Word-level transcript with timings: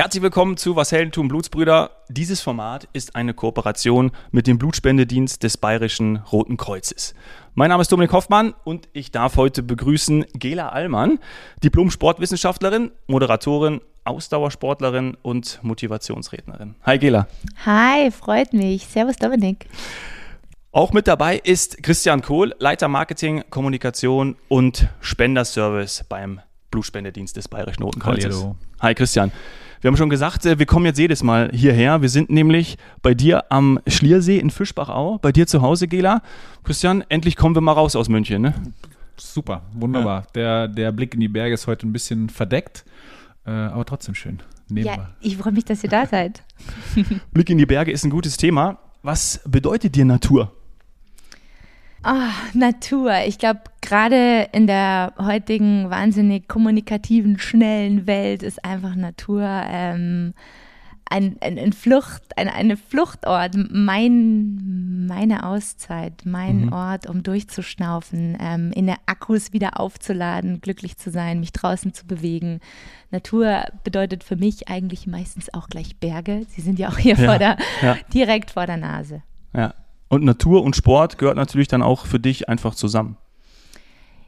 Herzlich 0.00 0.22
willkommen 0.22 0.56
zu 0.56 0.76
Was 0.76 0.92
Heldentum 0.92 1.28
Blutsbrüder. 1.28 1.90
Dieses 2.08 2.40
Format 2.40 2.88
ist 2.94 3.16
eine 3.16 3.34
Kooperation 3.34 4.12
mit 4.30 4.46
dem 4.46 4.56
Blutspendedienst 4.56 5.42
des 5.42 5.58
Bayerischen 5.58 6.16
Roten 6.32 6.56
Kreuzes. 6.56 7.14
Mein 7.52 7.68
Name 7.68 7.82
ist 7.82 7.92
Dominik 7.92 8.10
Hoffmann 8.14 8.54
und 8.64 8.88
ich 8.94 9.10
darf 9.10 9.36
heute 9.36 9.62
begrüßen 9.62 10.24
Gela 10.32 10.70
Allmann, 10.70 11.18
Diplom-Sportwissenschaftlerin, 11.62 12.92
Moderatorin, 13.08 13.82
Ausdauersportlerin 14.04 15.18
und 15.20 15.58
Motivationsrednerin. 15.62 16.76
Hi 16.86 16.98
Gela. 16.98 17.26
Hi, 17.66 18.10
freut 18.10 18.54
mich. 18.54 18.86
Servus 18.86 19.16
Dominik. 19.16 19.66
Auch 20.72 20.94
mit 20.94 21.08
dabei 21.08 21.36
ist 21.36 21.82
Christian 21.82 22.22
Kohl, 22.22 22.54
Leiter 22.58 22.88
Marketing, 22.88 23.44
Kommunikation 23.50 24.36
und 24.48 24.88
Spenderservice 25.02 26.06
beim 26.08 26.40
Blutspendedienst 26.70 27.36
des 27.36 27.48
Bayerischen 27.48 27.82
Roten 27.82 28.00
Kreuzes. 28.00 28.34
Hallo. 28.34 28.56
Hi 28.80 28.94
Christian. 28.94 29.30
Wir 29.80 29.88
haben 29.88 29.96
schon 29.96 30.10
gesagt, 30.10 30.44
äh, 30.44 30.58
wir 30.58 30.66
kommen 30.66 30.84
jetzt 30.86 30.98
jedes 30.98 31.22
Mal 31.22 31.50
hierher. 31.52 32.02
Wir 32.02 32.08
sind 32.10 32.28
nämlich 32.30 32.76
bei 33.02 33.14
dir 33.14 33.50
am 33.50 33.80
Schliersee 33.86 34.38
in 34.38 34.50
Fischbachau, 34.50 35.18
bei 35.18 35.32
dir 35.32 35.46
zu 35.46 35.62
Hause, 35.62 35.88
Gela. 35.88 36.22
Christian, 36.64 37.02
endlich 37.08 37.36
kommen 37.36 37.54
wir 37.54 37.62
mal 37.62 37.72
raus 37.72 37.96
aus 37.96 38.08
München, 38.08 38.42
ne? 38.42 38.54
Super, 39.16 39.62
wunderbar. 39.72 40.26
Der, 40.34 40.68
der 40.68 40.92
Blick 40.92 41.14
in 41.14 41.20
die 41.20 41.28
Berge 41.28 41.54
ist 41.54 41.66
heute 41.66 41.86
ein 41.86 41.92
bisschen 41.92 42.28
verdeckt, 42.28 42.84
äh, 43.46 43.50
aber 43.50 43.84
trotzdem 43.84 44.14
schön. 44.14 44.42
Nehmen 44.68 44.86
Ja, 44.86 44.96
wir. 44.96 45.08
ich 45.20 45.36
freue 45.36 45.52
mich, 45.52 45.64
dass 45.64 45.82
ihr 45.82 45.90
da 45.90 46.06
seid. 46.06 46.42
Blick 47.32 47.48
in 47.50 47.58
die 47.58 47.66
Berge 47.66 47.90
ist 47.90 48.04
ein 48.04 48.10
gutes 48.10 48.36
Thema. 48.36 48.78
Was 49.02 49.40
bedeutet 49.46 49.94
dir 49.96 50.04
Natur? 50.04 50.52
Ah, 52.02 52.30
Natur. 52.54 53.12
Ich 53.26 53.38
glaube, 53.38 53.60
gerade 53.82 54.48
in 54.52 54.66
der 54.66 55.12
heutigen 55.18 55.90
wahnsinnig 55.90 56.48
kommunikativen, 56.48 57.38
schnellen 57.38 58.06
Welt 58.06 58.42
ist 58.42 58.64
einfach 58.64 58.94
Natur 58.94 59.42
ähm, 59.44 60.32
ein, 61.10 61.36
ein, 61.40 61.58
ein 61.58 61.72
Flucht, 61.74 62.22
ein, 62.36 62.48
eine 62.48 62.76
Fluchtort, 62.78 63.54
mein, 63.70 65.06
meine 65.08 65.44
Auszeit, 65.44 66.22
mein 66.24 66.66
Mhm. 66.66 66.72
Ort, 66.72 67.06
um 67.06 67.22
durchzuschnaufen, 67.22 68.38
ähm, 68.40 68.72
in 68.72 68.86
der 68.86 68.96
Akkus 69.06 69.52
wieder 69.52 69.78
aufzuladen, 69.78 70.60
glücklich 70.60 70.96
zu 70.96 71.10
sein, 71.10 71.40
mich 71.40 71.52
draußen 71.52 71.92
zu 71.92 72.06
bewegen. 72.06 72.60
Natur 73.10 73.64
bedeutet 73.84 74.24
für 74.24 74.36
mich 74.36 74.68
eigentlich 74.68 75.06
meistens 75.06 75.52
auch 75.52 75.68
gleich 75.68 75.96
Berge. 75.98 76.46
Sie 76.48 76.60
sind 76.62 76.78
ja 76.78 76.88
auch 76.88 76.98
hier 76.98 77.16
Ja, 77.16 77.26
vor 77.26 77.38
der, 77.38 77.56
ja. 77.82 77.96
direkt 78.14 78.52
vor 78.52 78.66
der 78.66 78.76
Nase. 78.76 79.22
Ja. 79.52 79.74
Und 80.10 80.24
Natur 80.24 80.62
und 80.62 80.76
Sport 80.76 81.16
gehört 81.16 81.36
natürlich 81.36 81.68
dann 81.68 81.82
auch 81.82 82.04
für 82.04 82.20
dich 82.20 82.48
einfach 82.48 82.74
zusammen. 82.74 83.16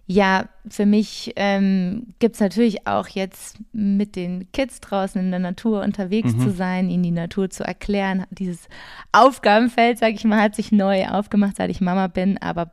Ja, 0.06 0.48
für 0.69 0.86
mich 0.86 1.33
ähm, 1.36 2.14
gibt 2.19 2.34
es 2.36 2.41
natürlich 2.41 2.86
auch 2.86 3.08
jetzt 3.08 3.58
mit 3.72 4.16
den 4.16 4.50
Kids 4.53 4.80
draußen 4.80 5.20
in 5.20 5.30
der 5.30 5.41
Natur 5.41 5.83
unterwegs 5.83 6.34
Mhm. 6.34 6.41
zu 6.41 6.50
sein, 6.50 6.88
ihnen 6.91 7.03
die 7.03 7.10
Natur 7.10 7.50
zu 7.50 7.64
erklären. 7.64 8.27
Dieses 8.30 8.69
Aufgabenfeld, 9.12 9.98
sag 9.98 10.14
ich 10.14 10.25
mal, 10.25 10.41
hat 10.41 10.55
sich 10.55 10.72
neu 10.72 11.06
aufgemacht, 11.08 11.56
seit 11.56 11.70
ich 11.70 11.80
Mama 11.80 12.06
bin, 12.06 12.38
aber 12.38 12.72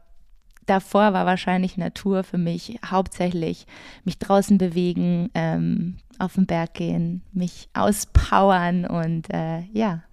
davor 0.65 1.13
war 1.13 1.25
wahrscheinlich 1.25 1.77
Natur 1.77 2.23
für 2.23 2.37
mich 2.37 2.79
hauptsächlich 2.85 3.65
mich 4.03 4.19
draußen 4.19 4.57
bewegen, 4.57 5.29
ähm, 5.33 5.97
auf 6.19 6.33
den 6.33 6.45
Berg 6.45 6.73
gehen, 6.75 7.23
mich 7.31 7.69
auspowern 7.73 8.85
und 8.85 9.33
äh, 9.33 9.61
ja, 9.71 10.03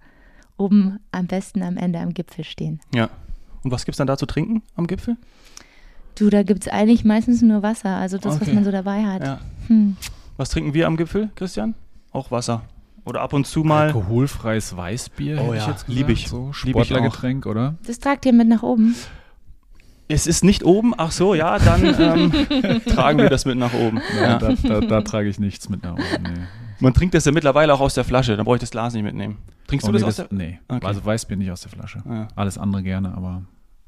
oben 0.57 0.99
am 1.11 1.27
besten 1.27 1.61
am 1.63 1.77
Ende 1.77 1.99
am 1.99 2.13
Gipfel 2.13 2.43
stehen. 2.43 2.79
Ja. 2.93 3.09
Und 3.63 3.71
was 3.71 3.85
gibt's 3.85 3.97
dann 3.97 4.07
da 4.07 4.17
zu 4.17 4.25
trinken 4.25 4.61
am 4.75 4.87
Gipfel? 4.87 5.17
Du, 6.15 6.29
da 6.29 6.43
gibt 6.43 6.63
es 6.63 6.67
eigentlich 6.67 7.03
meistens 7.05 7.41
nur 7.41 7.61
Wasser, 7.61 7.95
also 7.95 8.17
das, 8.17 8.35
was 8.35 8.47
Okay. 8.47 8.53
man 8.53 8.63
so 8.63 8.71
dabei 8.71 9.03
hat. 9.05 9.23
Ja. 9.23 9.39
Hm. 9.67 9.97
Was 10.37 10.49
trinken 10.49 10.73
wir 10.73 10.87
am 10.87 10.97
Gipfel, 10.97 11.29
Christian? 11.35 11.75
Auch 12.11 12.31
Wasser. 12.31 12.63
Oder 13.05 13.21
ab 13.21 13.33
und 13.33 13.45
zu 13.47 13.63
mal. 13.63 13.87
Alkoholfreies 13.87 14.75
Weißbier, 14.75 15.37
Oh 15.39 15.45
hätte 15.45 15.55
ja, 15.55 15.61
ich 15.61 15.67
jetzt 15.67 15.85
gesagt. 15.85 15.89
lieb 15.89 16.09
ich. 16.09 16.27
So, 16.27 16.51
Sportlergetränk, 16.53 17.45
oder? 17.45 17.75
Das 17.85 17.99
tragt 17.99 18.25
ihr 18.25 18.33
mit 18.33 18.47
nach 18.47 18.63
oben. 18.63 18.95
Es 20.09 20.25
ist 20.27 20.43
nicht 20.43 20.63
oben. 20.63 20.93
Ach 20.97 21.11
so, 21.11 21.33
ja, 21.35 21.59
dann 21.59 21.83
ähm, 21.83 22.81
tragen 22.85 23.19
wir 23.19 23.29
das 23.29 23.45
mit 23.45 23.57
nach 23.57 23.73
oben. 23.73 24.01
Ja. 24.19 24.37
Da, 24.37 24.53
da, 24.53 24.79
da 24.81 25.01
trage 25.01 25.29
ich 25.29 25.39
nichts 25.39 25.69
mit 25.69 25.83
nach 25.83 25.93
oben. 25.93 26.23
Nee. 26.23 26.47
Man 26.79 26.93
trinkt 26.93 27.15
das 27.15 27.25
ja 27.25 27.31
mittlerweile 27.31 27.73
auch 27.73 27.79
aus 27.79 27.93
der 27.93 28.03
Flasche. 28.03 28.35
Dann 28.37 28.45
brauche 28.45 28.55
ich 28.57 28.61
das 28.61 28.71
Glas 28.71 28.93
nicht 28.93 29.03
mitnehmen. 29.03 29.37
Trinkst 29.67 29.87
Oh, 29.87 29.91
du 29.91 29.97
das 29.97 30.03
nee, 30.03 30.07
aus 30.07 30.15
der 30.15 30.27
Nee, 30.31 30.59
Okay. 30.67 30.85
also 30.85 31.03
Weißbier 31.05 31.37
nicht 31.37 31.51
aus 31.51 31.61
der 31.61 31.71
Flasche. 31.71 32.01
Ja. 32.07 32.27
Alles 32.35 32.57
andere 32.57 32.83
gerne, 32.83 33.13
aber 33.15 33.41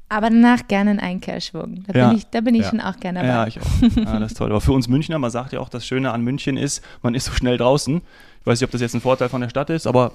Aber 0.08 0.28
danach 0.28 0.66
gerne 0.68 0.90
einen 0.90 0.98
Einkehrschwung. 1.00 1.84
Da 1.86 1.96
Ja. 1.98 2.08
bin 2.08 2.18
ich, 2.18 2.26
da 2.26 2.40
bin 2.40 2.54
ich 2.56 2.62
Ja. 2.62 2.70
schon 2.70 2.80
auch 2.80 2.98
gerne 2.98 3.20
dabei. 3.20 3.28
Ja, 3.32 3.46
ich 3.46 3.60
auch. 3.60 3.96
Ja, 3.96 4.18
das 4.18 4.32
ist 4.32 4.38
toll. 4.38 4.50
Aber 4.50 4.60
für 4.60 4.72
uns 4.72 4.88
Münchner, 4.88 5.18
man 5.20 5.30
sagt 5.30 5.52
ja 5.52 5.60
auch, 5.60 5.68
das 5.68 5.86
Schöne 5.86 6.10
an 6.12 6.22
München 6.22 6.56
ist, 6.56 6.84
man 7.02 7.14
ist 7.14 7.26
so 7.26 7.32
schnell 7.32 7.56
draußen. 7.56 8.02
Ich 8.40 8.46
weiß 8.46 8.60
nicht, 8.60 8.66
ob 8.66 8.72
das 8.72 8.80
jetzt 8.80 8.94
ein 8.94 9.00
Vorteil 9.00 9.28
von 9.28 9.40
der 9.40 9.48
Stadt 9.50 9.70
ist, 9.70 9.86
aber 9.86 10.12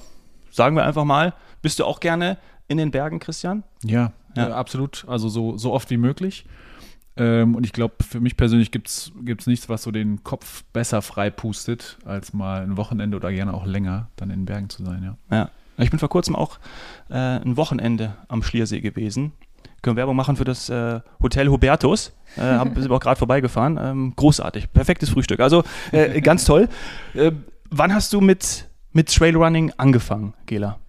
sagen 0.51 0.75
wir 0.75 0.83
einfach 0.85 1.05
mal, 1.05 1.33
bist 1.61 1.79
du 1.79 1.85
auch 1.85 1.99
gerne 2.01 2.37
in 2.67 2.77
den 2.77 2.91
Bergen, 2.91 3.19
Christian? 3.19 3.63
ja, 3.83 4.11
Ja. 4.35 4.49
äh, 4.49 4.51
absolut. 4.51 5.05
Also 5.07 5.29
so, 5.29 5.57
so 5.57 5.71
oft 5.71 5.89
wie 5.91 5.97
möglich. 5.97 6.45
Ähm, 7.17 7.55
und 7.55 7.65
ich 7.65 7.73
glaube, 7.73 7.95
für 8.07 8.19
mich 8.19 8.35
persönlich 8.35 8.71
gibt 8.71 8.89
es 8.89 9.11
nichts, 9.47 9.69
was 9.69 9.83
so 9.83 9.91
den 9.91 10.23
Kopf 10.23 10.63
besser 10.73 11.01
freipustet, 11.01 11.97
als 12.05 12.33
mal 12.33 12.61
ein 12.61 12.77
Wochenende 12.77 13.15
oder 13.17 13.31
gerne 13.31 13.53
auch 13.53 13.65
länger 13.65 14.09
dann 14.17 14.29
in 14.29 14.41
den 14.41 14.45
Bergen 14.45 14.69
zu 14.69 14.83
sein, 14.83 15.03
ja. 15.03 15.35
Ja. 15.35 15.49
Ich 15.77 15.89
bin 15.89 15.99
vor 15.99 16.09
kurzem 16.09 16.35
auch 16.35 16.57
äh, 17.09 17.15
ein 17.15 17.57
Wochenende 17.57 18.15
am 18.29 18.43
Schliersee 18.43 18.79
gewesen. 18.79 19.33
Können 19.81 19.97
Werbung 19.97 20.15
machen 20.15 20.37
für 20.37 20.45
das 20.45 20.69
äh, 20.69 21.01
Hotel 21.21 21.49
Hubertus. 21.49 22.13
Äh, 22.37 22.41
hab, 22.41 22.73
sind 22.75 22.89
wir 22.89 22.95
auch 22.95 23.01
gerade 23.01 23.17
vorbeigefahren. 23.17 23.77
Ähm, 23.81 24.13
großartig. 24.15 24.71
Perfektes 24.71 25.09
Frühstück. 25.09 25.41
Also 25.41 25.63
äh, 25.91 26.21
ganz 26.21 26.45
toll. 26.45 26.69
Äh, 27.13 27.33
wann 27.69 27.93
hast 27.93 28.13
du 28.13 28.21
mit, 28.21 28.69
mit 28.93 29.13
Trailrunning 29.13 29.73
angefangen, 29.77 30.33
Gela? 30.45 30.79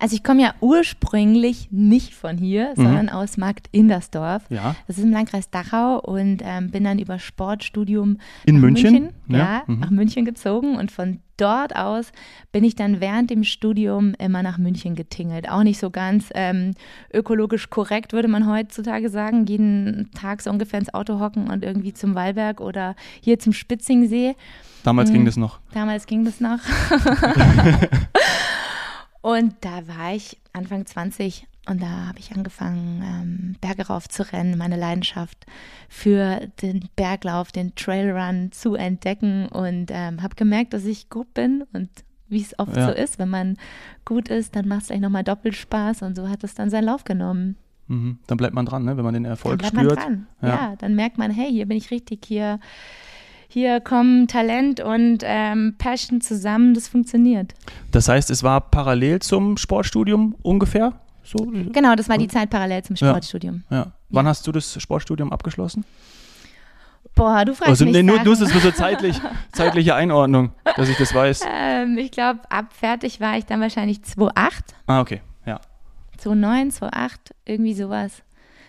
Also 0.00 0.16
ich 0.16 0.24
komme 0.24 0.40
ja 0.42 0.54
ursprünglich 0.60 1.68
nicht 1.70 2.14
von 2.14 2.36
hier, 2.38 2.70
Mhm. 2.76 2.82
sondern 2.82 3.08
aus 3.10 3.36
Markt 3.36 3.68
Indersdorf. 3.72 4.42
Ja. 4.48 4.74
Das 4.86 4.96
ist 4.98 5.04
im 5.04 5.12
Landkreis 5.12 5.50
Dachau 5.50 6.00
und 6.00 6.42
ähm, 6.44 6.70
bin 6.70 6.84
dann 6.84 6.98
über 6.98 7.18
Sportstudium 7.18 8.16
In 8.46 8.56
nach 8.56 8.62
München? 8.62 9.10
ja, 9.28 9.38
Ja, 9.38 9.62
mhm. 9.66 9.80
nach 9.80 9.90
München 9.90 10.24
gezogen 10.24 10.76
und 10.76 10.90
von 10.90 11.20
dort 11.36 11.74
aus 11.76 12.12
bin 12.52 12.64
ich 12.64 12.74
dann 12.76 13.00
während 13.00 13.30
dem 13.30 13.44
Studium 13.44 14.14
immer 14.18 14.42
nach 14.42 14.58
München 14.58 14.94
getingelt. 14.94 15.48
Auch 15.50 15.62
nicht 15.62 15.78
so 15.80 15.88
ganz 15.90 16.28
ähm, 16.34 16.72
ökologisch 17.14 17.70
korrekt, 17.70 18.12
würde 18.12 18.28
man 18.28 18.46
heutzutage 18.50 19.08
sagen. 19.08 19.46
Jeden 19.46 20.10
Tag 20.18 20.42
so 20.42 20.50
ungefähr 20.50 20.80
ins 20.80 20.92
Auto 20.92 21.18
hocken 21.20 21.48
und 21.50 21.62
irgendwie 21.64 21.94
zum 21.94 22.14
Wallberg 22.14 22.60
oder 22.60 22.94
hier 23.22 23.38
zum 23.38 23.52
Spitzingsee. 23.54 24.34
Damals 24.82 25.10
Mhm. 25.10 25.14
ging 25.14 25.24
das 25.26 25.36
noch. 25.36 25.60
Damals 25.72 26.06
ging 26.06 26.24
das 26.24 26.40
noch. 26.40 26.58
und 29.22 29.54
da 29.60 29.86
war 29.88 30.14
ich 30.14 30.38
Anfang 30.52 30.86
20 30.86 31.46
und 31.68 31.82
da 31.82 32.06
habe 32.08 32.18
ich 32.18 32.32
angefangen, 32.34 33.02
ähm, 33.04 33.56
Berge 33.60 33.86
rauf 33.88 34.08
zu 34.08 34.22
rennen, 34.32 34.56
meine 34.58 34.76
Leidenschaft 34.76 35.44
für 35.88 36.40
den 36.62 36.88
Berglauf, 36.96 37.52
den 37.52 37.74
Trailrun 37.74 38.50
zu 38.52 38.74
entdecken 38.74 39.46
und 39.48 39.90
ähm, 39.90 40.22
habe 40.22 40.34
gemerkt, 40.36 40.72
dass 40.72 40.84
ich 40.84 41.10
gut 41.10 41.32
bin 41.34 41.64
und 41.72 41.88
wie 42.28 42.40
es 42.40 42.58
oft 42.58 42.76
Ja. 42.76 42.86
so 42.88 42.92
ist, 42.94 43.18
wenn 43.18 43.28
man 43.28 43.56
gut 44.04 44.28
ist, 44.28 44.56
dann 44.56 44.68
macht 44.68 44.82
es 44.82 44.86
gleich 44.88 45.00
nochmal 45.00 45.24
doppelt 45.24 45.54
Spaß 45.56 46.02
und 46.02 46.16
so 46.16 46.28
hat 46.28 46.42
es 46.44 46.54
dann 46.54 46.70
seinen 46.70 46.84
Lauf 46.84 47.04
genommen. 47.04 47.56
Mhm. 47.88 48.18
Dann 48.28 48.38
bleibt 48.38 48.54
man 48.54 48.66
dran, 48.66 48.84
ne? 48.84 48.96
wenn 48.96 49.04
man 49.04 49.14
den 49.14 49.24
Dann 49.24 49.32
Erfolg 49.32 49.58
bleibt 49.58 49.74
man 49.74 49.84
spürt. 49.84 49.98
dran. 49.98 50.26
Ja. 50.40 50.48
Ja. 50.48 50.76
dann 50.76 50.94
merkt 50.94 51.18
man, 51.18 51.30
hey, 51.32 51.50
hier 51.50 51.66
bin 51.66 51.76
ich 51.76 51.90
richtig, 51.90 52.24
hier, 52.24 52.60
hier 53.52 53.80
kommen 53.80 54.28
Talent 54.28 54.78
und 54.80 55.18
ähm, 55.24 55.74
Passion 55.76 56.20
zusammen, 56.20 56.72
das 56.72 56.86
funktioniert. 56.86 57.52
Das 57.90 58.08
heißt, 58.08 58.30
es 58.30 58.42
war 58.44 58.60
parallel 58.60 59.20
zum 59.20 59.56
Sportstudium 59.56 60.36
ungefähr? 60.42 60.92
So? 61.24 61.38
Genau, 61.72 61.96
das 61.96 62.08
war 62.08 62.16
die 62.16 62.28
Zeit 62.28 62.48
parallel 62.50 62.82
zum 62.84 62.94
Ja. 62.96 63.08
Sportstudium. 63.10 63.64
Ja. 63.70 63.88
Wann 64.08 64.26
hast 64.26 64.46
du 64.46 64.52
das 64.52 64.80
Sportstudium 64.80 65.32
abgeschlossen? 65.32 65.84
Boah, 67.16 67.44
du 67.44 67.54
fragst 67.54 67.70
Also, 67.70 67.84
mich 67.86 67.94
nee, 67.94 68.02
nur, 68.04 68.22
nur 68.22 68.34
es 68.34 68.38
so 68.38 68.70
zeitlich, 68.70 69.20
zeitliche 69.52 69.94
Einordnung, 69.96 70.52
dass 70.76 70.88
ich 70.88 70.96
das 70.96 71.12
weiß. 71.12 71.42
ähm, 71.52 71.98
Ich 71.98 72.12
glaube, 72.12 72.40
ab 72.50 72.66
fertig 72.72 73.20
war 73.20 73.36
ich 73.36 73.46
dann 73.46 73.60
wahrscheinlich 73.60 73.98
2,8, 73.98 74.52
Ah, 74.86 75.00
okay. 75.00 75.20
Ja. 75.44 75.60
2,9, 76.22 76.78
2,8, 76.78 77.10
irgendwie 77.46 77.74
sowas. 77.74 78.22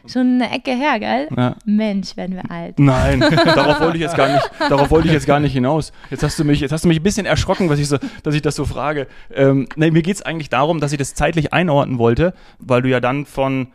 Schon 0.07 0.41
eine 0.41 0.51
Ecke 0.51 0.71
her, 0.71 0.99
gell? 0.99 1.27
ja. 1.35 1.55
Mensch, 1.65 2.17
werden 2.17 2.35
wir 2.35 2.49
alt. 2.49 2.79
Nein, 2.79 3.19
darauf 3.45 3.79
wollte 3.79 3.97
ich 3.97 4.03
jetzt 4.03 4.15
gar 4.15 4.33
nicht, 4.33 4.51
darauf 4.69 4.89
wollte 4.89 5.07
ich 5.07 5.13
jetzt 5.13 5.27
gar 5.27 5.39
nicht 5.39 5.53
hinaus. 5.53 5.91
Jetzt 6.09 6.23
hast 6.23 6.39
du 6.39 6.43
mich, 6.43 6.59
jetzt 6.59 6.71
hast 6.71 6.83
du 6.83 6.87
mich 6.87 6.99
ein 6.99 7.03
bisschen 7.03 7.25
erschrocken, 7.25 7.69
was 7.69 7.79
ich 7.79 7.87
so, 7.87 7.97
dass 8.23 8.35
ich 8.35 8.41
das 8.41 8.55
so 8.55 8.65
frage. 8.65 9.07
Ähm, 9.33 9.67
nee, 9.75 9.91
mir 9.91 10.01
geht 10.01 10.15
es 10.15 10.21
eigentlich 10.21 10.49
darum, 10.49 10.79
dass 10.79 10.91
ich 10.91 10.97
das 10.97 11.13
zeitlich 11.13 11.53
einordnen 11.53 11.97
wollte, 11.97 12.33
weil 12.59 12.81
du 12.81 12.89
ja 12.89 12.99
dann 12.99 13.25
von 13.25 13.67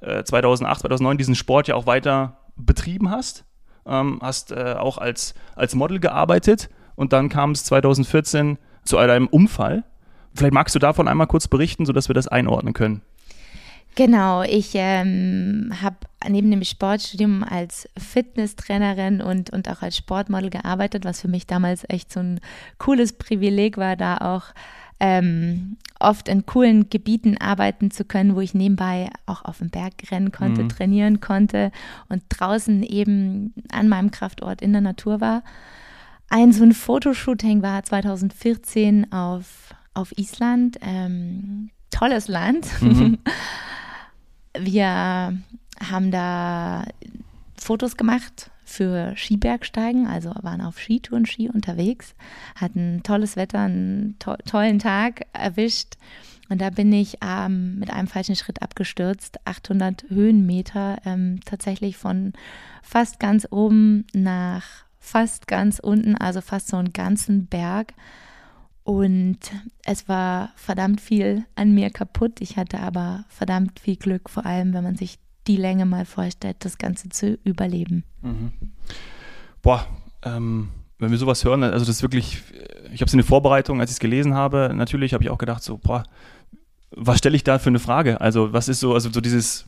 äh, 0.00 0.24
2008, 0.24 0.80
2009 0.80 1.18
diesen 1.18 1.34
Sport 1.34 1.68
ja 1.68 1.74
auch 1.74 1.86
weiter 1.86 2.38
betrieben 2.56 3.10
hast. 3.10 3.44
Ähm, 3.86 4.18
hast 4.22 4.52
äh, 4.52 4.76
auch 4.78 4.98
als, 4.98 5.34
als 5.56 5.74
Model 5.74 6.00
gearbeitet 6.00 6.70
und 6.94 7.12
dann 7.12 7.28
kam 7.28 7.50
es 7.50 7.64
2014 7.64 8.58
zu 8.84 8.98
einem 8.98 9.26
Unfall. 9.26 9.84
Vielleicht 10.34 10.54
magst 10.54 10.74
du 10.74 10.78
davon 10.78 11.06
einmal 11.06 11.26
kurz 11.26 11.48
berichten, 11.48 11.86
sodass 11.86 12.08
wir 12.08 12.14
das 12.14 12.28
einordnen 12.28 12.74
können. 12.74 13.02
Genau, 13.96 14.42
ich 14.42 14.72
ähm, 14.74 15.72
habe 15.80 15.96
neben 16.28 16.50
dem 16.50 16.64
Sportstudium 16.64 17.44
als 17.44 17.88
Fitnesstrainerin 17.96 19.20
und, 19.20 19.50
und 19.50 19.68
auch 19.68 19.82
als 19.82 19.96
Sportmodel 19.96 20.50
gearbeitet, 20.50 21.04
was 21.04 21.20
für 21.20 21.28
mich 21.28 21.46
damals 21.46 21.84
echt 21.88 22.12
so 22.12 22.20
ein 22.20 22.40
cooles 22.78 23.12
Privileg 23.12 23.76
war, 23.76 23.96
da 23.96 24.18
auch 24.18 24.46
ähm, 24.98 25.76
oft 26.00 26.28
in 26.28 26.44
coolen 26.46 26.88
Gebieten 26.90 27.38
arbeiten 27.38 27.90
zu 27.90 28.04
können, 28.04 28.34
wo 28.34 28.40
ich 28.40 28.54
nebenbei 28.54 29.10
auch 29.26 29.44
auf 29.44 29.58
dem 29.58 29.70
Berg 29.70 29.94
rennen 30.10 30.32
konnte, 30.32 30.64
mhm. 30.64 30.68
trainieren 30.68 31.20
konnte 31.20 31.70
und 32.08 32.22
draußen 32.30 32.82
eben 32.82 33.54
an 33.70 33.88
meinem 33.88 34.10
Kraftort 34.10 34.60
in 34.60 34.72
der 34.72 34.82
Natur 34.82 35.20
war. 35.20 35.42
Ein 36.30 36.52
so 36.52 36.64
ein 36.64 36.72
Fotoshooting 36.72 37.62
war 37.62 37.82
2014 37.82 39.12
auf, 39.12 39.74
auf 39.94 40.16
Island. 40.16 40.78
Ähm, 40.80 41.70
tolles 41.90 42.28
Land. 42.28 42.66
Mhm. 42.80 43.18
Wir 44.58 45.36
haben 45.80 46.10
da 46.10 46.84
Fotos 47.56 47.96
gemacht 47.96 48.50
für 48.64 49.14
Skibergsteigen, 49.16 50.06
also 50.06 50.32
waren 50.42 50.60
auf 50.60 50.78
Skitouren, 50.78 51.26
Ski 51.26 51.48
unterwegs, 51.48 52.14
hatten 52.56 53.02
tolles 53.02 53.36
Wetter, 53.36 53.60
einen 53.60 54.16
to 54.18 54.36
tollen 54.46 54.78
Tag 54.78 55.26
erwischt. 55.32 55.94
Und 56.48 56.60
da 56.60 56.70
bin 56.70 56.92
ich 56.92 57.18
ähm, 57.24 57.78
mit 57.78 57.90
einem 57.90 58.06
falschen 58.06 58.36
Schritt 58.36 58.62
abgestürzt, 58.62 59.38
800 59.46 60.04
Höhenmeter, 60.08 60.98
ähm, 61.04 61.40
tatsächlich 61.44 61.96
von 61.96 62.32
fast 62.82 63.18
ganz 63.18 63.46
oben 63.50 64.06
nach 64.12 64.84
fast 64.98 65.46
ganz 65.46 65.78
unten, 65.78 66.16
also 66.16 66.40
fast 66.40 66.68
so 66.68 66.76
einen 66.76 66.92
ganzen 66.92 67.46
Berg. 67.46 67.94
Und 68.84 69.38
es 69.84 70.08
war 70.08 70.50
verdammt 70.56 71.00
viel 71.00 71.44
an 71.54 71.72
mir 71.72 71.90
kaputt. 71.90 72.40
Ich 72.40 72.58
hatte 72.58 72.80
aber 72.80 73.24
verdammt 73.28 73.80
viel 73.80 73.96
Glück, 73.96 74.28
vor 74.28 74.44
allem 74.44 74.74
wenn 74.74 74.84
man 74.84 74.96
sich 74.96 75.18
die 75.46 75.56
Länge 75.56 75.86
mal 75.86 76.04
vorstellt, 76.04 76.56
das 76.60 76.78
Ganze 76.78 77.08
zu 77.08 77.38
überleben. 77.44 78.04
Mhm. 78.22 78.52
Boah, 79.62 79.86
ähm, 80.22 80.68
wenn 80.98 81.10
wir 81.10 81.18
sowas 81.18 81.44
hören, 81.44 81.62
also 81.62 81.84
das 81.84 81.96
ist 81.96 82.02
wirklich, 82.02 82.42
ich 82.92 83.00
habe 83.00 83.06
es 83.06 83.12
in 83.12 83.18
der 83.18 83.26
Vorbereitung, 83.26 83.80
als 83.80 83.90
ich 83.90 83.96
es 83.96 84.00
gelesen 84.00 84.34
habe, 84.34 84.72
natürlich 84.74 85.14
habe 85.14 85.24
ich 85.24 85.30
auch 85.30 85.38
gedacht, 85.38 85.62
so, 85.62 85.78
boah, 85.78 86.04
was 86.90 87.18
stelle 87.18 87.36
ich 87.36 87.44
da 87.44 87.58
für 87.58 87.70
eine 87.70 87.78
Frage? 87.78 88.20
Also, 88.20 88.52
was 88.52 88.68
ist 88.68 88.80
so, 88.80 88.94
also 88.94 89.10
so 89.10 89.20
dieses, 89.20 89.66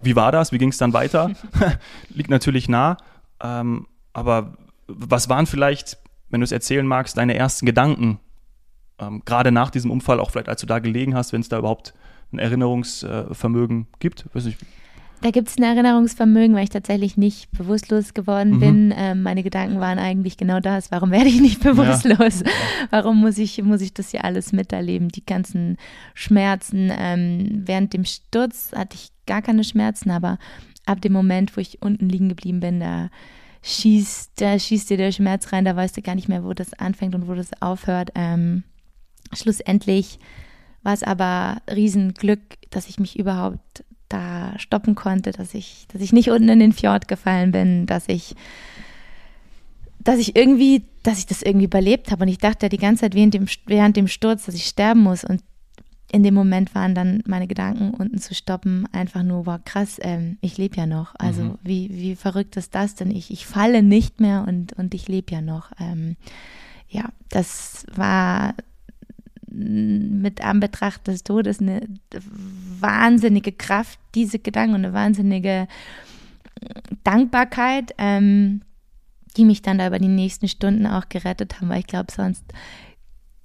wie 0.00 0.16
war 0.16 0.32
das, 0.32 0.52
wie 0.52 0.58
ging 0.58 0.70
es 0.70 0.78
dann 0.78 0.92
weiter? 0.92 1.32
Liegt 2.08 2.30
natürlich 2.30 2.68
nah, 2.68 2.96
ähm, 3.40 3.86
aber 4.12 4.56
was 4.86 5.28
waren 5.28 5.46
vielleicht, 5.46 5.98
wenn 6.30 6.40
du 6.40 6.44
es 6.44 6.52
erzählen 6.52 6.86
magst, 6.86 7.16
deine 7.16 7.34
ersten 7.34 7.66
Gedanken, 7.66 8.18
ähm, 9.02 9.22
gerade 9.24 9.52
nach 9.52 9.70
diesem 9.70 9.90
Unfall, 9.90 10.20
auch 10.20 10.30
vielleicht 10.30 10.48
als 10.48 10.60
du 10.60 10.66
da 10.66 10.78
gelegen 10.78 11.14
hast, 11.14 11.32
wenn 11.32 11.40
es 11.40 11.48
da 11.48 11.58
überhaupt 11.58 11.94
ein 12.32 12.38
Erinnerungsvermögen 12.38 13.86
gibt? 13.98 14.26
Weiß 14.34 14.44
nicht. 14.44 14.58
Da 15.22 15.30
gibt 15.30 15.48
es 15.48 15.56
ein 15.56 15.62
Erinnerungsvermögen, 15.62 16.56
weil 16.56 16.64
ich 16.64 16.70
tatsächlich 16.70 17.16
nicht 17.16 17.50
bewusstlos 17.52 18.12
geworden 18.12 18.54
mhm. 18.54 18.60
bin. 18.60 18.94
Ähm, 18.96 19.22
meine 19.22 19.44
Gedanken 19.44 19.78
waren 19.78 20.00
eigentlich 20.00 20.36
genau 20.36 20.58
das. 20.58 20.90
Warum 20.90 21.12
werde 21.12 21.28
ich 21.28 21.40
nicht 21.40 21.60
bewusstlos? 21.62 22.40
Ja. 22.40 22.50
Warum 22.90 23.20
muss 23.20 23.38
ich, 23.38 23.62
muss 23.62 23.80
ich 23.82 23.94
das 23.94 24.10
hier 24.10 24.24
alles 24.24 24.52
miterleben? 24.52 25.10
Die 25.10 25.24
ganzen 25.24 25.76
Schmerzen. 26.14 26.90
Ähm, 26.92 27.62
während 27.64 27.92
dem 27.92 28.04
Sturz 28.04 28.72
hatte 28.74 28.96
ich 28.96 29.10
gar 29.26 29.42
keine 29.42 29.62
Schmerzen, 29.62 30.10
aber 30.10 30.38
ab 30.86 31.00
dem 31.00 31.12
Moment, 31.12 31.56
wo 31.56 31.60
ich 31.60 31.80
unten 31.80 32.08
liegen 32.08 32.28
geblieben 32.28 32.58
bin, 32.58 32.80
da 32.80 33.08
schießt, 33.62 34.40
da 34.40 34.58
schießt 34.58 34.90
dir 34.90 34.96
der 34.96 35.12
Schmerz 35.12 35.52
rein, 35.52 35.64
da 35.64 35.76
weißt 35.76 35.96
du 35.96 36.02
gar 36.02 36.16
nicht 36.16 36.28
mehr, 36.28 36.42
wo 36.42 36.52
das 36.52 36.74
anfängt 36.74 37.14
und 37.14 37.28
wo 37.28 37.34
das 37.34 37.50
aufhört. 37.62 38.10
Ähm, 38.16 38.64
schlussendlich 39.34 40.18
war 40.82 40.94
es 40.94 41.02
aber 41.02 41.62
Riesenglück, 41.70 42.40
dass 42.70 42.88
ich 42.88 42.98
mich 42.98 43.18
überhaupt 43.18 43.84
da 44.08 44.58
stoppen 44.58 44.94
konnte, 44.94 45.30
dass 45.30 45.54
ich, 45.54 45.86
dass 45.92 46.02
ich 46.02 46.12
nicht 46.12 46.30
unten 46.30 46.48
in 46.48 46.58
den 46.58 46.72
Fjord 46.72 47.08
gefallen 47.08 47.52
bin, 47.52 47.86
dass 47.86 48.08
ich, 48.08 48.34
dass 50.00 50.18
ich 50.18 50.36
irgendwie, 50.36 50.84
dass 51.02 51.18
ich 51.18 51.26
das 51.26 51.42
irgendwie 51.42 51.66
überlebt 51.66 52.10
habe. 52.10 52.24
Und 52.24 52.28
ich 52.28 52.38
dachte 52.38 52.68
die 52.68 52.78
ganze 52.78 53.02
Zeit 53.02 53.14
während 53.14 53.34
dem, 53.34 53.46
während 53.66 53.96
dem 53.96 54.08
Sturz, 54.08 54.46
dass 54.46 54.54
ich 54.54 54.66
sterben 54.66 55.00
muss. 55.00 55.24
Und 55.24 55.42
in 56.10 56.22
dem 56.22 56.34
Moment 56.34 56.74
waren 56.74 56.94
dann 56.94 57.22
meine 57.26 57.46
Gedanken 57.46 57.94
unten 57.94 58.18
zu 58.18 58.34
stoppen, 58.34 58.86
einfach 58.92 59.22
nur, 59.22 59.46
war 59.46 59.60
krass, 59.60 59.98
ähm, 60.02 60.36
ich 60.42 60.58
lebe 60.58 60.76
ja 60.76 60.86
noch. 60.86 61.14
Also 61.16 61.42
mhm. 61.42 61.58
wie, 61.62 61.88
wie 61.90 62.16
verrückt 62.16 62.56
ist 62.58 62.74
das 62.74 62.94
denn? 62.94 63.10
Ich, 63.10 63.30
ich 63.30 63.46
falle 63.46 63.82
nicht 63.82 64.20
mehr 64.20 64.44
und, 64.46 64.74
und 64.74 64.92
ich 64.94 65.08
lebe 65.08 65.32
ja 65.32 65.40
noch. 65.40 65.70
Ähm, 65.80 66.16
ja, 66.90 67.08
das 67.30 67.86
war 67.94 68.54
mit 69.52 70.42
Anbetracht 70.42 71.06
des 71.06 71.24
Todes 71.24 71.60
eine 71.60 71.82
wahnsinnige 72.80 73.52
Kraft, 73.52 73.98
diese 74.14 74.38
Gedanken 74.38 74.74
und 74.74 74.84
eine 74.84 74.94
wahnsinnige 74.94 75.68
Dankbarkeit, 77.04 77.94
ähm, 77.98 78.62
die 79.36 79.44
mich 79.44 79.62
dann 79.62 79.78
da 79.78 79.86
über 79.86 79.98
die 79.98 80.08
nächsten 80.08 80.48
Stunden 80.48 80.86
auch 80.86 81.08
gerettet 81.08 81.60
haben, 81.60 81.68
weil 81.68 81.80
ich 81.80 81.86
glaube, 81.86 82.12
sonst, 82.12 82.44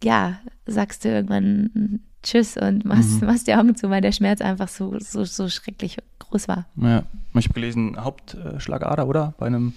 ja, 0.04 0.40
sagst 0.66 1.06
du 1.06 1.10
irgendwann 1.10 2.02
Tschüss 2.24 2.58
und 2.58 2.84
machst, 2.84 3.22
mhm. 3.22 3.28
machst 3.28 3.48
die 3.48 3.54
Augen 3.56 3.76
zu, 3.76 3.90
weil 3.90 4.02
der 4.02 4.12
Schmerz 4.12 4.42
einfach 4.42 4.68
so, 4.68 5.00
so, 5.00 5.24
so 5.24 5.50
schrecklich 5.50 5.98
groß 6.20 6.48
war. 6.48 6.66
Ja, 6.76 7.04
ich 7.36 7.46
habe 7.46 7.54
gelesen, 7.54 8.04
Hauptschlagader, 8.04 9.08
oder? 9.08 9.34
Bei 9.38 9.46
einem 9.46 9.74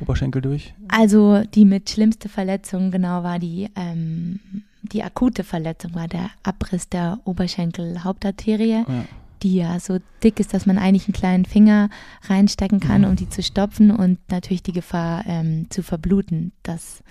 Oberschenkel 0.00 0.42
durch? 0.42 0.74
Also 0.88 1.42
die 1.54 1.64
mit 1.64 1.90
schlimmste 1.90 2.28
Verletzung, 2.28 2.90
genau, 2.90 3.22
war 3.24 3.38
die 3.38 3.68
ähm, 3.74 4.38
die 4.82 5.02
akute 5.02 5.44
Verletzung 5.44 5.94
war 5.94 6.08
der 6.08 6.30
Abriss 6.42 6.88
der 6.88 7.20
Oberschenkel-Hauptarterie, 7.24 8.84
ja. 8.86 9.04
die 9.42 9.56
ja 9.56 9.80
so 9.80 9.98
dick 10.22 10.40
ist, 10.40 10.54
dass 10.54 10.66
man 10.66 10.78
eigentlich 10.78 11.06
einen 11.06 11.14
kleinen 11.14 11.44
Finger 11.44 11.90
reinstecken 12.22 12.80
kann, 12.80 13.02
mhm. 13.02 13.08
um 13.08 13.16
die 13.16 13.28
zu 13.28 13.42
stopfen 13.42 13.90
und 13.90 14.18
natürlich 14.30 14.62
die 14.62 14.72
Gefahr 14.72 15.24
ähm, 15.26 15.66
zu 15.70 15.82
verbluten. 15.82 16.52
Das 16.62 17.02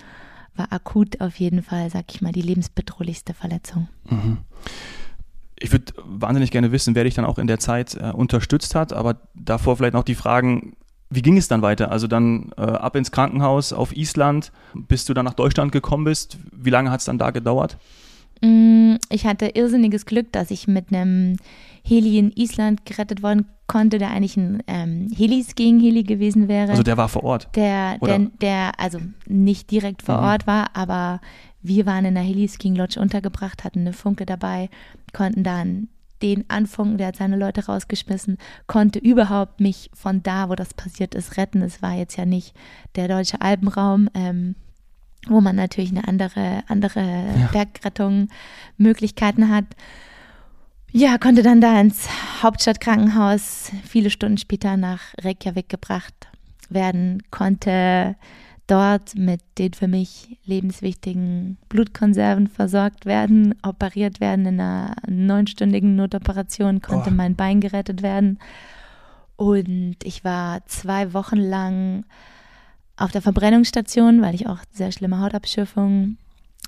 war 0.56 0.72
akut 0.72 1.20
auf 1.20 1.36
jeden 1.36 1.62
Fall, 1.62 1.90
sag 1.90 2.06
ich 2.10 2.20
mal, 2.20 2.32
die 2.32 2.42
lebensbedrohlichste 2.42 3.34
Verletzung. 3.34 3.88
Mhm. 4.08 4.38
Ich 5.60 5.72
würde 5.72 5.92
wahnsinnig 6.04 6.50
gerne 6.50 6.70
wissen, 6.70 6.94
wer 6.94 7.04
dich 7.04 7.14
dann 7.14 7.24
auch 7.24 7.38
in 7.38 7.48
der 7.48 7.58
Zeit 7.58 7.96
äh, 7.96 8.10
unterstützt 8.12 8.74
hat, 8.74 8.92
aber 8.92 9.20
davor 9.34 9.76
vielleicht 9.76 9.94
noch 9.94 10.04
die 10.04 10.14
Fragen, 10.14 10.76
wie 11.10 11.22
ging 11.22 11.36
es 11.36 11.48
dann 11.48 11.62
weiter? 11.62 11.90
Also 11.90 12.06
dann 12.06 12.50
äh, 12.56 12.62
ab 12.62 12.96
ins 12.96 13.10
Krankenhaus 13.10 13.72
auf 13.72 13.96
Island, 13.96 14.52
bis 14.74 15.04
du 15.04 15.14
dann 15.14 15.24
nach 15.24 15.34
Deutschland 15.34 15.72
gekommen 15.72 16.04
bist. 16.04 16.38
Wie 16.52 16.70
lange 16.70 16.90
hat 16.90 17.00
es 17.00 17.06
dann 17.06 17.18
da 17.18 17.30
gedauert? 17.30 17.78
Mm, 18.42 18.96
ich 19.10 19.26
hatte 19.26 19.46
irrsinniges 19.54 20.06
Glück, 20.06 20.32
dass 20.32 20.50
ich 20.50 20.68
mit 20.68 20.92
einem 20.92 21.36
Heli 21.82 22.18
in 22.18 22.32
Island 22.32 22.84
gerettet 22.84 23.22
worden 23.22 23.46
konnte, 23.66 23.98
der 23.98 24.10
eigentlich 24.10 24.36
ein 24.36 24.62
ähm, 24.66 25.10
Heli-Skiing-Heli 25.14 26.02
gewesen 26.02 26.48
wäre. 26.48 26.70
Also 26.70 26.82
der 26.82 26.96
war 26.96 27.08
vor 27.08 27.24
Ort? 27.24 27.48
Der, 27.54 27.98
der, 27.98 28.18
der, 28.40 28.72
also 28.78 28.98
nicht 29.26 29.70
direkt 29.70 30.02
vor 30.02 30.18
mhm. 30.18 30.24
Ort 30.24 30.46
war, 30.46 30.70
aber 30.74 31.20
wir 31.62 31.86
waren 31.86 32.04
in 32.04 32.14
der 32.14 32.22
Heli-Skiing-Lodge 32.22 33.00
untergebracht, 33.00 33.64
hatten 33.64 33.80
eine 33.80 33.92
Funke 33.92 34.26
dabei, 34.26 34.68
konnten 35.12 35.42
dann 35.42 35.88
den 36.22 36.48
anfunken, 36.48 36.98
der 36.98 37.08
hat 37.08 37.16
seine 37.16 37.36
Leute 37.36 37.66
rausgeschmissen, 37.66 38.38
konnte 38.66 38.98
überhaupt 38.98 39.60
mich 39.60 39.90
von 39.94 40.22
da, 40.22 40.48
wo 40.48 40.54
das 40.54 40.74
passiert 40.74 41.14
ist, 41.14 41.36
retten. 41.36 41.62
Es 41.62 41.82
war 41.82 41.94
jetzt 41.94 42.16
ja 42.16 42.26
nicht 42.26 42.54
der 42.96 43.08
deutsche 43.08 43.40
Alpenraum, 43.40 44.08
ähm, 44.14 44.54
wo 45.26 45.40
man 45.40 45.56
natürlich 45.56 45.90
eine 45.90 46.06
andere, 46.06 46.62
andere 46.68 47.00
ja. 47.00 47.48
Bergrettung 47.52 48.28
Möglichkeiten 48.76 49.48
hat. 49.48 49.64
Ja, 50.90 51.18
konnte 51.18 51.42
dann 51.42 51.60
da 51.60 51.78
ins 51.80 52.08
Hauptstadtkrankenhaus 52.42 53.70
viele 53.84 54.10
Stunden 54.10 54.38
später 54.38 54.76
nach 54.76 55.00
Reykjavik 55.20 55.68
gebracht 55.68 56.14
werden, 56.70 57.22
konnte 57.30 58.16
dort 58.68 59.16
mit 59.16 59.40
den 59.58 59.72
für 59.72 59.88
mich 59.88 60.38
lebenswichtigen 60.44 61.56
Blutkonserven 61.68 62.46
versorgt 62.46 63.06
werden, 63.06 63.54
operiert 63.62 64.20
werden. 64.20 64.46
In 64.46 64.60
einer 64.60 64.94
neunstündigen 65.08 65.96
Notoperation 65.96 66.80
konnte 66.80 67.10
oh. 67.10 67.14
mein 67.14 67.34
Bein 67.34 67.60
gerettet 67.60 68.02
werden. 68.02 68.38
Und 69.36 69.96
ich 70.04 70.22
war 70.22 70.64
zwei 70.66 71.12
Wochen 71.14 71.38
lang 71.38 72.04
auf 72.96 73.10
der 73.10 73.22
Verbrennungsstation, 73.22 74.20
weil 74.20 74.34
ich 74.34 74.46
auch 74.46 74.58
sehr 74.70 74.92
schlimme 74.92 75.20
Hautabschürfungen 75.20 76.18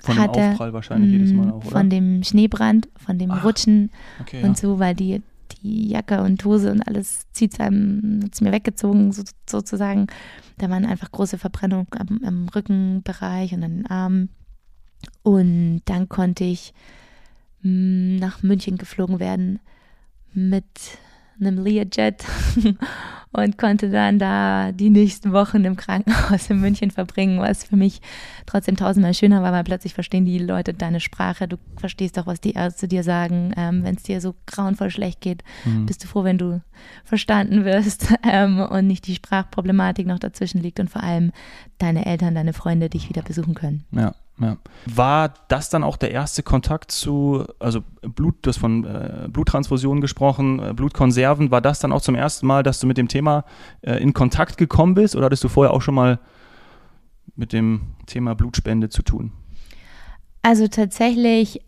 von 0.00 0.18
hatte. 0.18 0.32
Von 0.32 0.42
dem 0.42 0.52
Aufprall 0.52 0.72
wahrscheinlich 0.72 1.12
jedes 1.12 1.32
Mal 1.32 1.50
auch, 1.50 1.56
oder? 1.56 1.70
Von 1.70 1.90
dem 1.90 2.22
Schneebrand, 2.22 2.88
von 2.96 3.18
dem 3.18 3.30
Ach, 3.30 3.44
Rutschen 3.44 3.90
okay, 4.20 4.42
und 4.42 4.50
ja. 4.50 4.54
so, 4.54 4.78
weil 4.78 4.94
die, 4.94 5.22
die 5.62 5.88
Jacke 5.88 6.22
und 6.22 6.44
Hose 6.44 6.70
und 6.70 6.82
alles 6.82 7.26
zieht 7.32 7.60
einem, 7.60 8.20
mir 8.40 8.52
weggezogen 8.52 9.12
so, 9.12 9.22
sozusagen. 9.48 10.06
Da 10.60 10.68
waren 10.68 10.84
einfach 10.84 11.10
große 11.10 11.38
Verbrennungen 11.38 11.86
am, 11.98 12.20
am 12.22 12.48
Rückenbereich 12.48 13.54
und 13.54 13.62
an 13.62 13.76
den 13.78 13.86
Armen. 13.86 14.28
Und 15.22 15.80
dann 15.86 16.10
konnte 16.10 16.44
ich 16.44 16.74
hm, 17.62 18.16
nach 18.16 18.42
München 18.42 18.76
geflogen 18.76 19.20
werden 19.20 19.60
mit 20.34 20.66
einem 21.40 21.62
Learjet 21.64 22.24
und 23.32 23.58
konnte 23.58 23.90
dann 23.90 24.18
da 24.18 24.72
die 24.72 24.90
nächsten 24.90 25.32
Wochen 25.32 25.64
im 25.64 25.76
Krankenhaus 25.76 26.50
in 26.50 26.60
München 26.60 26.90
verbringen, 26.90 27.40
was 27.40 27.64
für 27.64 27.76
mich 27.76 28.00
trotzdem 28.46 28.76
tausendmal 28.76 29.14
schöner 29.14 29.42
war, 29.42 29.52
weil 29.52 29.64
plötzlich 29.64 29.94
verstehen 29.94 30.24
die 30.24 30.38
Leute 30.38 30.74
deine 30.74 31.00
Sprache. 31.00 31.46
Du 31.46 31.56
verstehst 31.76 32.18
auch, 32.18 32.26
was 32.26 32.40
die 32.40 32.52
Ärzte 32.52 32.88
dir 32.88 33.04
sagen. 33.04 33.52
Ähm, 33.56 33.84
wenn 33.84 33.94
es 33.94 34.02
dir 34.02 34.20
so 34.20 34.34
grauenvoll 34.46 34.90
schlecht 34.90 35.20
geht, 35.20 35.44
mhm. 35.64 35.86
bist 35.86 36.02
du 36.02 36.08
froh, 36.08 36.24
wenn 36.24 36.38
du 36.38 36.60
verstanden 37.04 37.64
wirst 37.64 38.12
ähm, 38.24 38.60
und 38.60 38.86
nicht 38.86 39.06
die 39.06 39.14
Sprachproblematik 39.14 40.06
noch 40.06 40.18
dazwischen 40.18 40.60
liegt 40.60 40.80
und 40.80 40.90
vor 40.90 41.02
allem 41.02 41.32
deine 41.78 42.06
Eltern, 42.06 42.34
deine 42.34 42.52
Freunde 42.52 42.88
dich 42.90 43.08
wieder 43.08 43.22
besuchen 43.22 43.54
können. 43.54 43.84
Ja. 43.92 44.14
Ja. 44.40 44.56
War 44.86 45.34
das 45.48 45.68
dann 45.68 45.84
auch 45.84 45.98
der 45.98 46.12
erste 46.12 46.42
Kontakt 46.42 46.90
zu, 46.90 47.44
also 47.58 47.82
Blut, 48.00 48.36
du 48.42 48.48
hast 48.48 48.56
von 48.56 48.84
äh, 48.84 49.28
Bluttransfusionen 49.28 50.00
gesprochen, 50.00 50.58
äh, 50.60 50.72
Blutkonserven, 50.72 51.50
war 51.50 51.60
das 51.60 51.80
dann 51.80 51.92
auch 51.92 52.00
zum 52.00 52.14
ersten 52.14 52.46
Mal, 52.46 52.62
dass 52.62 52.80
du 52.80 52.86
mit 52.86 52.96
dem 52.96 53.08
Thema 53.08 53.44
äh, 53.82 53.96
in 53.96 54.14
Kontakt 54.14 54.56
gekommen 54.56 54.94
bist 54.94 55.14
oder 55.14 55.26
hattest 55.26 55.44
du 55.44 55.48
vorher 55.48 55.74
auch 55.74 55.82
schon 55.82 55.94
mal 55.94 56.18
mit 57.36 57.52
dem 57.52 57.82
Thema 58.06 58.34
Blutspende 58.34 58.88
zu 58.88 59.02
tun? 59.02 59.32
Also 60.42 60.68
tatsächlich 60.68 61.60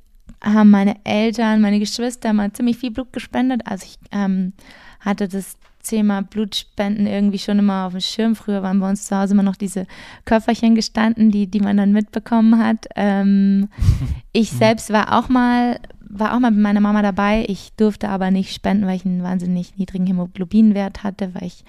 haben 0.42 0.70
meine 0.70 0.96
Eltern, 1.04 1.60
meine 1.60 1.78
Geschwister 1.78 2.32
mal 2.32 2.52
ziemlich 2.52 2.78
viel 2.78 2.90
Blut 2.90 3.12
gespendet. 3.12 3.62
Also 3.66 3.84
ich 3.84 3.98
ähm, 4.12 4.54
hatte 5.00 5.28
das 5.28 5.58
Thema 5.82 6.22
Blutspenden 6.22 7.06
irgendwie 7.06 7.38
schon 7.38 7.58
immer 7.58 7.86
auf 7.86 7.92
dem 7.92 8.00
Schirm. 8.00 8.36
Früher 8.36 8.62
waren 8.62 8.80
bei 8.80 8.88
uns 8.88 9.04
zu 9.04 9.16
Hause 9.16 9.34
immer 9.34 9.42
noch 9.42 9.56
diese 9.56 9.86
Köfferchen 10.24 10.74
gestanden, 10.74 11.30
die, 11.30 11.46
die 11.46 11.60
man 11.60 11.76
dann 11.76 11.92
mitbekommen 11.92 12.58
hat. 12.58 12.86
Ähm, 12.96 13.68
ich 14.32 14.50
selbst 14.50 14.92
war 14.92 15.18
auch 15.18 15.28
mal 15.28 15.78
war 16.14 16.34
auch 16.34 16.40
mal 16.40 16.50
mit 16.50 16.60
meiner 16.60 16.80
Mama 16.80 17.00
dabei. 17.00 17.46
Ich 17.48 17.72
durfte 17.78 18.10
aber 18.10 18.30
nicht 18.30 18.54
spenden, 18.54 18.86
weil 18.86 18.96
ich 18.96 19.06
einen 19.06 19.22
wahnsinnig 19.22 19.78
niedrigen 19.78 20.06
Hämoglobinwert 20.06 21.02
hatte, 21.02 21.34
weil 21.34 21.44
ich 21.44 21.64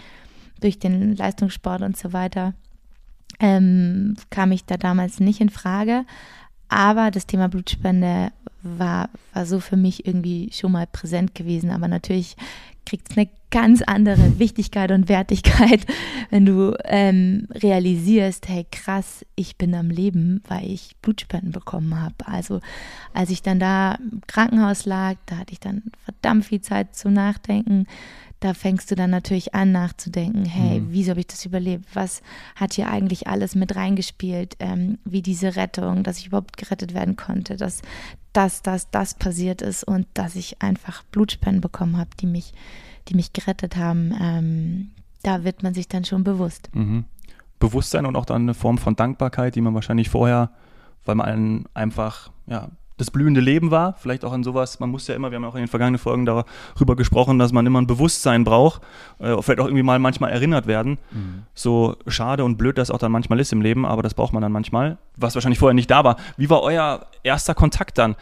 durch 0.59 0.79
den 0.79 1.15
Leistungssport 1.15 1.81
und 1.81 1.95
so 1.95 2.11
weiter 2.11 2.53
ähm, 3.39 4.15
kam 4.29 4.51
ich 4.51 4.65
da 4.65 4.75
damals 4.75 5.21
nicht 5.21 5.39
in 5.39 5.49
Frage. 5.49 6.05
Aber 6.67 7.11
das 7.11 7.25
Thema 7.25 7.47
Blutspende 7.49 8.31
war, 8.63 9.09
war 9.33 9.45
so 9.45 9.59
für 9.59 9.77
mich 9.77 10.05
irgendwie 10.05 10.49
schon 10.51 10.71
mal 10.71 10.87
präsent 10.87 11.35
gewesen. 11.35 11.69
Aber 11.69 11.87
natürlich 11.87 12.35
kriegt 12.85 13.11
es 13.11 13.17
eine 13.17 13.29
ganz 13.51 13.83
andere 13.83 14.39
Wichtigkeit 14.39 14.91
und 14.91 15.09
Wertigkeit, 15.09 15.85
wenn 16.31 16.45
du 16.45 16.75
ähm, 16.85 17.47
realisierst, 17.51 18.49
hey 18.49 18.65
krass, 18.71 19.23
ich 19.35 19.57
bin 19.57 19.75
am 19.75 19.91
Leben, 19.91 20.41
weil 20.47 20.65
ich 20.71 20.95
Blutspenden 21.01 21.51
bekommen 21.51 22.01
habe. 22.01 22.15
Also 22.25 22.61
als 23.13 23.29
ich 23.29 23.43
dann 23.43 23.59
da 23.59 23.95
im 23.95 24.21
Krankenhaus 24.25 24.85
lag, 24.85 25.15
da 25.27 25.37
hatte 25.37 25.53
ich 25.53 25.59
dann 25.59 25.83
verdammt 26.03 26.45
viel 26.45 26.61
Zeit 26.61 26.95
zu 26.95 27.11
nachdenken. 27.11 27.85
Da 28.43 28.53
fängst 28.53 28.91
du 28.91 28.95
dann 28.95 29.09
natürlich 29.09 29.55
an 29.55 29.71
nachzudenken, 29.71 30.43
hey, 30.43 30.81
mhm. 30.81 30.87
wieso 30.89 31.11
habe 31.11 31.21
ich 31.21 31.27
das 31.27 31.45
überlebt? 31.45 31.85
Was 31.93 32.21
hat 32.55 32.73
hier 32.73 32.89
eigentlich 32.89 33.27
alles 33.27 33.55
mit 33.55 33.75
reingespielt? 33.75 34.57
Ähm, 34.59 34.97
wie 35.05 35.21
diese 35.21 35.55
Rettung, 35.55 36.03
dass 36.03 36.19
ich 36.19 36.27
überhaupt 36.27 36.57
gerettet 36.57 36.93
werden 36.93 37.15
konnte, 37.15 37.55
dass 37.55 37.81
das, 38.33 38.61
das, 38.61 38.89
das 38.91 39.13
passiert 39.13 39.61
ist 39.61 39.83
und 39.83 40.07
dass 40.13 40.35
ich 40.35 40.61
einfach 40.61 41.03
Blutspenden 41.03 41.61
bekommen 41.61 41.97
habe, 41.97 42.09
die 42.19 42.25
mich 42.25 42.53
die 43.07 43.15
mich 43.15 43.33
gerettet 43.33 43.75
haben, 43.75 44.13
ähm, 44.19 44.91
da 45.23 45.43
wird 45.43 45.63
man 45.63 45.73
sich 45.73 45.87
dann 45.87 46.05
schon 46.05 46.23
bewusst. 46.23 46.69
Mhm. 46.73 47.05
Bewusstsein 47.59 48.05
und 48.05 48.15
auch 48.15 48.25
dann 48.25 48.43
eine 48.43 48.53
Form 48.53 48.77
von 48.77 48.95
Dankbarkeit, 48.95 49.55
die 49.55 49.61
man 49.61 49.73
wahrscheinlich 49.73 50.09
vorher, 50.09 50.51
weil 51.05 51.15
man 51.15 51.65
einfach, 51.73 52.31
ja, 52.45 52.69
das 52.97 53.09
blühende 53.09 53.41
Leben 53.41 53.71
war, 53.71 53.93
vielleicht 53.93 54.23
auch 54.23 54.31
an 54.31 54.43
sowas, 54.43 54.79
man 54.79 54.89
muss 54.89 55.07
ja 55.07 55.15
immer, 55.15 55.31
wir 55.31 55.37
haben 55.37 55.43
ja 55.43 55.49
auch 55.49 55.55
in 55.55 55.61
den 55.61 55.67
vergangenen 55.67 55.97
Folgen 55.97 56.25
darüber 56.25 56.95
gesprochen, 56.95 57.39
dass 57.39 57.51
man 57.51 57.65
immer 57.65 57.81
ein 57.81 57.87
Bewusstsein 57.87 58.43
braucht, 58.43 58.81
äh, 59.19 59.35
vielleicht 59.41 59.59
auch 59.59 59.65
irgendwie 59.65 59.83
mal 59.83 59.99
manchmal 59.99 60.31
erinnert 60.31 60.67
werden. 60.67 60.99
Mhm. 61.11 61.43
So 61.53 61.95
schade 62.07 62.43
und 62.43 62.57
blöd 62.57 62.77
das 62.77 62.91
auch 62.91 62.99
dann 62.99 63.11
manchmal 63.11 63.39
ist 63.39 63.51
im 63.51 63.61
Leben, 63.61 63.85
aber 63.85 64.03
das 64.03 64.13
braucht 64.13 64.33
man 64.33 64.41
dann 64.41 64.51
manchmal, 64.51 64.97
was 65.17 65.35
wahrscheinlich 65.35 65.59
vorher 65.59 65.73
nicht 65.73 65.89
da 65.89 66.03
war. 66.03 66.17
Wie 66.37 66.49
war 66.49 66.61
euer 66.61 67.05
erster 67.23 67.55
Kontakt 67.55 67.97
dann? 67.97 68.15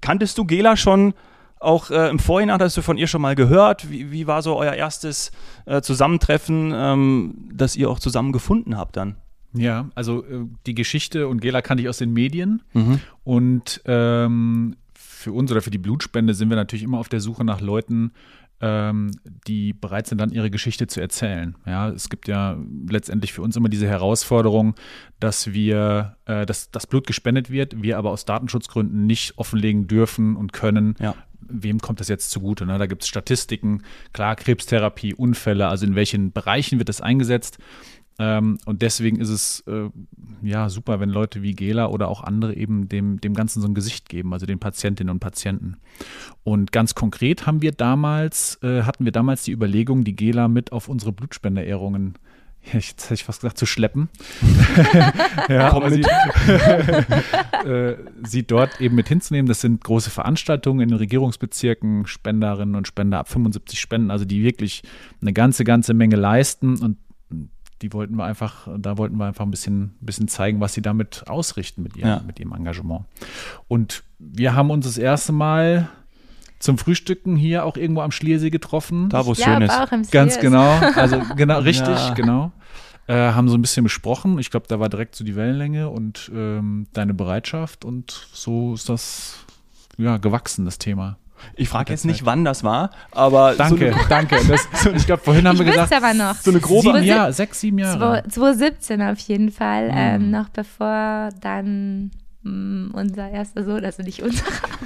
Kanntest 0.00 0.38
du 0.38 0.44
Gela 0.44 0.76
schon 0.76 1.14
auch 1.60 1.90
äh, 1.90 2.08
im 2.08 2.18
Vorhinein 2.18 2.60
hast 2.60 2.76
du 2.76 2.82
von 2.82 2.98
ihr 2.98 3.08
schon 3.08 3.20
mal 3.20 3.34
gehört. 3.34 3.90
Wie, 3.90 4.12
wie 4.12 4.26
war 4.26 4.42
so 4.42 4.56
euer 4.56 4.74
erstes 4.74 5.32
äh, 5.66 5.80
Zusammentreffen, 5.80 6.72
ähm, 6.74 7.48
das 7.52 7.74
ihr 7.74 7.90
auch 7.90 7.98
zusammen 7.98 8.32
gefunden 8.32 8.76
habt 8.76 8.96
dann? 8.96 9.16
Ja, 9.54 9.88
also 9.94 10.24
äh, 10.24 10.46
die 10.66 10.74
Geschichte 10.74 11.28
und 11.28 11.40
Gela 11.40 11.62
kannte 11.62 11.82
ich 11.82 11.88
aus 11.88 11.98
den 11.98 12.12
Medien. 12.12 12.62
Mhm. 12.74 13.00
Und 13.24 13.80
ähm, 13.86 14.76
für 14.94 15.32
uns 15.32 15.50
oder 15.50 15.62
für 15.62 15.70
die 15.70 15.78
Blutspende 15.78 16.34
sind 16.34 16.48
wir 16.50 16.56
natürlich 16.56 16.82
immer 16.82 16.98
auf 16.98 17.08
der 17.08 17.20
Suche 17.20 17.44
nach 17.44 17.60
Leuten, 17.60 18.12
ähm, 18.60 19.12
die 19.46 19.72
bereit 19.72 20.06
sind, 20.06 20.18
dann 20.18 20.30
ihre 20.30 20.50
Geschichte 20.50 20.86
zu 20.86 21.00
erzählen. 21.00 21.56
Ja, 21.64 21.88
es 21.90 22.08
gibt 22.08 22.28
ja 22.28 22.58
letztendlich 22.88 23.32
für 23.32 23.42
uns 23.42 23.56
immer 23.56 23.68
diese 23.68 23.86
Herausforderung, 23.86 24.74
dass 25.20 25.52
wir, 25.52 26.16
äh, 26.26 26.44
dass 26.44 26.70
das 26.70 26.86
Blut 26.86 27.06
gespendet 27.06 27.50
wird, 27.50 27.82
wir 27.82 27.98
aber 27.98 28.10
aus 28.10 28.24
Datenschutzgründen 28.24 29.06
nicht 29.06 29.38
offenlegen 29.38 29.86
dürfen 29.86 30.36
und 30.36 30.52
können, 30.52 30.94
ja 30.98 31.14
wem 31.48 31.80
kommt 31.80 32.00
das 32.00 32.08
jetzt 32.08 32.30
zugute? 32.30 32.66
Ne? 32.66 32.78
Da 32.78 32.86
gibt 32.86 33.02
es 33.02 33.08
Statistiken, 33.08 33.82
klar, 34.12 34.36
Krebstherapie, 34.36 35.14
Unfälle, 35.14 35.68
also 35.68 35.86
in 35.86 35.94
welchen 35.94 36.32
Bereichen 36.32 36.78
wird 36.78 36.88
das 36.88 37.00
eingesetzt. 37.00 37.58
Ähm, 38.18 38.58
und 38.66 38.82
deswegen 38.82 39.20
ist 39.20 39.28
es 39.28 39.60
äh, 39.66 39.90
ja 40.42 40.68
super, 40.68 41.00
wenn 41.00 41.08
Leute 41.08 41.42
wie 41.42 41.54
Gela 41.54 41.86
oder 41.86 42.08
auch 42.08 42.22
andere 42.22 42.54
eben 42.54 42.88
dem, 42.88 43.20
dem 43.20 43.34
Ganzen 43.34 43.60
so 43.60 43.68
ein 43.68 43.74
Gesicht 43.74 44.08
geben, 44.08 44.32
also 44.32 44.46
den 44.46 44.58
Patientinnen 44.58 45.10
und 45.10 45.20
Patienten. 45.20 45.76
Und 46.42 46.72
ganz 46.72 46.94
konkret 46.94 47.46
haben 47.46 47.62
wir 47.62 47.72
damals, 47.72 48.58
äh, 48.62 48.82
hatten 48.82 49.04
wir 49.04 49.12
damals 49.12 49.44
die 49.44 49.52
Überlegung, 49.52 50.04
die 50.04 50.16
Gela 50.16 50.48
mit 50.48 50.72
auf 50.72 50.88
unsere 50.88 51.12
Blutspenderehrungen 51.12 52.14
jetzt 52.72 53.04
hätte 53.04 53.14
ich 53.14 53.24
fast 53.24 53.40
gesagt, 53.40 53.58
zu 53.58 53.66
schleppen. 53.66 54.08
ja, 55.48 55.72
aber 55.72 55.90
sie, 55.90 56.02
äh, 57.64 57.96
sie 58.24 58.42
dort 58.46 58.80
eben 58.80 58.94
mit 58.94 59.08
hinzunehmen. 59.08 59.48
Das 59.48 59.60
sind 59.60 59.82
große 59.82 60.10
Veranstaltungen 60.10 60.80
in 60.80 60.88
den 60.90 60.98
Regierungsbezirken, 60.98 62.06
Spenderinnen 62.06 62.74
und 62.74 62.86
Spender 62.86 63.18
ab 63.18 63.28
75 63.28 63.80
Spenden, 63.80 64.10
also 64.10 64.24
die 64.24 64.42
wirklich 64.42 64.82
eine 65.20 65.32
ganze, 65.32 65.64
ganze 65.64 65.94
Menge 65.94 66.16
leisten 66.16 66.78
und 66.78 66.98
die 67.82 67.92
wollten 67.92 68.16
wir 68.16 68.24
einfach, 68.24 68.68
da 68.76 68.98
wollten 68.98 69.16
wir 69.16 69.26
einfach 69.26 69.44
ein 69.44 69.50
bisschen, 69.50 69.94
bisschen 70.00 70.28
zeigen, 70.28 70.60
was 70.60 70.74
sie 70.74 70.82
damit 70.82 71.24
ausrichten 71.28 71.82
mit 71.82 71.96
ihrem, 71.96 72.08
ja. 72.08 72.22
mit 72.26 72.40
ihrem 72.40 72.52
Engagement. 72.52 73.04
Und 73.68 74.02
wir 74.18 74.54
haben 74.54 74.70
uns 74.70 74.86
das 74.86 74.98
erste 74.98 75.32
Mal 75.32 75.88
zum 76.58 76.76
Frühstücken 76.76 77.36
hier 77.36 77.64
auch 77.64 77.76
irgendwo 77.76 78.02
am 78.02 78.10
Schliersee 78.10 78.50
getroffen. 78.50 79.08
Da, 79.08 79.26
wo 79.26 79.32
es 79.32 79.42
schön 79.42 79.62
ist. 79.62 79.72
Auch 79.72 79.92
im 79.92 80.02
Ganz 80.10 80.40
genau. 80.40 80.68
Also 80.96 81.22
genau, 81.36 81.60
richtig, 81.60 81.88
ja. 81.88 82.14
genau. 82.14 82.52
Äh, 83.06 83.14
haben 83.14 83.48
so 83.48 83.56
ein 83.56 83.62
bisschen 83.62 83.84
besprochen. 83.84 84.38
Ich 84.38 84.50
glaube, 84.50 84.66
da 84.68 84.80
war 84.80 84.88
direkt 84.88 85.14
so 85.14 85.24
die 85.24 85.36
Wellenlänge 85.36 85.88
und 85.88 86.30
ähm, 86.34 86.88
deine 86.92 87.14
Bereitschaft 87.14 87.84
und 87.84 88.28
so 88.32 88.74
ist 88.74 88.88
das 88.88 89.44
ja 89.96 90.18
gewachsen, 90.18 90.64
das 90.64 90.78
Thema. 90.78 91.16
Ich 91.54 91.68
frage 91.68 91.92
jetzt 91.92 92.04
nicht, 92.04 92.24
wann 92.24 92.44
das 92.44 92.64
war, 92.64 92.90
aber. 93.10 93.54
Danke, 93.56 93.92
so 93.92 94.08
danke. 94.08 94.36
Das, 94.48 94.66
ich 94.94 95.06
glaube, 95.06 95.22
vorhin 95.22 95.46
haben 95.46 95.56
ich 95.56 95.64
wir 95.64 95.72
gesagt. 95.72 95.92
aber 95.92 96.14
noch. 96.14 96.34
So 96.34 96.50
eine 96.50 96.60
grobe. 96.60 96.92
Sieben 96.92 97.04
Jahr, 97.04 97.32
sechs, 97.32 97.60
sieben 97.60 97.78
Jahre. 97.78 98.22
2017 98.28 99.02
auf 99.02 99.18
jeden 99.18 99.50
Fall. 99.50 99.88
Mhm. 99.88 99.96
Ähm, 99.96 100.30
noch 100.30 100.48
bevor 100.48 101.30
dann 101.40 102.10
mh, 102.42 102.50
mm, 102.50 102.90
unser 102.94 103.30
erster 103.30 103.64
Sohn, 103.64 103.84
also 103.84 104.02
nicht 104.02 104.22
unser, 104.22 104.44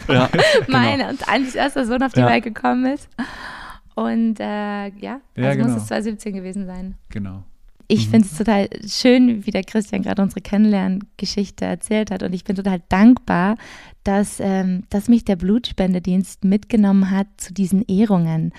ja, 0.08 0.28
meine 0.68 0.96
genau. 0.98 1.10
und 1.10 1.28
Andis 1.28 1.54
erster 1.54 1.86
Sohn 1.86 2.02
auf 2.02 2.12
die 2.12 2.20
ja. 2.20 2.28
Welt 2.28 2.44
gekommen 2.44 2.86
ist. 2.86 3.08
Und 3.94 4.40
äh, 4.40 4.88
ja, 4.88 5.20
also 5.36 5.48
ja, 5.48 5.54
genau. 5.54 5.68
muss 5.68 5.82
es 5.82 5.88
2017 5.88 6.34
gewesen 6.34 6.66
sein. 6.66 6.96
Genau. 7.10 7.44
Ich 7.88 8.06
mhm. 8.06 8.10
finde 8.10 8.28
es 8.28 8.38
total 8.38 8.68
schön, 8.86 9.46
wie 9.46 9.50
der 9.50 9.64
Christian 9.64 10.02
gerade 10.02 10.22
unsere 10.22 10.40
Kennenlerngeschichte 10.40 11.64
erzählt 11.64 12.10
hat. 12.10 12.22
Und 12.22 12.32
ich 12.32 12.44
bin 12.44 12.56
total 12.56 12.82
dankbar, 12.88 13.56
dass, 14.04 14.40
ähm, 14.40 14.84
dass 14.90 15.08
mich 15.08 15.24
der 15.24 15.36
Blutspendedienst 15.36 16.44
mitgenommen 16.44 17.10
hat 17.10 17.26
zu 17.36 17.52
diesen 17.52 17.82
Ehrungen, 17.86 18.52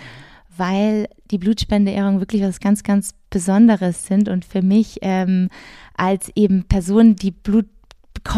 weil 0.55 1.07
die 1.31 1.37
Blutspendeehrungen 1.37 2.19
wirklich 2.19 2.43
was 2.43 2.59
ganz, 2.59 2.83
ganz 2.83 3.13
Besonderes 3.29 4.05
sind. 4.05 4.29
Und 4.29 4.45
für 4.45 4.61
mich 4.61 4.99
ähm, 5.01 5.49
als 5.95 6.31
eben 6.35 6.65
Person, 6.65 7.15
die 7.15 7.31
Blut 7.31 7.65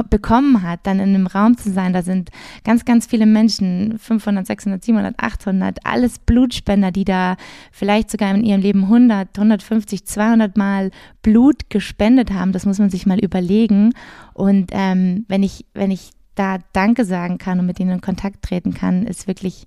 bekommen 0.09 0.63
hat, 0.63 0.81
dann 0.83 0.99
in 0.99 1.15
einem 1.15 1.27
Raum 1.27 1.57
zu 1.57 1.71
sein. 1.71 1.93
Da 1.93 2.01
sind 2.01 2.29
ganz, 2.63 2.85
ganz 2.85 3.05
viele 3.05 3.25
Menschen, 3.25 3.97
500, 3.99 4.45
600, 4.47 4.83
700, 4.83 5.15
800, 5.17 5.79
alles 5.83 6.19
Blutspender, 6.19 6.91
die 6.91 7.05
da 7.05 7.37
vielleicht 7.71 8.09
sogar 8.09 8.33
in 8.33 8.43
ihrem 8.43 8.61
Leben 8.61 8.83
100, 8.83 9.37
150, 9.37 10.05
200 10.05 10.57
Mal 10.57 10.91
Blut 11.21 11.69
gespendet 11.69 12.31
haben. 12.31 12.51
Das 12.51 12.65
muss 12.65 12.79
man 12.79 12.89
sich 12.89 13.05
mal 13.05 13.19
überlegen. 13.19 13.93
Und 14.33 14.71
ähm, 14.71 15.25
wenn 15.27 15.43
ich, 15.43 15.65
wenn 15.73 15.91
ich 15.91 16.11
da 16.35 16.57
Danke 16.73 17.05
sagen 17.05 17.37
kann 17.37 17.59
und 17.59 17.65
mit 17.65 17.79
ihnen 17.79 17.91
in 17.91 18.01
Kontakt 18.01 18.43
treten 18.43 18.73
kann, 18.73 19.07
ist 19.07 19.27
wirklich 19.27 19.65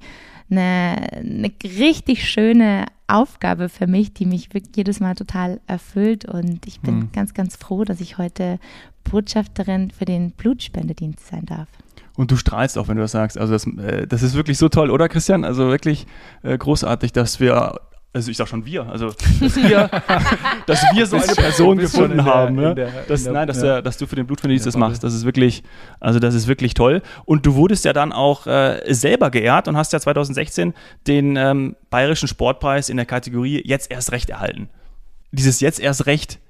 eine, 0.51 0.97
eine 1.13 1.51
richtig 1.65 2.29
schöne 2.29 2.87
Aufgabe 3.07 3.69
für 3.69 3.87
mich, 3.87 4.13
die 4.15 4.27
mich 4.27 4.53
wirklich 4.55 4.77
jedes 4.77 5.01
Mal 5.01 5.15
total 5.15 5.61
erfüllt. 5.67 6.25
Und 6.25 6.67
ich 6.67 6.81
bin 6.81 6.97
mhm. 6.97 7.13
ganz, 7.13 7.35
ganz 7.35 7.57
froh, 7.57 7.85
dass 7.85 8.01
ich 8.01 8.19
heute 8.19 8.59
Botschafterin 9.05 9.91
für 9.91 10.05
den 10.05 10.33
Blutspendedienst 10.33 11.27
sein 11.27 11.47
darf. 11.47 11.69
Und 12.17 12.31
du 12.31 12.37
strahlst 12.37 12.77
auch, 12.77 12.89
wenn 12.89 12.97
du 12.97 13.03
das 13.03 13.13
sagst. 13.13 13.39
Also 13.39 13.53
das, 13.53 13.67
äh, 13.67 14.07
das 14.07 14.23
ist 14.23 14.35
wirklich 14.35 14.59
so 14.59 14.69
toll, 14.69 14.91
oder 14.91 15.09
Christian? 15.09 15.45
Also 15.45 15.69
wirklich 15.69 16.07
äh, 16.43 16.59
großartig, 16.59 17.13
dass 17.13 17.41
wir 17.41 17.81
also 18.13 18.31
ich 18.31 18.37
sag 18.37 18.49
schon 18.49 18.65
wir, 18.65 18.87
also 18.87 19.09
dass 19.41 19.57
wir, 19.57 19.91
dass 20.67 20.83
wir 20.95 21.07
so 21.07 21.17
eine 21.17 21.35
Person 21.35 21.79
gefunden 21.79 22.17
der, 22.17 22.25
haben. 22.25 22.55
Ne? 22.55 22.75
Der, 22.75 22.91
dass, 23.07 23.25
der, 23.25 23.33
nein, 23.33 23.47
dass, 23.47 23.63
ja. 23.63 23.83
dass, 23.83 23.99
du 23.99 24.07
für 24.07 24.17
den 24.17 24.27
Blutverdienst 24.27 24.67
das 24.67 24.77
machst, 24.77 25.05
das 25.05 25.15
ist 25.15 25.25
wirklich, 25.25 25.63
also 26.01 26.19
das 26.19 26.35
ist 26.35 26.49
wirklich 26.49 26.75
toll. 26.75 27.03
Und 27.27 27.45
du 27.45 27.55
wurdest 27.55 27.85
ja 27.85 27.93
dann 27.93 28.13
auch 28.13 28.47
äh, 28.47 28.81
selber 28.89 29.31
geehrt 29.31 29.69
und 29.69 29.77
hast 29.77 29.93
ja 29.93 30.01
2016 30.01 30.75
den 31.07 31.37
ähm, 31.37 31.77
Bayerischen 31.91 32.29
Sportpreis 32.29 32.89
in 32.89 32.97
der 32.97 33.07
Kategorie 33.07 33.63
Jetzt 33.65 33.91
erst 33.91 34.13
recht 34.13 34.31
erhalten. 34.31 34.71
Dieses 35.31 35.61
Jetzt 35.61 35.79
erst 35.79 36.07
recht, 36.07 36.41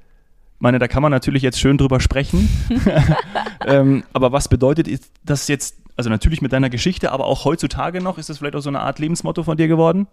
meine, 0.60 0.78
da 0.78 0.88
kann 0.88 1.02
man 1.02 1.10
natürlich 1.10 1.42
jetzt 1.42 1.58
schön 1.58 1.76
drüber 1.76 2.00
sprechen. 2.00 2.48
ähm, 3.66 4.04
aber 4.12 4.32
was 4.32 4.48
bedeutet 4.48 4.88
das 5.24 5.48
jetzt, 5.48 5.76
also 5.96 6.08
natürlich 6.08 6.40
mit 6.40 6.52
deiner 6.52 6.70
Geschichte, 6.70 7.10
aber 7.12 7.24
auch 7.24 7.44
heutzutage 7.44 8.00
noch, 8.00 8.18
ist 8.18 8.28
das 8.28 8.38
vielleicht 8.38 8.54
auch 8.54 8.60
so 8.60 8.70
eine 8.70 8.80
Art 8.80 8.98
Lebensmotto 8.98 9.42
von 9.42 9.56
dir 9.56 9.68
geworden? 9.68 10.06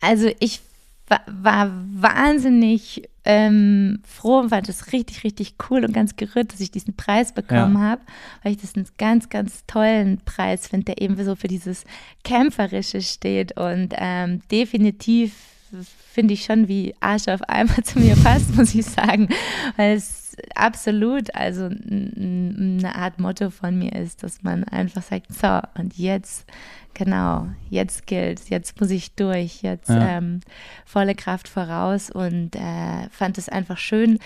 Also 0.00 0.30
ich 0.38 0.60
war, 1.08 1.20
war 1.26 1.70
wahnsinnig 1.92 3.08
ähm, 3.24 4.00
froh 4.06 4.38
und 4.38 4.48
fand 4.48 4.68
es 4.68 4.92
richtig, 4.92 5.24
richtig 5.24 5.54
cool 5.68 5.84
und 5.84 5.92
ganz 5.92 6.16
gerührt, 6.16 6.52
dass 6.52 6.60
ich 6.60 6.70
diesen 6.70 6.94
Preis 6.96 7.34
bekommen 7.34 7.74
ja. 7.74 7.80
habe, 7.80 8.02
weil 8.42 8.52
ich 8.52 8.60
das 8.60 8.74
einen 8.74 8.86
ganz, 8.96 9.28
ganz 9.28 9.66
tollen 9.66 10.20
Preis 10.24 10.68
finde, 10.68 10.86
der 10.86 11.02
eben 11.02 11.22
so 11.22 11.36
für 11.36 11.48
dieses 11.48 11.84
Kämpferische 12.24 13.02
steht 13.02 13.58
und 13.58 13.94
ähm, 13.96 14.40
definitiv 14.50 15.34
finde 16.12 16.34
ich 16.34 16.44
schon 16.44 16.68
wie 16.68 16.94
Arsch 17.00 17.28
auf 17.28 17.42
einmal 17.42 17.76
zu 17.84 17.98
mir 17.98 18.16
passt, 18.16 18.54
muss 18.56 18.74
ich 18.74 18.86
sagen, 18.86 19.28
weil 19.76 19.96
es 19.96 20.19
absolut 20.54 21.34
also 21.34 21.64
eine 21.64 22.94
Art 22.94 23.18
Motto 23.18 23.50
von 23.50 23.78
mir 23.78 23.94
ist, 23.94 24.22
dass 24.22 24.42
man 24.42 24.64
einfach 24.64 25.02
sagt, 25.02 25.32
so 25.32 25.60
und 25.78 25.96
jetzt 25.96 26.46
genau, 26.94 27.48
jetzt 27.68 28.06
gilt, 28.06 28.48
jetzt 28.50 28.80
muss 28.80 28.90
ich 28.90 29.14
durch, 29.14 29.62
jetzt 29.62 29.88
ja. 29.88 30.18
ähm, 30.18 30.40
volle 30.84 31.14
Kraft 31.14 31.48
voraus 31.48 32.10
und 32.10 32.56
äh, 32.56 33.08
fand 33.10 33.38
es 33.38 33.48
einfach 33.48 33.78
schön, 33.78 34.18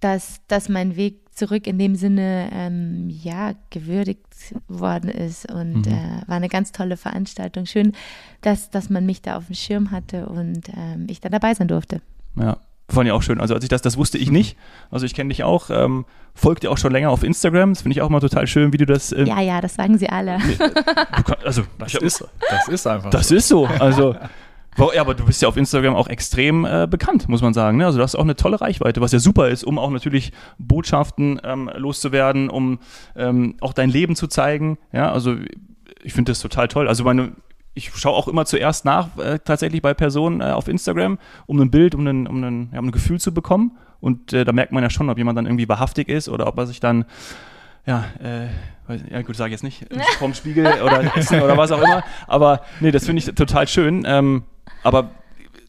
dass, 0.00 0.40
dass 0.48 0.68
mein 0.68 0.96
Weg 0.96 1.20
zurück 1.34 1.66
in 1.66 1.78
dem 1.78 1.96
Sinne 1.96 2.50
ähm, 2.52 3.08
ja 3.10 3.54
gewürdigt 3.70 4.54
worden 4.68 5.10
ist 5.10 5.50
und 5.50 5.86
mhm. 5.86 5.92
äh, 5.92 6.28
war 6.28 6.36
eine 6.36 6.48
ganz 6.48 6.72
tolle 6.72 6.96
Veranstaltung. 6.96 7.66
Schön, 7.66 7.92
dass, 8.40 8.70
dass 8.70 8.90
man 8.90 9.06
mich 9.06 9.22
da 9.22 9.36
auf 9.36 9.46
dem 9.46 9.54
Schirm 9.54 9.90
hatte 9.90 10.26
und 10.26 10.68
ähm, 10.76 11.06
ich 11.08 11.20
dann 11.20 11.32
dabei 11.32 11.54
sein 11.54 11.68
durfte. 11.68 12.00
Ja, 12.36 12.58
Fand 12.88 13.06
ich 13.06 13.12
auch 13.12 13.22
schön. 13.22 13.40
Also 13.40 13.54
als 13.54 13.64
ich 13.64 13.70
das, 13.70 13.80
das 13.80 13.96
wusste 13.96 14.18
ich 14.18 14.30
nicht. 14.30 14.58
Also 14.90 15.06
ich 15.06 15.14
kenne 15.14 15.30
dich 15.30 15.42
auch, 15.42 15.70
ähm, 15.70 16.04
folgt 16.34 16.64
dir 16.64 16.70
auch 16.70 16.76
schon 16.76 16.92
länger 16.92 17.10
auf 17.10 17.22
Instagram. 17.22 17.72
Das 17.72 17.82
finde 17.82 17.94
ich 17.94 18.02
auch 18.02 18.10
mal 18.10 18.20
total 18.20 18.46
schön, 18.46 18.72
wie 18.74 18.76
du 18.76 18.84
das. 18.84 19.10
Ähm, 19.10 19.26
ja, 19.26 19.40
ja, 19.40 19.60
das 19.62 19.74
sagen 19.74 19.96
sie 19.96 20.08
alle. 20.08 20.38
Kann, 20.58 21.36
also 21.44 21.62
das 21.78 21.94
ist, 21.94 22.24
das 22.50 22.68
ist 22.68 22.86
einfach. 22.86 23.08
Das 23.10 23.28
so. 23.28 23.34
ist 23.34 23.48
so. 23.48 23.66
Also 23.66 24.14
ja, 24.94 25.00
aber 25.00 25.14
du 25.14 25.24
bist 25.24 25.40
ja 25.40 25.48
auf 25.48 25.56
Instagram 25.56 25.94
auch 25.94 26.08
extrem 26.08 26.64
äh, 26.64 26.86
bekannt, 26.88 27.28
muss 27.28 27.42
man 27.42 27.54
sagen. 27.54 27.78
Ne? 27.78 27.86
Also 27.86 27.98
du 27.98 28.04
hast 28.04 28.16
auch 28.16 28.22
eine 28.22 28.36
tolle 28.36 28.60
Reichweite, 28.60 29.00
was 29.00 29.12
ja 29.12 29.18
super 29.18 29.48
ist, 29.48 29.64
um 29.64 29.78
auch 29.78 29.90
natürlich 29.90 30.32
Botschaften 30.58 31.40
ähm, 31.42 31.70
loszuwerden, 31.74 32.50
um 32.50 32.80
ähm, 33.16 33.56
auch 33.60 33.72
dein 33.72 33.88
Leben 33.88 34.16
zu 34.16 34.26
zeigen. 34.26 34.78
Ja, 34.92 35.10
also 35.10 35.36
ich 36.02 36.12
finde 36.12 36.32
das 36.32 36.40
total 36.40 36.68
toll. 36.68 36.88
Also 36.88 37.04
meine, 37.04 37.32
ich 37.74 37.94
schaue 37.94 38.14
auch 38.14 38.28
immer 38.28 38.46
zuerst 38.46 38.84
nach, 38.84 39.16
äh, 39.18 39.38
tatsächlich 39.44 39.82
bei 39.82 39.94
Personen 39.94 40.40
äh, 40.40 40.44
auf 40.44 40.68
Instagram, 40.68 41.18
um 41.46 41.60
ein 41.60 41.70
Bild, 41.70 41.94
um, 41.94 42.00
einen, 42.06 42.26
um, 42.26 42.42
einen, 42.42 42.70
ja, 42.72 42.78
um 42.78 42.86
ein 42.86 42.92
Gefühl 42.92 43.20
zu 43.20 43.34
bekommen. 43.34 43.76
Und 44.00 44.32
äh, 44.32 44.44
da 44.44 44.52
merkt 44.52 44.72
man 44.72 44.82
ja 44.82 44.90
schon, 44.90 45.10
ob 45.10 45.18
jemand 45.18 45.38
dann 45.38 45.46
irgendwie 45.46 45.68
wahrhaftig 45.68 46.08
ist 46.08 46.28
oder 46.28 46.46
ob 46.46 46.58
er 46.58 46.66
sich 46.66 46.78
dann, 46.78 47.04
ja, 47.86 48.04
äh, 48.22 48.46
ja 49.10 49.22
gut, 49.22 49.34
sage 49.34 49.48
ich 49.48 49.52
jetzt 49.52 49.64
nicht, 49.64 49.86
vom 50.18 50.34
Spiegel 50.34 50.66
oder 50.82 51.16
Essen 51.16 51.40
oder 51.42 51.56
was 51.56 51.72
auch 51.72 51.82
immer. 51.82 52.04
Aber 52.26 52.60
nee, 52.80 52.90
das 52.90 53.06
finde 53.06 53.20
ich 53.20 53.34
total 53.34 53.66
schön. 53.66 54.04
Ähm, 54.06 54.44
aber 54.82 55.10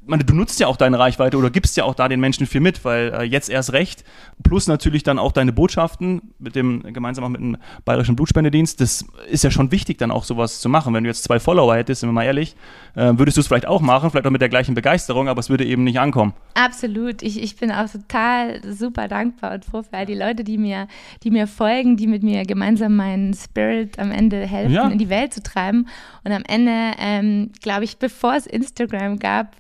meine, 0.08 0.24
du 0.24 0.34
nutzt 0.34 0.60
ja 0.60 0.68
auch 0.68 0.78
deine 0.78 1.00
Reichweite 1.00 1.38
oder 1.38 1.50
gibst 1.50 1.78
ja 1.78 1.84
auch 1.84 1.96
da 1.96 2.08
den 2.08 2.20
Menschen 2.20 2.46
viel 2.46 2.62
mit, 2.62 2.86
weil 2.86 3.14
äh, 3.14 3.24
jetzt 3.24 3.50
erst 3.50 3.74
recht, 3.74 4.04
plus 4.44 4.68
natürlich 4.68 5.04
dann 5.04 5.20
auch 5.20 5.32
deine 5.32 5.52
Botschaften 5.52 6.34
mit 6.40 6.56
dem, 6.56 6.84
gemeinsam 6.84 7.24
auch 7.24 7.30
mit 7.30 7.42
dem 7.42 7.58
Bayerischen 7.86 8.16
Blutspendedienst, 8.16 8.80
das 8.82 9.06
ist 9.30 9.44
ja 9.44 9.52
schon 9.52 9.72
wichtig, 9.72 9.98
dann 9.98 10.12
auch 10.12 10.24
sowas 10.24 10.60
zu 10.60 10.70
machen. 10.70 10.94
Wenn 10.94 11.04
du 11.04 11.10
jetzt 11.10 11.24
zwei 11.24 11.40
Follower 11.40 11.76
hättest, 11.76 12.02
sind 12.02 12.10
wir 12.10 12.14
mal 12.14 12.24
ehrlich, 12.24 12.56
äh, 12.96 13.18
würdest 13.18 13.38
du 13.38 13.42
es 13.42 13.48
vielleicht 13.48 13.68
auch 13.68 13.82
machen, 13.82 14.10
vielleicht 14.10 14.26
auch 14.26 14.32
mit 14.32 14.42
der 14.42 14.50
gleichen 14.50 14.76
Begeisterung, 14.76 15.28
aber 15.28 15.40
es 15.40 15.50
würde 15.50 15.66
eben 15.66 15.84
nicht 15.84 16.00
ankommen. 16.00 16.34
Absolut. 16.54 17.22
Ich, 17.22 17.42
ich 17.42 17.58
bin 17.58 17.72
auch 17.72 17.90
total 17.90 18.62
super 18.72 19.08
dankbar 19.08 19.54
und 19.54 19.66
froh 19.66 19.84
für 19.84 19.94
all 19.98 20.06
die 20.06 20.16
Leute, 20.16 20.44
die 20.44 20.58
mir, 20.58 20.88
die 21.24 21.32
mir 21.32 21.48
folgen, 21.48 21.98
die 21.98 22.08
mit 22.08 22.24
mir 22.24 22.44
gemeinsam 22.46 22.96
meinen 22.96 23.34
Spirit 23.34 24.00
am 24.00 24.12
Ende 24.12 24.46
helfen, 24.46 24.74
ja. 24.74 24.88
in 24.88 24.98
die 24.98 25.10
Welt 25.10 25.34
zu 25.34 25.44
treiben. 25.44 25.88
Und 26.24 26.32
am 26.32 26.44
Ende, 26.48 26.92
ähm, 26.98 27.52
glaube 27.62 27.84
ich, 27.84 27.98
bevor 27.98 28.36
es 28.36 28.48
Instagram 28.48 29.20
gab, 29.20 29.56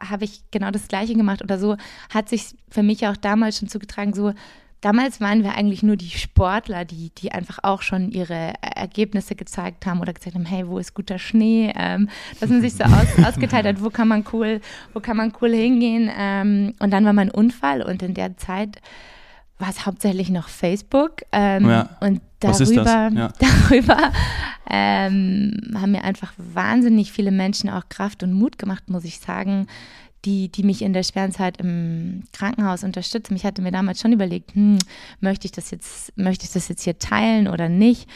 habe 0.00 0.24
ich 0.24 0.42
genau 0.50 0.70
das 0.70 0.88
Gleiche 0.88 1.14
gemacht 1.14 1.42
oder 1.42 1.58
so 1.58 1.76
hat 2.10 2.28
sich 2.28 2.54
für 2.70 2.82
mich 2.82 3.06
auch 3.06 3.16
damals 3.16 3.58
schon 3.58 3.68
zugetragen, 3.68 4.14
so 4.14 4.32
damals 4.84 5.20
waren 5.20 5.42
wir 5.42 5.54
eigentlich 5.54 5.82
nur 5.82 5.96
die 5.96 6.10
Sportler, 6.10 6.84
die, 6.84 7.10
die 7.16 7.32
einfach 7.32 7.58
auch 7.62 7.80
schon 7.80 8.10
ihre 8.10 8.52
Ergebnisse 8.60 9.34
gezeigt 9.34 9.86
haben 9.86 10.00
oder 10.00 10.12
gesagt 10.12 10.34
haben, 10.34 10.44
hey, 10.44 10.68
wo 10.68 10.78
ist 10.78 10.92
guter 10.92 11.18
Schnee? 11.18 11.72
Ähm, 11.74 12.10
dass 12.38 12.50
man 12.50 12.60
sich 12.60 12.74
so 12.74 12.84
aus, 12.84 13.06
ausgeteilt 13.26 13.66
hat, 13.66 13.82
wo 13.82 13.88
kann 13.88 14.08
man 14.08 14.24
cool, 14.32 14.60
wo 14.92 15.00
kann 15.00 15.16
man 15.16 15.32
cool 15.40 15.54
hingehen? 15.54 16.10
Ähm, 16.16 16.74
und 16.80 16.90
dann 16.90 17.04
war 17.06 17.14
mein 17.14 17.30
Unfall 17.30 17.82
und 17.82 18.02
in 18.02 18.12
der 18.12 18.36
Zeit 18.36 18.82
war 19.58 19.70
es 19.70 19.86
hauptsächlich 19.86 20.28
noch 20.28 20.48
Facebook. 20.48 21.22
Ähm, 21.32 21.68
ja. 21.68 21.88
Und 22.00 22.20
darüber, 22.40 23.10
ja. 23.14 23.32
darüber 23.38 24.12
ähm, 24.68 25.74
haben 25.74 25.92
mir 25.92 26.04
einfach 26.04 26.34
wahnsinnig 26.36 27.10
viele 27.10 27.30
Menschen 27.30 27.70
auch 27.70 27.88
Kraft 27.88 28.22
und 28.22 28.34
Mut 28.34 28.58
gemacht, 28.58 28.90
muss 28.90 29.04
ich 29.04 29.18
sagen, 29.18 29.66
die, 30.24 30.48
die 30.50 30.62
mich 30.62 30.82
in 30.82 30.92
der 30.92 31.02
schweren 31.02 31.32
Zeit 31.32 31.58
im 31.58 32.24
Krankenhaus 32.32 32.84
unterstützen. 32.84 33.36
Ich 33.36 33.44
hatte 33.44 33.62
mir 33.62 33.72
damals 33.72 34.00
schon 34.00 34.12
überlegt, 34.12 34.54
hm, 34.54 34.78
möchte 35.20 35.46
ich 35.46 35.52
das 35.52 35.70
jetzt, 35.70 36.16
möchte 36.16 36.44
ich 36.44 36.52
das 36.52 36.68
jetzt 36.68 36.82
hier 36.82 36.98
teilen 36.98 37.48
oder 37.48 37.68
nicht? 37.68 38.08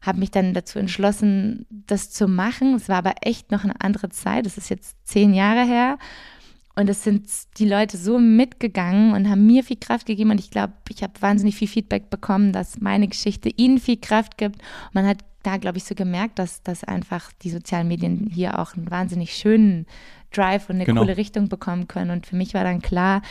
Habe 0.00 0.20
mich 0.20 0.30
dann 0.30 0.54
dazu 0.54 0.78
entschlossen, 0.78 1.66
das 1.70 2.10
zu 2.10 2.28
machen. 2.28 2.74
Es 2.74 2.88
war 2.88 2.98
aber 2.98 3.14
echt 3.22 3.50
noch 3.50 3.64
eine 3.64 3.80
andere 3.80 4.10
Zeit. 4.10 4.46
Das 4.46 4.56
ist 4.56 4.70
jetzt 4.70 4.96
zehn 5.04 5.34
Jahre 5.34 5.64
her. 5.64 5.98
Und 6.78 6.88
es 6.88 7.02
sind 7.02 7.28
die 7.58 7.68
Leute 7.68 7.96
so 7.96 8.20
mitgegangen 8.20 9.12
und 9.12 9.28
haben 9.28 9.44
mir 9.44 9.64
viel 9.64 9.78
Kraft 9.78 10.06
gegeben. 10.06 10.30
Und 10.30 10.38
ich 10.38 10.52
glaube, 10.52 10.74
ich 10.88 11.02
habe 11.02 11.12
wahnsinnig 11.18 11.56
viel 11.56 11.66
Feedback 11.66 12.08
bekommen, 12.08 12.52
dass 12.52 12.80
meine 12.80 13.08
Geschichte 13.08 13.48
ihnen 13.48 13.80
viel 13.80 13.96
Kraft 13.96 14.38
gibt. 14.38 14.62
man 14.92 15.04
hat 15.04 15.24
da, 15.42 15.56
glaube 15.56 15.78
ich, 15.78 15.84
so 15.84 15.96
gemerkt, 15.96 16.38
dass, 16.38 16.62
dass 16.62 16.84
einfach 16.84 17.32
die 17.42 17.50
sozialen 17.50 17.88
Medien 17.88 18.30
hier 18.32 18.60
auch 18.60 18.76
einen 18.76 18.92
wahnsinnig 18.92 19.34
schönen 19.34 19.86
Drive 20.30 20.68
und 20.68 20.76
eine 20.76 20.84
genau. 20.84 21.00
coole 21.00 21.16
Richtung 21.16 21.48
bekommen 21.48 21.88
können. 21.88 22.12
Und 22.12 22.26
für 22.28 22.36
mich 22.36 22.54
war 22.54 22.62
dann 22.62 22.80
klar, 22.80 23.22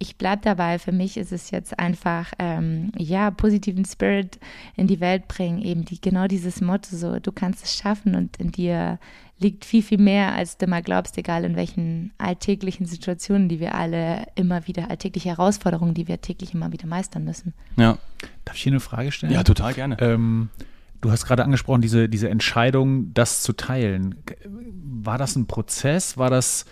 ich 0.00 0.16
bleibe 0.16 0.40
dabei. 0.42 0.78
Für 0.78 0.92
mich 0.92 1.18
ist 1.18 1.30
es 1.30 1.50
jetzt 1.50 1.78
einfach, 1.78 2.32
ähm, 2.38 2.90
ja, 2.96 3.30
positiven 3.30 3.84
Spirit 3.84 4.40
in 4.74 4.86
die 4.86 4.98
Welt 4.98 5.28
bringen. 5.28 5.60
Eben 5.60 5.84
die, 5.84 6.00
genau 6.00 6.26
dieses 6.26 6.62
Motto, 6.62 6.96
so, 6.96 7.20
du 7.20 7.30
kannst 7.30 7.62
es 7.64 7.76
schaffen 7.76 8.16
und 8.16 8.38
in 8.38 8.50
dir 8.50 8.98
liegt 9.38 9.66
viel, 9.66 9.82
viel 9.82 9.98
mehr, 9.98 10.34
als 10.34 10.56
du 10.56 10.66
mal 10.66 10.82
glaubst, 10.82 11.18
egal 11.18 11.44
in 11.44 11.54
welchen 11.54 12.12
alltäglichen 12.16 12.86
Situationen, 12.86 13.50
die 13.50 13.60
wir 13.60 13.74
alle 13.74 14.26
immer 14.36 14.66
wieder, 14.66 14.90
alltägliche 14.90 15.28
Herausforderungen, 15.28 15.92
die 15.92 16.08
wir 16.08 16.20
täglich 16.22 16.54
immer 16.54 16.72
wieder 16.72 16.86
meistern 16.86 17.24
müssen. 17.24 17.52
Ja. 17.76 17.98
Darf 18.46 18.56
ich 18.56 18.62
hier 18.62 18.72
eine 18.72 18.80
Frage 18.80 19.12
stellen? 19.12 19.32
Ja, 19.32 19.42
total 19.42 19.74
gerne. 19.74 19.98
Ähm, 20.00 20.48
du 21.02 21.10
hast 21.10 21.26
gerade 21.26 21.44
angesprochen, 21.44 21.82
diese, 21.82 22.08
diese 22.08 22.30
Entscheidung, 22.30 23.12
das 23.12 23.42
zu 23.42 23.52
teilen. 23.52 24.14
War 24.46 25.18
das 25.18 25.36
ein 25.36 25.46
Prozess? 25.46 26.16
War 26.16 26.30
das 26.30 26.64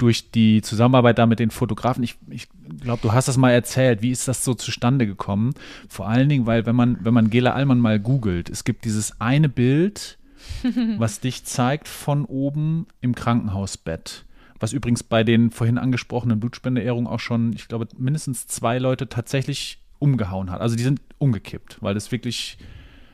durch 0.00 0.30
die 0.30 0.62
Zusammenarbeit 0.62 1.18
da 1.18 1.26
mit 1.26 1.38
den 1.38 1.50
Fotografen? 1.50 2.02
Ich, 2.02 2.16
ich 2.30 2.48
glaube, 2.80 3.02
du 3.02 3.12
hast 3.12 3.28
das 3.28 3.36
mal 3.36 3.50
erzählt. 3.50 4.02
Wie 4.02 4.10
ist 4.10 4.28
das 4.28 4.44
so 4.44 4.54
zustande 4.54 5.06
gekommen? 5.06 5.54
Vor 5.88 6.08
allen 6.08 6.28
Dingen, 6.28 6.46
weil 6.46 6.66
wenn 6.66 6.76
man, 6.76 6.98
wenn 7.02 7.14
man 7.14 7.30
Gela 7.30 7.52
Allmann 7.52 7.80
mal 7.80 8.00
googelt, 8.00 8.48
es 8.48 8.64
gibt 8.64 8.84
dieses 8.84 9.20
eine 9.20 9.48
Bild, 9.48 10.18
was 10.98 11.20
dich 11.20 11.44
zeigt 11.44 11.88
von 11.88 12.24
oben 12.24 12.86
im 13.00 13.14
Krankenhausbett. 13.14 14.24
Was 14.58 14.72
übrigens 14.72 15.02
bei 15.02 15.24
den 15.24 15.50
vorhin 15.50 15.78
angesprochenen 15.78 16.40
Blutspendeehrungen 16.40 17.06
auch 17.06 17.20
schon, 17.20 17.52
ich 17.54 17.68
glaube, 17.68 17.88
mindestens 17.96 18.46
zwei 18.46 18.78
Leute 18.78 19.08
tatsächlich 19.08 19.78
umgehauen 19.98 20.50
hat. 20.50 20.60
Also 20.60 20.76
die 20.76 20.82
sind 20.82 21.00
umgekippt, 21.18 21.78
weil 21.80 21.94
das 21.94 22.12
wirklich 22.12 22.58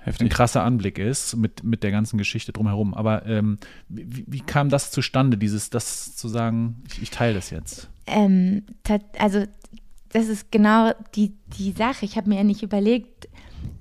Heftig. 0.07 0.27
ein 0.27 0.29
krasser 0.29 0.63
Anblick 0.63 1.01
ist 1.01 1.35
mit, 1.35 1.65
mit 1.65 1.83
der 1.83 1.91
ganzen 1.91 2.17
Geschichte 2.17 2.53
drumherum. 2.53 2.95
Aber 2.95 3.27
ähm, 3.27 3.59
wie, 3.89 4.25
wie, 4.29 4.41
kam 4.41 4.69
das 4.69 4.93
zustande, 4.93 5.37
dieses, 5.37 5.69
das 5.69 6.15
zu 6.15 6.29
sagen, 6.29 6.85
ich, 6.89 7.03
ich 7.03 7.11
teile 7.11 7.35
das 7.35 7.51
jetzt? 7.51 7.91
Ähm, 8.07 8.63
also 9.19 9.45
das 10.11 10.29
ist 10.29 10.53
genau 10.53 10.93
die, 11.17 11.33
die 11.59 11.73
Sache. 11.73 12.05
Ich 12.05 12.17
habe 12.17 12.29
mir 12.29 12.37
ja 12.37 12.45
nicht 12.45 12.63
überlegt, 12.63 13.29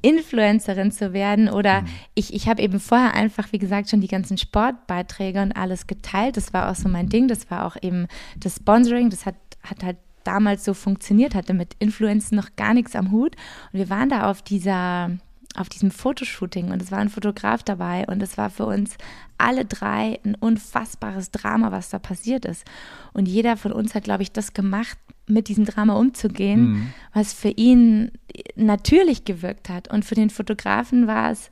Influencerin 0.01 0.91
zu 0.91 1.13
werden 1.13 1.47
oder 1.47 1.81
mhm. 1.81 1.88
ich, 2.15 2.33
ich 2.33 2.47
habe 2.47 2.63
eben 2.63 2.79
vorher 2.79 3.13
einfach, 3.13 3.51
wie 3.51 3.59
gesagt, 3.59 3.91
schon 3.91 4.01
die 4.01 4.07
ganzen 4.07 4.39
Sportbeiträge 4.39 5.43
und 5.43 5.51
alles 5.51 5.85
geteilt. 5.85 6.38
Das 6.38 6.53
war 6.53 6.71
auch 6.71 6.75
so 6.75 6.89
mein 6.89 7.07
Ding. 7.07 7.27
Das 7.27 7.51
war 7.51 7.67
auch 7.67 7.75
eben 7.79 8.07
das 8.39 8.55
Sponsoring. 8.55 9.11
Das 9.11 9.27
hat, 9.27 9.35
hat 9.61 9.83
halt 9.83 9.97
damals 10.23 10.65
so 10.65 10.73
funktioniert, 10.73 11.35
hatte 11.35 11.53
mit 11.53 11.75
Influencen 11.77 12.35
noch 12.35 12.55
gar 12.55 12.73
nichts 12.73 12.95
am 12.95 13.11
Hut. 13.11 13.35
Und 13.71 13.79
wir 13.79 13.91
waren 13.91 14.09
da 14.09 14.31
auf 14.31 14.41
dieser 14.41 15.11
auf 15.57 15.69
diesem 15.69 15.91
Fotoshooting 15.91 16.71
und 16.71 16.81
es 16.81 16.91
war 16.91 16.99
ein 16.99 17.09
Fotograf 17.09 17.63
dabei 17.63 18.05
und 18.07 18.21
es 18.21 18.37
war 18.37 18.49
für 18.49 18.65
uns 18.65 18.97
alle 19.37 19.65
drei 19.65 20.19
ein 20.23 20.35
unfassbares 20.35 21.31
Drama, 21.31 21.71
was 21.71 21.89
da 21.89 21.99
passiert 21.99 22.45
ist. 22.45 22.65
Und 23.13 23.27
jeder 23.27 23.57
von 23.57 23.71
uns 23.71 23.95
hat, 23.95 24.03
glaube 24.03 24.23
ich, 24.23 24.31
das 24.31 24.53
gemacht, 24.53 24.97
mit 25.27 25.47
diesem 25.47 25.65
Drama 25.65 25.93
umzugehen, 25.95 26.61
mhm. 26.61 26.93
was 27.13 27.33
für 27.33 27.49
ihn 27.49 28.11
natürlich 28.55 29.25
gewirkt 29.25 29.69
hat. 29.69 29.91
Und 29.91 30.05
für 30.05 30.15
den 30.15 30.29
Fotografen 30.29 31.07
war 31.07 31.31
es 31.31 31.49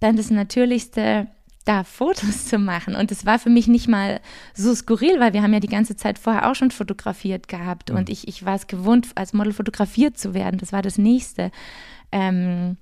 dann 0.00 0.16
das 0.16 0.30
Natürlichste, 0.30 1.28
da 1.64 1.84
Fotos 1.84 2.46
zu 2.46 2.58
machen. 2.58 2.94
Und 2.94 3.10
es 3.10 3.24
war 3.24 3.38
für 3.38 3.50
mich 3.50 3.66
nicht 3.66 3.88
mal 3.88 4.20
so 4.52 4.74
skurril, 4.74 5.18
weil 5.20 5.32
wir 5.32 5.42
haben 5.42 5.54
ja 5.54 5.60
die 5.60 5.68
ganze 5.68 5.96
Zeit 5.96 6.18
vorher 6.18 6.50
auch 6.50 6.54
schon 6.54 6.70
fotografiert 6.70 7.48
gehabt. 7.48 7.90
Mhm. 7.90 7.96
Und 7.96 8.10
ich, 8.10 8.28
ich 8.28 8.44
war 8.44 8.54
es 8.54 8.66
gewohnt, 8.66 9.08
als 9.14 9.32
Model 9.32 9.52
fotografiert 9.52 10.18
zu 10.18 10.34
werden. 10.34 10.58
Das 10.58 10.72
war 10.72 10.82
das 10.82 10.98
Nächste. 10.98 11.50
Ähm, 12.12 12.76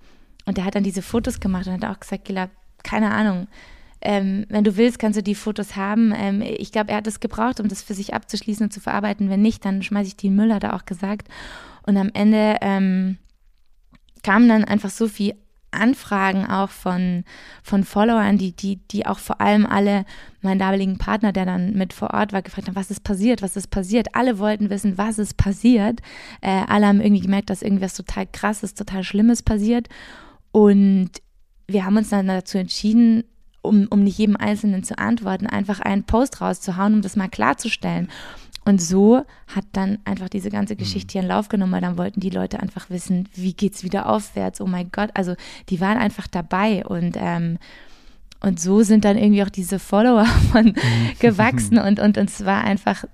und 0.46 0.58
er 0.58 0.64
hat 0.64 0.74
dann 0.74 0.84
diese 0.84 1.02
Fotos 1.02 1.40
gemacht 1.40 1.66
und 1.66 1.74
hat 1.74 1.84
auch 1.84 2.00
gesagt, 2.00 2.24
Gila, 2.24 2.50
keine 2.82 3.10
Ahnung, 3.12 3.48
ähm, 4.00 4.46
wenn 4.48 4.64
du 4.64 4.76
willst, 4.76 4.98
kannst 4.98 5.16
du 5.16 5.22
die 5.22 5.36
Fotos 5.36 5.76
haben. 5.76 6.12
Ähm, 6.16 6.42
ich 6.42 6.72
glaube, 6.72 6.90
er 6.90 6.96
hat 6.96 7.06
es 7.06 7.20
gebraucht, 7.20 7.60
um 7.60 7.68
das 7.68 7.82
für 7.82 7.94
sich 7.94 8.14
abzuschließen 8.14 8.64
und 8.64 8.72
zu 8.72 8.80
verarbeiten. 8.80 9.30
Wenn 9.30 9.42
nicht, 9.42 9.64
dann 9.64 9.82
schmeiße 9.82 10.08
ich 10.08 10.16
die 10.16 10.26
in 10.26 10.36
Müll, 10.36 10.52
hat 10.52 10.64
er 10.64 10.74
auch 10.74 10.86
gesagt. 10.86 11.28
Und 11.86 11.96
am 11.96 12.10
Ende 12.12 12.56
ähm, 12.60 13.18
kamen 14.24 14.48
dann 14.48 14.64
einfach 14.64 14.90
so 14.90 15.06
viel 15.06 15.34
Anfragen 15.70 16.46
auch 16.46 16.68
von, 16.68 17.24
von 17.62 17.84
Followern, 17.84 18.36
die, 18.38 18.52
die, 18.52 18.76
die 18.76 19.06
auch 19.06 19.18
vor 19.18 19.40
allem 19.40 19.64
alle, 19.64 20.04
mein 20.42 20.58
damaligen 20.58 20.98
Partner, 20.98 21.32
der 21.32 21.46
dann 21.46 21.72
mit 21.74 21.92
vor 21.92 22.12
Ort 22.12 22.32
war, 22.32 22.42
gefragt 22.42 22.68
haben, 22.68 22.76
was 22.76 22.90
ist 22.90 23.04
passiert, 23.04 23.40
was 23.40 23.56
ist 23.56 23.68
passiert. 23.68 24.14
Alle 24.14 24.38
wollten 24.38 24.68
wissen, 24.68 24.98
was 24.98 25.18
ist 25.18 25.36
passiert. 25.36 26.00
Äh, 26.40 26.64
alle 26.66 26.88
haben 26.88 27.00
irgendwie 27.00 27.22
gemerkt, 27.22 27.50
dass 27.50 27.62
irgendwas 27.62 27.94
total 27.94 28.26
krasses, 28.26 28.74
total 28.74 29.02
Schlimmes 29.02 29.42
passiert. 29.42 29.88
Und 30.52 31.10
wir 31.66 31.84
haben 31.84 31.96
uns 31.96 32.10
dann 32.10 32.28
dazu 32.28 32.58
entschieden, 32.58 33.24
um, 33.62 33.86
um 33.90 34.02
nicht 34.02 34.18
jedem 34.18 34.36
Einzelnen 34.36 34.84
zu 34.84 34.98
antworten, 34.98 35.46
einfach 35.46 35.80
einen 35.80 36.04
Post 36.04 36.40
rauszuhauen, 36.40 36.94
um 36.94 37.02
das 37.02 37.16
mal 37.16 37.28
klarzustellen. 37.28 38.08
Und 38.64 38.80
so 38.80 39.22
hat 39.48 39.64
dann 39.72 39.98
einfach 40.04 40.28
diese 40.28 40.50
ganze 40.50 40.76
Geschichte 40.76 41.18
ihren 41.18 41.26
Lauf 41.26 41.48
genommen, 41.48 41.72
weil 41.72 41.80
dann 41.80 41.98
wollten 41.98 42.20
die 42.20 42.30
Leute 42.30 42.60
einfach 42.60 42.90
wissen, 42.90 43.28
wie 43.34 43.54
geht's 43.54 43.82
wieder 43.82 44.08
aufwärts, 44.08 44.60
oh 44.60 44.66
mein 44.66 44.90
Gott. 44.92 45.10
Also 45.14 45.34
die 45.68 45.80
waren 45.80 45.98
einfach 45.98 46.28
dabei 46.28 46.84
und 46.86 47.16
ähm, 47.18 47.58
und 48.40 48.58
so 48.58 48.82
sind 48.82 49.04
dann 49.04 49.16
irgendwie 49.16 49.44
auch 49.44 49.50
diese 49.50 49.78
Follower 49.78 50.24
von 50.52 50.66
mhm. 50.66 50.74
gewachsen 51.20 51.78
und, 51.78 52.00
und, 52.00 52.18
und 52.18 52.28
es 52.28 52.44
war 52.44 52.64
einfach 52.64 53.04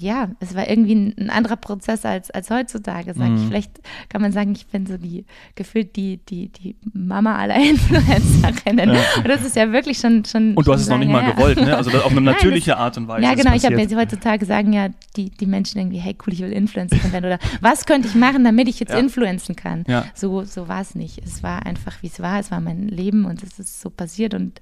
ja, 0.00 0.30
es 0.40 0.54
war 0.54 0.68
irgendwie 0.68 0.94
ein, 0.94 1.14
ein, 1.18 1.30
anderer 1.30 1.56
Prozess 1.56 2.04
als, 2.04 2.30
als 2.30 2.50
heutzutage, 2.50 3.14
sag 3.14 3.28
mhm. 3.28 3.36
ich. 3.36 3.42
Vielleicht 3.46 3.72
kann 4.08 4.22
man 4.22 4.32
sagen, 4.32 4.52
ich 4.52 4.66
bin 4.66 4.86
so 4.86 4.96
die, 4.96 5.24
gefühlt 5.54 5.96
die, 5.96 6.18
die, 6.28 6.48
die 6.48 6.76
Mama 6.92 7.36
aller 7.36 7.56
Influencerinnen. 7.70 8.94
Ja. 8.94 9.00
Und 9.18 9.28
das 9.28 9.44
ist 9.44 9.56
ja 9.56 9.70
wirklich 9.72 9.98
schon. 9.98 10.24
schon 10.24 10.54
und 10.54 10.66
du 10.66 10.72
hast 10.72 10.82
es 10.82 10.88
noch 10.88 10.98
nicht 10.98 11.10
mal 11.10 11.30
gewollt, 11.32 11.60
ne? 11.60 11.76
Also 11.76 11.90
auf 11.98 12.10
eine 12.10 12.20
natürliche 12.22 12.70
Nein, 12.70 12.78
das, 12.78 12.84
Art 12.84 12.96
und 12.98 13.08
Weise. 13.08 13.24
Ja, 13.24 13.34
genau. 13.34 13.54
Ich 13.54 13.64
habe 13.64 13.78
jetzt 13.80 13.94
heutzutage 13.94 14.46
sagen 14.46 14.72
ja 14.72 14.88
die, 15.16 15.30
die 15.30 15.46
Menschen 15.46 15.78
irgendwie, 15.78 15.98
hey, 15.98 16.16
cool, 16.26 16.32
ich 16.32 16.40
will 16.40 16.52
Influencerin 16.52 17.12
werden. 17.12 17.26
Oder 17.26 17.38
was 17.60 17.84
könnte 17.86 18.08
ich 18.08 18.14
machen, 18.14 18.44
damit 18.44 18.68
ich 18.68 18.80
jetzt 18.80 18.92
ja. 18.92 18.98
influenzen 18.98 19.56
kann? 19.56 19.84
Ja. 19.86 20.06
So, 20.14 20.44
so 20.44 20.68
war 20.68 20.80
es 20.80 20.94
nicht. 20.94 21.20
Es 21.24 21.42
war 21.42 21.66
einfach, 21.66 22.02
wie 22.02 22.08
es 22.08 22.20
war. 22.20 22.40
Es 22.40 22.50
war 22.50 22.60
mein 22.60 22.88
Leben 22.88 23.24
und 23.24 23.42
es 23.42 23.58
ist 23.58 23.80
so 23.80 23.90
passiert. 23.90 24.34
Und 24.34 24.60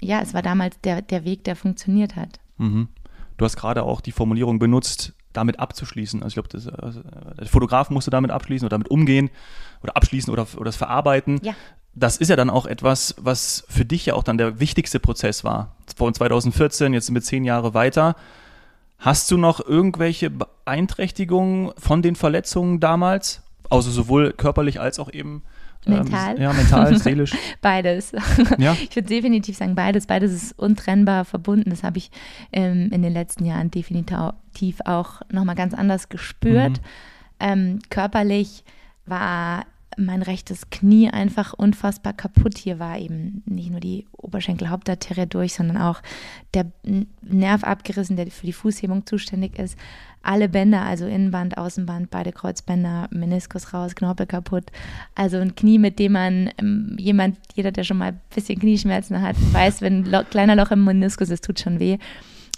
ja, 0.00 0.20
es 0.20 0.34
war 0.34 0.42
damals 0.42 0.80
der, 0.80 1.02
der 1.02 1.24
Weg, 1.24 1.44
der 1.44 1.56
funktioniert 1.56 2.16
hat. 2.16 2.40
Mhm. 2.58 2.88
Du 3.36 3.44
hast 3.44 3.56
gerade 3.56 3.82
auch 3.82 4.00
die 4.00 4.12
Formulierung 4.12 4.58
benutzt, 4.58 5.12
damit 5.32 5.60
abzuschließen. 5.60 6.22
Also 6.22 6.40
ich 6.40 6.48
glaube, 6.48 6.72
also 6.82 7.02
der 7.02 7.46
Fotograf 7.46 7.90
musste 7.90 8.10
damit 8.10 8.30
abschließen 8.30 8.64
oder 8.64 8.74
damit 8.74 8.88
umgehen 8.88 9.30
oder 9.82 9.96
abschließen 9.96 10.32
oder, 10.32 10.46
oder 10.56 10.66
das 10.66 10.76
verarbeiten. 10.76 11.40
Ja. 11.42 11.54
Das 11.94 12.16
ist 12.16 12.28
ja 12.28 12.36
dann 12.36 12.50
auch 12.50 12.66
etwas, 12.66 13.14
was 13.18 13.64
für 13.68 13.84
dich 13.84 14.06
ja 14.06 14.14
auch 14.14 14.22
dann 14.22 14.38
der 14.38 14.60
wichtigste 14.60 15.00
Prozess 15.00 15.44
war. 15.44 15.76
Vor 15.96 16.12
2014, 16.12 16.92
jetzt 16.92 17.06
sind 17.06 17.14
wir 17.14 17.22
zehn 17.22 17.44
Jahre 17.44 17.74
weiter. 17.74 18.16
Hast 18.98 19.30
du 19.30 19.36
noch 19.36 19.60
irgendwelche 19.60 20.30
Beeinträchtigungen 20.30 21.72
von 21.78 22.02
den 22.02 22.16
Verletzungen 22.16 22.80
damals? 22.80 23.42
Also 23.68 23.90
sowohl 23.90 24.32
körperlich 24.32 24.80
als 24.80 24.98
auch 24.98 25.12
eben 25.12 25.42
Mental? 25.86 26.36
Ähm, 26.36 26.42
ja, 26.42 26.52
mental, 26.52 26.96
seelisch. 26.98 27.32
beides. 27.60 28.12
Ja? 28.58 28.72
Ich 28.72 28.94
würde 28.96 29.08
definitiv 29.08 29.56
sagen, 29.56 29.74
beides. 29.74 30.06
Beides 30.06 30.32
ist 30.32 30.58
untrennbar 30.58 31.24
verbunden. 31.24 31.70
Das 31.70 31.82
habe 31.82 31.98
ich 31.98 32.10
ähm, 32.52 32.90
in 32.92 33.02
den 33.02 33.12
letzten 33.12 33.44
Jahren 33.44 33.70
definitiv 33.70 34.80
auch 34.84 35.22
nochmal 35.30 35.54
ganz 35.54 35.74
anders 35.74 36.08
gespürt. 36.08 36.72
Mhm. 36.72 36.84
Ähm, 37.38 37.78
körperlich 37.90 38.64
war 39.04 39.64
mein 39.96 40.22
rechtes 40.22 40.70
Knie 40.70 41.10
einfach 41.10 41.52
unfassbar 41.52 42.12
kaputt. 42.12 42.58
Hier 42.58 42.78
war 42.78 42.98
eben 42.98 43.42
nicht 43.46 43.70
nur 43.70 43.80
die 43.80 44.06
Oberschenkelhauptarterie 44.12 45.26
durch, 45.26 45.54
sondern 45.54 45.78
auch 45.78 46.02
der 46.54 46.66
Nerv 47.22 47.64
abgerissen, 47.64 48.16
der 48.16 48.26
für 48.30 48.46
die 48.46 48.52
Fußhebung 48.52 49.06
zuständig 49.06 49.58
ist 49.58 49.76
alle 50.26 50.48
Bänder, 50.48 50.82
also 50.82 51.06
Innenband, 51.06 51.56
Außenband, 51.56 52.10
beide 52.10 52.32
Kreuzbänder, 52.32 53.08
Meniskus 53.10 53.72
raus, 53.72 53.94
Knorpel 53.94 54.26
kaputt. 54.26 54.64
Also 55.14 55.38
ein 55.38 55.54
Knie, 55.54 55.78
mit 55.78 55.98
dem 55.98 56.12
man 56.12 56.50
ähm, 56.58 56.96
jemand, 56.98 57.38
jeder, 57.54 57.72
der 57.72 57.84
schon 57.84 57.98
mal 57.98 58.08
ein 58.08 58.20
bisschen 58.34 58.58
Knieschmerzen 58.58 59.22
hat, 59.22 59.36
weiß, 59.52 59.80
wenn 59.82 60.12
ein 60.12 60.26
kleiner 60.28 60.56
Loch 60.56 60.72
im 60.72 60.84
Meniskus 60.84 61.30
ist, 61.30 61.44
tut 61.44 61.60
schon 61.60 61.78
weh. 61.78 61.98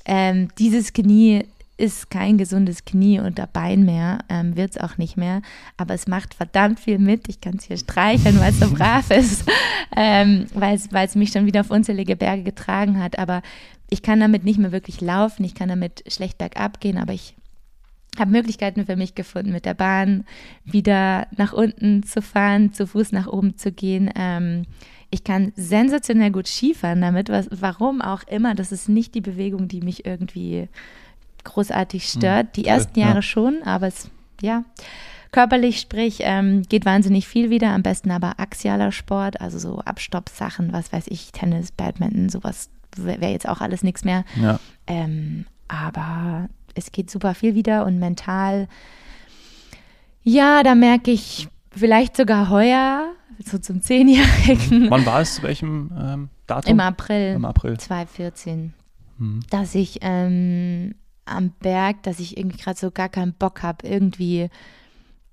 Ähm, 0.07 0.48
dieses 0.59 0.94
Knie 0.94 1.44
ist 1.79 2.11
kein 2.11 2.38
gesundes 2.38 2.85
Knie 2.85 3.21
und 3.21 3.38
der 3.38 3.47
Bein 3.47 3.85
mehr, 3.85 4.19
ähm, 4.29 4.57
wird 4.57 4.73
es 4.73 4.79
auch 4.79 4.99
nicht 4.99 5.17
mehr. 5.17 5.43
Aber 5.77 5.95
es 5.95 6.07
macht 6.09 6.35
verdammt 6.35 6.81
viel 6.81 6.99
mit. 6.99 7.29
Ich 7.29 7.41
kann 7.41 7.55
es 7.57 7.64
hier 7.64 7.79
streicheln, 7.79 8.38
weil 8.41 8.51
es 8.51 8.61
so 8.61 8.71
brav 8.71 9.11
ist, 9.11 9.49
ähm, 9.97 10.47
weil 10.55 10.77
es 10.77 11.14
mich 11.14 11.31
schon 11.31 11.47
wieder 11.47 11.61
auf 11.61 11.71
unzählige 11.71 12.17
Berge 12.17 12.43
getragen 12.43 13.03
hat. 13.03 13.19
Aber 13.19 13.43
ich 13.88 14.03
kann 14.03 14.21
damit 14.21 14.45
nicht 14.45 14.59
mehr 14.59 14.73
wirklich 14.73 15.01
laufen, 15.01 15.45
ich 15.45 15.55
kann 15.55 15.69
damit 15.69 16.05
schlecht 16.12 16.37
bergab 16.37 16.81
gehen, 16.81 16.99
aber 16.99 17.14
ich 17.14 17.35
habe 18.19 18.33
Möglichkeiten 18.33 18.85
für 18.85 18.97
mich 18.97 19.14
gefunden, 19.14 19.53
mit 19.53 19.64
der 19.64 19.75
Bahn 19.75 20.25
wieder 20.64 21.29
nach 21.37 21.53
unten 21.53 22.03
zu 22.03 22.21
fahren, 22.21 22.73
zu 22.73 22.87
Fuß 22.87 23.12
nach 23.12 23.29
oben 23.29 23.57
zu 23.57 23.71
gehen. 23.71 24.11
Ähm, 24.17 24.64
ich 25.11 25.25
kann 25.25 25.53
sensationell 25.57 26.31
gut 26.31 26.49
Skifahren 26.49 27.01
damit, 27.01 27.29
was, 27.29 27.49
warum 27.51 28.03
auch 28.03 28.25
immer. 28.25 28.55
Das 28.55 28.73
ist 28.73 28.88
nicht 28.88 29.14
die 29.14 29.21
Bewegung, 29.21 29.69
die 29.69 29.81
mich 29.81 30.05
irgendwie 30.05 30.69
großartig 31.44 32.09
stört. 32.09 32.57
Die 32.57 32.66
ersten 32.66 32.98
Jahre 32.98 33.16
ja. 33.16 33.22
schon, 33.22 33.62
aber 33.64 33.88
es, 33.88 34.11
ja, 34.40 34.64
körperlich, 35.33 35.81
sprich, 35.81 36.20
ähm, 36.22 36.62
geht 36.68 36.85
wahnsinnig 36.85 37.27
viel 37.27 37.51
wieder. 37.51 37.70
Am 37.70 37.83
besten 37.83 38.11
aber 38.11 38.38
axialer 38.38 38.92
Sport, 38.92 39.40
also 39.40 39.59
so 39.59 39.81
Abstoppsachen, 39.81 40.72
was 40.72 40.92
weiß 40.92 41.07
ich, 41.09 41.33
Tennis, 41.33 41.72
Badminton, 41.72 42.29
sowas 42.29 42.70
wäre 42.96 43.31
jetzt 43.31 43.48
auch 43.48 43.61
alles 43.61 43.83
nichts 43.83 44.05
mehr. 44.05 44.24
Ja. 44.40 44.59
Ähm, 44.87 45.46
aber 45.68 46.48
es 46.74 46.92
geht 46.92 47.11
super 47.11 47.35
viel 47.35 47.55
wieder 47.55 47.85
und 47.85 47.98
mental, 47.98 48.68
ja, 50.22 50.62
da 50.62 50.74
merke 50.74 51.11
ich 51.11 51.48
vielleicht 51.70 52.16
sogar 52.16 52.51
heuer, 52.51 53.12
so 53.44 53.59
zum 53.59 53.81
Zehnjährigen. 53.81 54.85
Mhm. 54.85 54.90
Wann 54.90 55.07
war 55.07 55.20
es? 55.20 55.37
Zu 55.37 55.42
welchem 55.42 55.90
ähm, 55.98 56.29
Datum? 56.46 56.72
Im 56.72 56.81
April, 56.81 57.35
Im 57.35 57.44
April 57.44 57.79
2014. 57.79 58.74
Mhm. 59.18 59.40
Dass 59.51 59.74
ich 59.74 59.98
ähm, 60.03 60.94
am 61.29 61.51
Berg, 61.61 62.03
dass 62.03 62.21
ich 62.21 62.37
irgendwie 62.37 62.59
gerade 62.59 62.79
so 62.79 62.91
gar 62.91 63.09
keinen 63.09 63.35
Bock 63.35 63.62
habe, 63.62 63.87
irgendwie 63.87 64.49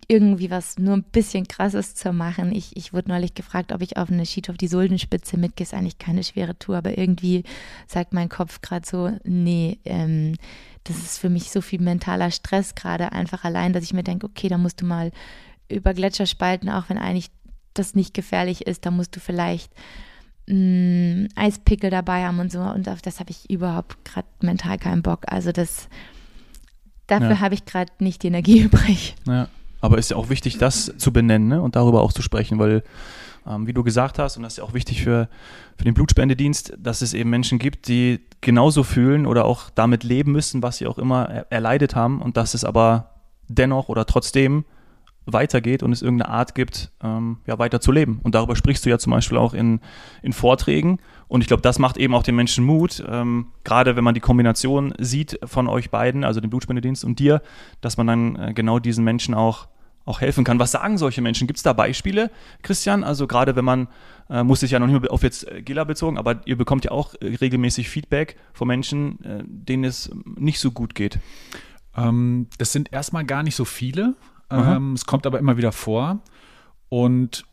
irgendwie 0.08 0.52
was 0.52 0.78
nur 0.78 0.96
ein 0.96 1.04
bisschen 1.04 1.48
krasses 1.48 1.96
zu 1.96 2.14
machen. 2.14 2.54
Ich, 2.54 2.76
ich 2.78 2.94
wurde 2.94 3.10
neulich 3.10 3.34
gefragt, 3.34 3.72
ob 3.72 3.82
ich 3.82 3.98
auf 3.98 4.12
eine 4.12 4.26
Sheet 4.26 4.50
auf 4.50 4.58
die 4.58 4.68
Suldenspitze 4.68 5.38
mitgehe. 5.38 5.64
Ist 5.64 5.74
eigentlich 5.74 5.98
keine 5.98 6.24
schwere 6.24 6.58
Tour, 6.58 6.78
aber 6.78 6.98
irgendwie 6.98 7.44
sagt 7.88 8.14
mein 8.14 8.30
Kopf 8.30 8.62
gerade 8.62 8.88
so, 8.88 9.12
nee, 9.24 9.80
ähm, 9.86 10.36
das 10.84 10.98
ist 10.98 11.18
für 11.18 11.30
mich 11.30 11.50
so 11.50 11.62
viel 11.62 11.82
mentaler 11.82 12.30
Stress 12.30 12.76
gerade 12.76 13.12
einfach 13.12 13.44
allein, 13.44 13.74
dass 13.74 13.84
ich 13.84 13.94
mir 13.94 14.04
denke, 14.04 14.28
okay, 14.28 14.48
da 14.48 14.58
musst 14.58 14.82
du 14.82 14.86
mal 14.86 15.12
über 15.70 15.94
Gletscherspalten, 15.94 16.70
auch 16.70 16.90
wenn 16.90 17.00
eigentlich 17.00 17.32
das 17.74 17.96
nicht 17.96 18.14
gefährlich 18.14 18.68
ist, 18.68 18.86
da 18.86 18.92
musst 18.92 19.16
du 19.16 19.20
vielleicht 19.20 19.72
mh, 20.48 20.56
mm, 20.56 21.28
Eispickel 21.36 21.90
dabei 21.90 22.26
haben 22.26 22.40
und 22.40 22.52
so. 22.52 22.60
Und 22.60 22.88
auf 22.90 23.02
das 23.02 23.20
habe 23.20 23.32
ich 23.32 23.50
überhaupt 23.50 24.04
gerade 24.06 24.28
mental 24.42 24.78
keinen 24.78 25.02
Bock. 25.02 25.24
Also 25.28 25.52
das, 25.52 25.88
dafür 27.08 27.32
ja. 27.32 27.40
habe 27.40 27.56
ich 27.56 27.66
gerade 27.66 27.92
nicht 28.00 28.24
die 28.24 28.28
Energie 28.28 28.60
übrig. 28.64 29.16
Ja. 29.26 29.48
Aber 29.82 30.00
ist 30.00 30.10
ja 30.10 30.18
auch 30.18 30.30
wichtig, 30.30 30.58
das 30.58 30.94
zu 30.98 31.14
benennen 31.14 31.48
ne? 31.48 31.62
und 31.62 31.76
darüber 31.76 32.02
auch 32.02 32.12
zu 32.12 32.24
sprechen, 32.24 32.58
weil, 32.58 32.84
ähm, 33.46 33.68
wie 33.68 33.74
du 33.74 33.84
gesagt 33.84 34.18
hast, 34.18 34.36
und 34.36 34.42
das 34.42 34.54
ist 34.54 34.58
ja 34.58 34.64
auch 34.64 34.74
wichtig 34.74 35.04
für, 35.04 35.30
für 35.78 35.84
den 35.84 35.94
Blutspendedienst, 35.94 36.74
dass 36.80 37.04
es 37.04 37.14
eben 37.14 37.30
Menschen 37.30 37.60
gibt, 37.60 37.88
die 37.88 38.22
genauso 38.42 38.84
fühlen 38.84 39.28
oder 39.28 39.46
auch 39.46 39.70
damit 39.70 40.04
leben 40.04 40.32
müssen, 40.32 40.64
was 40.64 40.78
sie 40.78 40.88
auch 40.88 40.98
immer 40.98 41.30
er 41.30 41.52
erleidet 41.52 41.96
haben 41.96 42.20
und 42.20 42.36
dass 42.36 42.56
es 42.56 42.64
aber 42.64 43.12
dennoch 43.48 43.90
oder 43.90 44.08
trotzdem 44.08 44.66
weitergeht 45.26 45.84
und 45.84 45.92
es 45.92 46.02
irgendeine 46.02 46.32
Art 46.32 46.56
gibt, 46.56 46.92
ähm, 47.04 47.38
ja, 47.48 47.58
weiter 47.58 47.82
zu 47.82 47.92
leben. 47.92 48.20
Und 48.24 48.36
darüber 48.36 48.56
sprichst 48.56 48.86
du 48.86 48.90
ja 48.90 48.98
zum 49.00 49.12
Beispiel 49.12 49.38
auch 49.38 49.54
in, 49.54 49.80
in 50.22 50.34
Vorträgen. 50.34 51.00
Und 51.28 51.42
ich 51.42 51.48
glaube, 51.48 51.62
das 51.62 51.80
macht 51.80 51.98
eben 51.98 52.14
auch 52.14 52.24
den 52.24 52.36
Menschen 52.36 52.64
Mut, 52.64 53.04
ähm, 53.08 53.48
gerade 53.64 53.96
wenn 53.96 54.04
man 54.04 54.14
die 54.14 54.20
Kombination 54.20 54.94
sieht 55.00 55.40
von 55.44 55.68
euch 55.68 55.90
beiden, 55.90 56.24
also 56.24 56.40
dem 56.40 56.50
Blutspendedienst 56.50 57.04
und 57.04 57.20
dir, 57.20 57.42
dass 57.82 57.98
man 57.98 58.08
dann 58.08 58.36
äh, 58.36 58.54
genau 58.54 58.80
diesen 58.80 59.04
Menschen 59.04 59.34
auch 59.34 59.68
auch 60.06 60.22
helfen 60.22 60.44
kann. 60.44 60.60
Was 60.60 60.72
sagen 60.72 60.98
solche 60.98 61.22
Menschen? 61.22 61.48
Gibt 61.48 61.58
es 61.58 61.64
da 61.64 61.74
Beispiele, 61.74 62.30
Christian? 62.62 63.04
Also 63.04 63.28
gerade 63.28 63.56
wenn 63.56 63.66
man, 63.66 63.88
äh, 64.30 64.44
muss 64.44 64.60
sich 64.60 64.72
ja 64.72 64.80
noch 64.80 64.88
nicht 64.88 65.02
mehr 65.02 65.12
auf 65.12 65.24
jetzt 65.24 65.48
äh, 65.48 65.62
Gela 65.62 65.84
bezogen, 65.84 66.18
aber 66.18 66.42
ihr 66.46 66.58
bekommt 66.58 66.86
ja 66.86 66.92
auch 66.92 67.16
äh, 67.16 67.36
regelmäßig 67.36 67.90
Feedback 67.90 68.38
von 68.54 68.68
Menschen, 68.68 69.24
äh, 69.24 69.44
denen 69.46 69.84
es 69.84 70.12
nicht 70.38 70.60
so 70.60 70.72
gut 70.72 70.96
geht. 70.96 71.20
Ähm, 71.96 72.48
das 72.58 72.72
sind 72.72 72.94
erstmal 72.94 73.26
gar 73.26 73.44
nicht 73.44 73.56
so 73.56 73.66
viele. 73.66 74.16
Ähm, 74.50 74.94
es 74.94 75.06
kommt 75.06 75.26
aber 75.26 75.40
immer 75.40 75.58
wieder 75.58 75.72
vor. 75.72 76.20
Und 76.90 77.46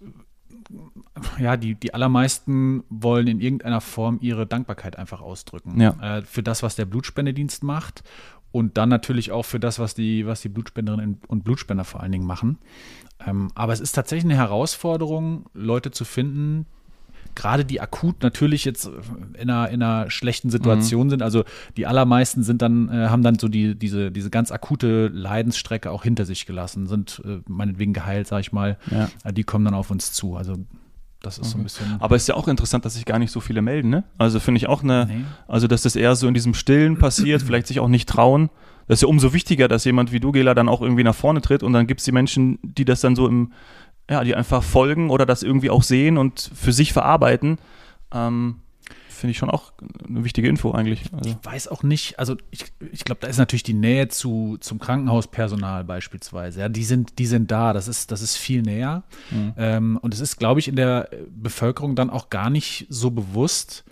ja, 1.38 1.56
die, 1.56 1.74
die 1.74 1.94
allermeisten 1.94 2.84
wollen 2.88 3.26
in 3.26 3.40
irgendeiner 3.40 3.80
Form 3.80 4.18
ihre 4.20 4.46
Dankbarkeit 4.46 4.96
einfach 4.96 5.20
ausdrücken. 5.20 5.80
Ja. 5.80 6.18
Äh, 6.18 6.22
für 6.22 6.42
das, 6.42 6.62
was 6.62 6.76
der 6.76 6.84
Blutspendedienst 6.84 7.62
macht 7.62 8.02
und 8.50 8.76
dann 8.76 8.88
natürlich 8.88 9.32
auch 9.32 9.44
für 9.44 9.60
das, 9.60 9.78
was 9.78 9.94
die, 9.94 10.26
was 10.26 10.42
die 10.42 10.48
Blutspenderinnen 10.48 11.20
und 11.26 11.44
Blutspender 11.44 11.84
vor 11.84 12.02
allen 12.02 12.12
Dingen 12.12 12.26
machen. 12.26 12.58
Ähm, 13.26 13.50
aber 13.54 13.72
es 13.72 13.80
ist 13.80 13.92
tatsächlich 13.92 14.30
eine 14.30 14.40
Herausforderung, 14.40 15.46
Leute 15.54 15.90
zu 15.90 16.04
finden, 16.04 16.66
gerade 17.34 17.64
die 17.64 17.80
akut 17.80 18.22
natürlich 18.22 18.64
jetzt 18.64 18.90
in 19.34 19.50
einer, 19.50 19.68
in 19.68 19.82
einer 19.82 20.10
schlechten 20.10 20.50
Situation 20.50 21.06
mhm. 21.06 21.10
sind. 21.10 21.22
Also 21.22 21.44
die 21.76 21.86
allermeisten 21.86 22.42
sind 22.42 22.62
dann, 22.62 22.88
äh, 22.88 23.08
haben 23.08 23.22
dann 23.22 23.38
so 23.38 23.48
die, 23.48 23.74
diese, 23.74 24.10
diese 24.10 24.30
ganz 24.30 24.52
akute 24.52 25.08
Leidensstrecke 25.08 25.90
auch 25.90 26.02
hinter 26.02 26.24
sich 26.24 26.46
gelassen, 26.46 26.86
sind 26.86 27.22
äh, 27.24 27.38
meinetwegen 27.48 27.92
geheilt, 27.92 28.26
sag 28.26 28.40
ich 28.40 28.52
mal. 28.52 28.76
Ja. 28.90 29.08
Äh, 29.24 29.32
die 29.32 29.44
kommen 29.44 29.64
dann 29.64 29.74
auf 29.74 29.90
uns 29.90 30.12
zu. 30.12 30.36
Also 30.36 30.56
das 31.20 31.38
ist 31.38 31.46
okay. 31.46 31.50
so 31.50 31.58
ein 31.58 31.64
bisschen. 31.64 31.96
Aber 32.00 32.16
es 32.16 32.22
ist 32.22 32.28
ja 32.28 32.34
auch 32.34 32.48
interessant, 32.48 32.84
dass 32.84 32.94
sich 32.94 33.04
gar 33.04 33.18
nicht 33.18 33.30
so 33.30 33.40
viele 33.40 33.62
melden, 33.62 33.90
ne? 33.90 34.04
Also 34.18 34.40
finde 34.40 34.58
ich 34.58 34.68
auch 34.68 34.82
eine, 34.82 35.06
nee. 35.06 35.24
also 35.46 35.68
dass 35.68 35.82
das 35.82 35.96
eher 35.96 36.16
so 36.16 36.26
in 36.26 36.34
diesem 36.34 36.54
Stillen 36.54 36.98
passiert, 36.98 37.42
vielleicht 37.46 37.68
sich 37.68 37.80
auch 37.80 37.88
nicht 37.88 38.08
trauen. 38.08 38.50
Das 38.88 38.98
ist 38.98 39.02
ja 39.02 39.08
umso 39.08 39.32
wichtiger, 39.32 39.68
dass 39.68 39.84
jemand 39.84 40.10
wie 40.10 40.18
du, 40.18 40.32
Gela, 40.32 40.54
dann 40.54 40.68
auch 40.68 40.82
irgendwie 40.82 41.04
nach 41.04 41.14
vorne 41.14 41.40
tritt 41.40 41.62
und 41.62 41.72
dann 41.72 41.86
gibt 41.86 42.00
es 42.00 42.04
die 42.04 42.12
Menschen, 42.12 42.58
die 42.62 42.84
das 42.84 43.00
dann 43.00 43.14
so 43.14 43.28
im, 43.28 43.52
ja, 44.10 44.24
die 44.24 44.34
einfach 44.34 44.62
folgen 44.62 45.10
oder 45.10 45.26
das 45.26 45.42
irgendwie 45.42 45.70
auch 45.70 45.82
sehen 45.82 46.18
und 46.18 46.50
für 46.54 46.72
sich 46.72 46.92
verarbeiten. 46.92 47.58
Ähm, 48.12 48.56
Finde 49.08 49.30
ich 49.30 49.38
schon 49.38 49.50
auch 49.50 49.72
eine 50.08 50.24
wichtige 50.24 50.48
Info 50.48 50.72
eigentlich. 50.72 51.04
Also. 51.12 51.30
Ich 51.30 51.36
weiß 51.40 51.68
auch 51.68 51.84
nicht, 51.84 52.18
also 52.18 52.36
ich, 52.50 52.64
ich 52.90 53.04
glaube, 53.04 53.20
da 53.20 53.28
ist 53.28 53.38
natürlich 53.38 53.62
die 53.62 53.72
Nähe 53.72 54.08
zu, 54.08 54.56
zum 54.58 54.80
Krankenhauspersonal 54.80 55.84
beispielsweise. 55.84 56.60
Ja, 56.60 56.68
die 56.68 56.82
sind, 56.82 57.20
die 57.20 57.26
sind 57.26 57.50
da, 57.52 57.72
das 57.72 57.86
ist, 57.86 58.10
das 58.10 58.20
ist 58.20 58.36
viel 58.36 58.62
näher. 58.62 59.04
Mhm. 59.30 59.52
Ähm, 59.56 59.98
und 60.02 60.12
es 60.12 60.18
ist, 60.18 60.38
glaube 60.38 60.58
ich, 60.58 60.66
in 60.66 60.74
der 60.74 61.08
Bevölkerung 61.30 61.94
dann 61.94 62.10
auch 62.10 62.30
gar 62.30 62.50
nicht 62.50 62.86
so 62.88 63.12
bewusst, 63.12 63.84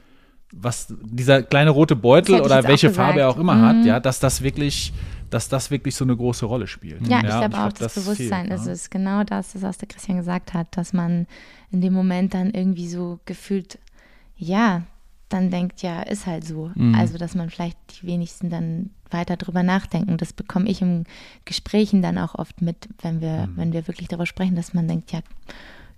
was 0.53 0.93
dieser 1.01 1.45
kleine 1.45 1.71
rote 1.71 1.95
Beutel 1.95 2.41
oder 2.41 2.65
welche 2.65 2.91
Farbe 2.91 3.21
er 3.21 3.29
auch 3.29 3.39
immer 3.39 3.55
mhm. 3.55 3.63
hat, 3.63 3.87
ja, 3.87 4.01
dass 4.01 4.19
das 4.19 4.43
wirklich 4.43 4.93
dass 5.31 5.49
das 5.49 5.71
wirklich 5.71 5.95
so 5.95 6.05
eine 6.05 6.17
große 6.17 6.45
Rolle 6.45 6.67
spielt. 6.67 7.07
Ja, 7.07 7.23
ja 7.23 7.29
ich 7.43 7.49
glaube 7.49 7.59
auch, 7.59 7.73
das, 7.73 7.95
das 7.95 8.05
Bewusstsein 8.05 8.49
fehlt, 8.49 8.61
ist 8.61 8.67
ja. 8.67 8.73
es. 8.73 8.91
Genau 8.91 9.25
das, 9.25 9.61
was 9.63 9.79
der 9.79 9.89
Christian 9.89 10.19
gesagt 10.19 10.53
hat, 10.55 10.77
dass 10.77 10.93
man 10.93 11.27
in 11.71 11.81
dem 11.81 11.93
Moment 11.93 12.35
dann 12.35 12.51
irgendwie 12.51 12.89
so 12.89 13.21
gefühlt, 13.25 13.79
ja, 14.37 14.83
dann 15.29 15.51
denkt, 15.51 15.83
ja, 15.83 16.03
ist 16.03 16.27
halt 16.27 16.45
so. 16.45 16.71
Mhm. 16.75 16.95
Also, 16.95 17.17
dass 17.17 17.35
man 17.35 17.51
vielleicht 17.51 17.79
die 18.03 18.07
wenigsten 18.07 18.51
dann 18.51 18.91
weiter 19.11 19.37
drüber 19.37 19.63
nachdenken. 19.63 20.17
Das 20.17 20.33
bekomme 20.33 20.69
ich 20.69 20.83
im 20.83 21.05
Gesprächen 21.45 22.03
dann 22.03 22.19
auch 22.19 22.35
oft 22.35 22.61
mit, 22.61 22.89
wenn 23.01 23.21
wir, 23.21 23.47
mhm. 23.47 23.57
wenn 23.57 23.73
wir 23.73 23.87
wirklich 23.89 24.09
darüber 24.09 24.27
sprechen, 24.27 24.57
dass 24.57 24.75
man 24.75 24.89
denkt, 24.89 25.13
ja, 25.13 25.21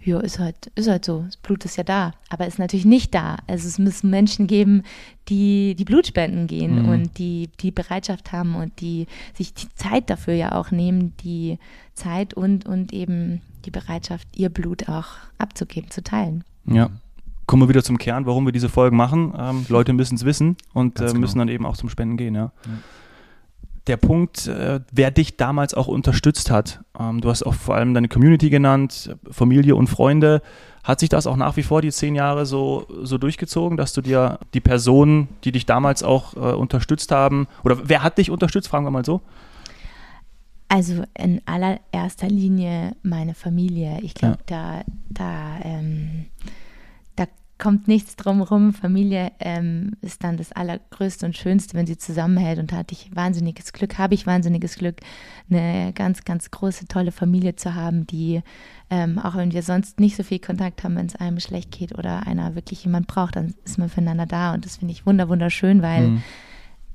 ja, 0.04 0.20
ist 0.20 0.38
halt, 0.38 0.70
ist 0.74 0.88
halt 0.88 1.04
so. 1.04 1.22
Das 1.22 1.36
Blut 1.36 1.64
ist 1.64 1.76
ja 1.76 1.84
da, 1.84 2.12
aber 2.28 2.46
ist 2.46 2.58
natürlich 2.58 2.84
nicht 2.84 3.14
da. 3.14 3.36
Also 3.46 3.68
es 3.68 3.78
müssen 3.78 4.10
Menschen 4.10 4.46
geben, 4.46 4.82
die 5.28 5.74
die 5.74 5.84
Blutspenden 5.84 6.46
gehen 6.46 6.82
mhm. 6.82 6.88
und 6.88 7.18
die 7.18 7.50
die 7.60 7.70
Bereitschaft 7.70 8.32
haben 8.32 8.54
und 8.54 8.80
die 8.80 9.06
sich 9.34 9.54
die 9.54 9.68
Zeit 9.74 10.10
dafür 10.10 10.34
ja 10.34 10.52
auch 10.52 10.70
nehmen, 10.70 11.14
die 11.22 11.58
Zeit 11.94 12.34
und, 12.34 12.66
und 12.66 12.92
eben 12.92 13.42
die 13.64 13.70
Bereitschaft, 13.70 14.26
ihr 14.36 14.48
Blut 14.48 14.88
auch 14.88 15.06
abzugeben, 15.38 15.90
zu 15.90 16.02
teilen. 16.02 16.44
Ja. 16.64 16.90
Kommen 17.46 17.62
wir 17.62 17.68
wieder 17.68 17.82
zum 17.82 17.98
Kern, 17.98 18.24
warum 18.26 18.46
wir 18.46 18.52
diese 18.52 18.68
Folgen 18.68 18.96
machen. 18.96 19.34
Ähm, 19.36 19.66
Leute 19.68 19.92
müssen 19.92 20.14
es 20.14 20.24
wissen 20.24 20.56
und 20.72 21.00
äh, 21.00 21.04
müssen 21.04 21.20
genau. 21.20 21.34
dann 21.34 21.48
eben 21.48 21.66
auch 21.66 21.76
zum 21.76 21.88
Spenden 21.88 22.16
gehen, 22.16 22.34
ja. 22.34 22.52
ja 22.64 22.72
der 23.86 23.96
Punkt, 23.96 24.46
äh, 24.46 24.80
wer 24.92 25.10
dich 25.10 25.36
damals 25.36 25.74
auch 25.74 25.88
unterstützt 25.88 26.50
hat. 26.50 26.80
Ähm, 26.98 27.20
du 27.20 27.30
hast 27.30 27.42
auch 27.42 27.54
vor 27.54 27.74
allem 27.74 27.94
deine 27.94 28.08
Community 28.08 28.48
genannt, 28.48 29.16
Familie 29.30 29.74
und 29.74 29.88
Freunde. 29.88 30.42
Hat 30.84 31.00
sich 31.00 31.08
das 31.08 31.26
auch 31.26 31.36
nach 31.36 31.56
wie 31.56 31.62
vor 31.62 31.82
die 31.82 31.90
zehn 31.90 32.14
Jahre 32.14 32.46
so, 32.46 32.86
so 33.02 33.18
durchgezogen, 33.18 33.76
dass 33.76 33.92
du 33.92 34.00
dir 34.00 34.38
die 34.54 34.60
Personen, 34.60 35.28
die 35.44 35.52
dich 35.52 35.66
damals 35.66 36.02
auch 36.02 36.34
äh, 36.34 36.54
unterstützt 36.54 37.12
haben, 37.12 37.46
oder 37.64 37.88
wer 37.88 38.02
hat 38.02 38.18
dich 38.18 38.30
unterstützt, 38.30 38.68
fragen 38.68 38.84
wir 38.86 38.90
mal 38.90 39.04
so? 39.04 39.20
Also 40.68 41.04
in 41.18 41.42
allererster 41.44 42.28
Linie 42.28 42.96
meine 43.02 43.34
Familie. 43.34 43.98
Ich 44.00 44.14
glaube, 44.14 44.38
ja. 44.50 44.80
da, 44.80 44.84
da 45.10 45.60
ähm, 45.64 46.26
kommt 47.62 47.86
nichts 47.86 48.16
drumherum. 48.16 48.74
Familie 48.74 49.30
ähm, 49.38 49.92
ist 50.00 50.24
dann 50.24 50.36
das 50.36 50.50
Allergrößte 50.50 51.24
und 51.24 51.36
Schönste, 51.36 51.74
wenn 51.74 51.86
sie 51.86 51.96
zusammenhält. 51.96 52.58
Und 52.58 52.72
da 52.72 52.78
hatte 52.78 52.92
ich 52.92 53.14
wahnsinniges 53.14 53.72
Glück, 53.72 53.98
habe 53.98 54.14
ich 54.14 54.26
wahnsinniges 54.26 54.74
Glück, 54.74 54.96
eine 55.48 55.92
ganz, 55.92 56.24
ganz 56.24 56.50
große, 56.50 56.88
tolle 56.88 57.12
Familie 57.12 57.54
zu 57.54 57.76
haben, 57.76 58.04
die, 58.04 58.42
ähm, 58.90 59.20
auch 59.20 59.36
wenn 59.36 59.52
wir 59.52 59.62
sonst 59.62 60.00
nicht 60.00 60.16
so 60.16 60.24
viel 60.24 60.40
Kontakt 60.40 60.82
haben, 60.82 60.96
wenn 60.96 61.06
es 61.06 61.14
einem 61.14 61.38
schlecht 61.38 61.70
geht 61.70 61.96
oder 61.96 62.26
einer 62.26 62.56
wirklich 62.56 62.84
jemand 62.84 63.06
braucht, 63.06 63.36
dann 63.36 63.54
ist 63.64 63.78
man 63.78 63.88
füreinander 63.88 64.26
da. 64.26 64.54
Und 64.54 64.64
das 64.64 64.78
finde 64.78 64.92
ich 64.92 65.06
wunderschön, 65.06 65.82
weil. 65.82 66.08
Mhm 66.08 66.22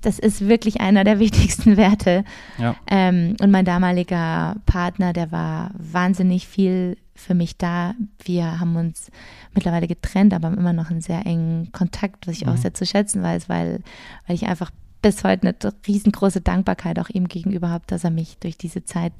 das 0.01 0.19
ist 0.19 0.47
wirklich 0.47 0.79
einer 0.79 1.03
der 1.03 1.17
wichtigsten 1.19 1.75
Werte. 1.75 2.23
Ja. 2.59 2.75
Ähm, 2.85 3.35
und 3.41 3.49
mein 3.49 3.65
damaliger 3.65 4.55
Partner, 4.67 5.11
der 5.11 5.31
war 5.31 5.71
wahnsinnig 5.73 6.47
viel 6.47 6.97
für 7.17 7.33
mich 7.33 7.57
da. 7.57 7.93
Wir 8.23 8.59
haben 8.59 8.75
uns 8.75 9.11
mittlerweile 9.53 9.87
getrennt, 9.87 10.33
aber 10.33 10.47
haben 10.47 10.57
immer 10.57 10.73
noch 10.73 10.89
einen 10.89 11.01
sehr 11.01 11.25
engen 11.25 11.71
Kontakt, 11.71 12.27
was 12.27 12.35
ich 12.35 12.45
mhm. 12.45 12.53
auch 12.53 12.57
sehr 12.57 12.73
zu 12.73 12.85
schätzen 12.85 13.23
weiß, 13.23 13.49
weil, 13.49 13.81
weil 14.27 14.35
ich 14.35 14.47
einfach 14.47 14.71
bis 15.01 15.23
heute 15.23 15.47
eine 15.47 15.73
riesengroße 15.87 16.41
Dankbarkeit 16.41 16.99
auch 16.99 17.09
ihm 17.09 17.27
gegenüber 17.27 17.69
habe, 17.69 17.83
dass 17.87 18.03
er 18.03 18.11
mich 18.11 18.37
durch 18.39 18.57
diese 18.57 18.83
Zeit 18.83 19.13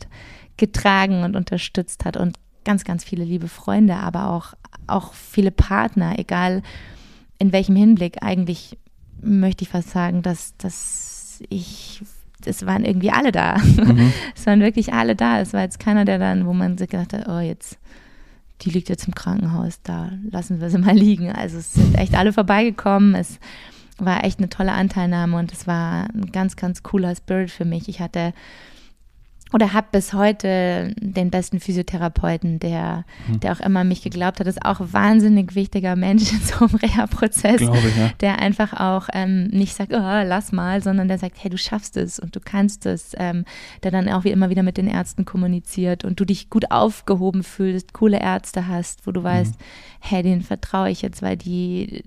getragen 0.58 1.24
und 1.24 1.36
unterstützt 1.36 2.06
hat 2.06 2.18
und 2.18 2.38
ganz, 2.66 2.84
ganz 2.84 3.04
viele 3.04 3.24
liebe 3.24 3.48
Freunde, 3.48 3.96
aber 3.96 4.30
auch, 4.32 4.54
auch 4.88 5.14
viele 5.14 5.52
Partner, 5.52 6.20
egal 6.20 6.62
in 7.40 7.52
welchem 7.54 7.76
Hinblick. 7.76 8.24
Eigentlich 8.24 8.78
möchte 9.22 9.64
ich 9.64 9.70
fast 9.70 9.92
sagen, 9.92 10.22
dass, 10.22 10.58
dass 10.58 11.42
ich 11.50 12.02
es 12.46 12.66
waren 12.66 12.86
irgendwie 12.86 13.12
alle 13.12 13.32
da. 13.32 13.58
Mhm. 13.58 14.12
es 14.36 14.46
waren 14.46 14.60
wirklich 14.60 14.94
alle 14.94 15.16
da. 15.16 15.42
Es 15.42 15.54
war 15.54 15.62
jetzt 15.62 15.80
keiner, 15.80 16.06
der 16.06 16.20
dann, 16.20 16.46
wo 16.46 16.54
man 16.54 16.78
sich 16.78 16.90
gedacht 16.90 17.14
hat, 17.14 17.28
oh, 17.28 17.40
jetzt, 17.40 17.80
die 18.62 18.70
liegt 18.70 18.90
jetzt 18.90 19.08
im 19.08 19.16
Krankenhaus, 19.16 19.82
da 19.84 20.12
lassen 20.30 20.62
wir 20.62 20.70
sie 20.70 20.78
mal 20.80 20.96
liegen. 20.96 21.32
Also 21.32 21.58
es 21.58 21.74
sind 21.74 21.96
echt 21.96 22.16
alle 22.16 22.34
vorbeigekommen. 22.34 23.16
Es 23.16 23.40
war 23.98 24.24
echt 24.24 24.40
eine 24.40 24.50
tolle 24.50 24.74
Anteilnahme 24.74 25.38
und 25.38 25.52
es 25.52 25.68
war 25.68 26.08
ein 26.14 26.32
ganz, 26.32 26.56
ganz 26.56 26.84
cooler 26.84 27.16
Spirit 27.16 27.52
für 27.52 27.66
mich. 27.66 27.90
Ich 27.90 28.00
hatte 28.00 28.34
oder 29.54 29.74
habe 29.74 29.88
bis 29.92 30.14
heute 30.14 30.94
den 31.00 31.32
besten 31.32 31.60
Physiotherapeuten, 31.60 32.60
der, 32.60 33.06
hm. 33.28 33.40
der 33.40 33.54
auch 33.54 33.60
immer 33.60 33.84
mich 33.84 34.02
geglaubt 34.02 34.40
hat. 34.40 34.48
Das 34.48 34.56
ist 34.56 34.66
auch 34.66 34.80
ein 34.80 34.94
wahnsinnig 34.94 35.56
wichtiger 35.56 35.96
Mensch 35.96 36.32
in 36.34 36.42
so 36.42 36.66
einem 36.66 36.76
Reha-Prozess, 36.84 37.62
ja. 37.62 37.74
der 38.20 38.40
einfach 38.40 38.74
auch 38.74 39.08
ähm, 39.14 39.48
nicht 39.48 39.74
sagt, 39.74 39.94
oh, 39.94 39.98
lass 40.00 40.52
mal, 40.52 40.84
sondern 40.84 41.08
der 41.08 41.18
sagt, 41.18 41.38
hey, 41.42 41.50
du 41.50 41.58
schaffst 41.58 41.98
es 41.98 42.20
und 42.20 42.36
du 42.36 42.40
kannst 42.40 42.86
es, 42.86 43.14
ähm, 43.18 43.46
der 43.84 43.92
dann 43.92 44.10
auch 44.10 44.24
wie 44.24 44.32
immer 44.32 44.50
wieder 44.50 44.64
mit 44.64 44.78
den 44.78 44.88
Ärzten 44.88 45.26
kommuniziert 45.26 46.04
und 46.04 46.20
du 46.20 46.26
dich 46.26 46.50
gut 46.50 46.72
aufgehoben 46.72 47.44
fühlst, 47.44 47.94
coole 47.94 48.20
Ärzte 48.20 48.68
hast, 48.68 49.08
wo 49.08 49.12
du 49.12 49.24
weißt, 49.24 49.56
hm. 49.56 49.62
hey, 50.00 50.24
denen 50.24 50.42
vertraue 50.42 50.90
ich 50.90 51.02
jetzt, 51.02 51.22
weil 51.22 51.38
die, 51.38 52.04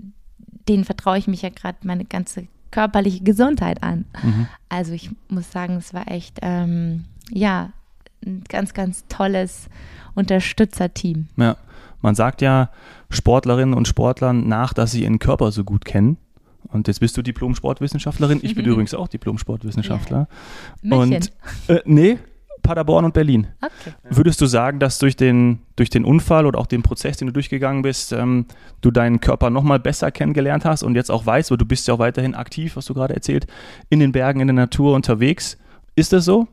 denen 0.68 0.84
vertraue 0.84 1.18
ich 1.18 1.26
mich 1.26 1.42
ja 1.42 1.48
gerade 1.48 1.78
meine 1.84 2.04
ganze 2.04 2.46
körperliche 2.70 3.24
Gesundheit 3.24 3.82
an. 3.82 4.04
Mhm. 4.22 4.46
Also 4.68 4.92
ich 4.92 5.10
muss 5.28 5.50
sagen, 5.50 5.76
es 5.76 5.92
war 5.92 6.08
echt 6.10 6.38
ähm, 6.42 7.04
ja, 7.30 7.72
ein 8.24 8.44
ganz, 8.48 8.74
ganz 8.74 9.04
tolles 9.08 9.68
Unterstützerteam. 10.14 11.28
Ja, 11.36 11.56
man 12.02 12.14
sagt 12.14 12.42
ja 12.42 12.70
Sportlerinnen 13.10 13.74
und 13.74 13.88
Sportlern 13.88 14.48
nach, 14.48 14.72
dass 14.72 14.92
sie 14.92 15.02
ihren 15.02 15.18
Körper 15.18 15.52
so 15.52 15.64
gut 15.64 15.84
kennen. 15.84 16.16
Und 16.68 16.88
jetzt 16.88 17.00
bist 17.00 17.16
du 17.16 17.22
Diplom-Sportwissenschaftlerin. 17.22 18.40
Ich 18.42 18.54
bin 18.54 18.64
mhm. 18.64 18.72
übrigens 18.72 18.94
auch 18.94 19.08
Diplom-Sportwissenschaftler. 19.08 20.28
Ja. 20.82 20.96
Und 20.96 21.32
äh, 21.68 21.80
nee, 21.84 22.18
Paderborn 22.62 23.04
und 23.06 23.14
Berlin. 23.14 23.48
Okay. 23.60 23.94
Würdest 24.08 24.40
du 24.40 24.46
sagen, 24.46 24.78
dass 24.78 24.98
durch 24.98 25.16
den, 25.16 25.60
durch 25.76 25.90
den 25.90 26.04
Unfall 26.04 26.46
oder 26.46 26.58
auch 26.58 26.66
den 26.66 26.82
Prozess, 26.82 27.16
den 27.16 27.26
du 27.26 27.32
durchgegangen 27.32 27.82
bist, 27.82 28.12
ähm, 28.12 28.46
du 28.80 28.90
deinen 28.90 29.20
Körper 29.20 29.50
nochmal 29.50 29.80
besser 29.80 30.10
kennengelernt 30.10 30.64
hast 30.64 30.82
und 30.82 30.94
jetzt 30.94 31.10
auch 31.10 31.26
weißt, 31.26 31.50
weil 31.50 31.58
du 31.58 31.64
bist 31.64 31.88
ja 31.88 31.94
auch 31.94 31.98
weiterhin 31.98 32.34
aktiv, 32.34 32.76
was 32.76 32.84
du 32.84 32.94
gerade 32.94 33.14
erzählt, 33.14 33.46
in 33.88 33.98
den 33.98 34.12
Bergen, 34.12 34.40
in 34.40 34.46
der 34.46 34.54
Natur 34.54 34.94
unterwegs. 34.94 35.58
Ist 35.96 36.12
das 36.12 36.24
so? 36.24 36.46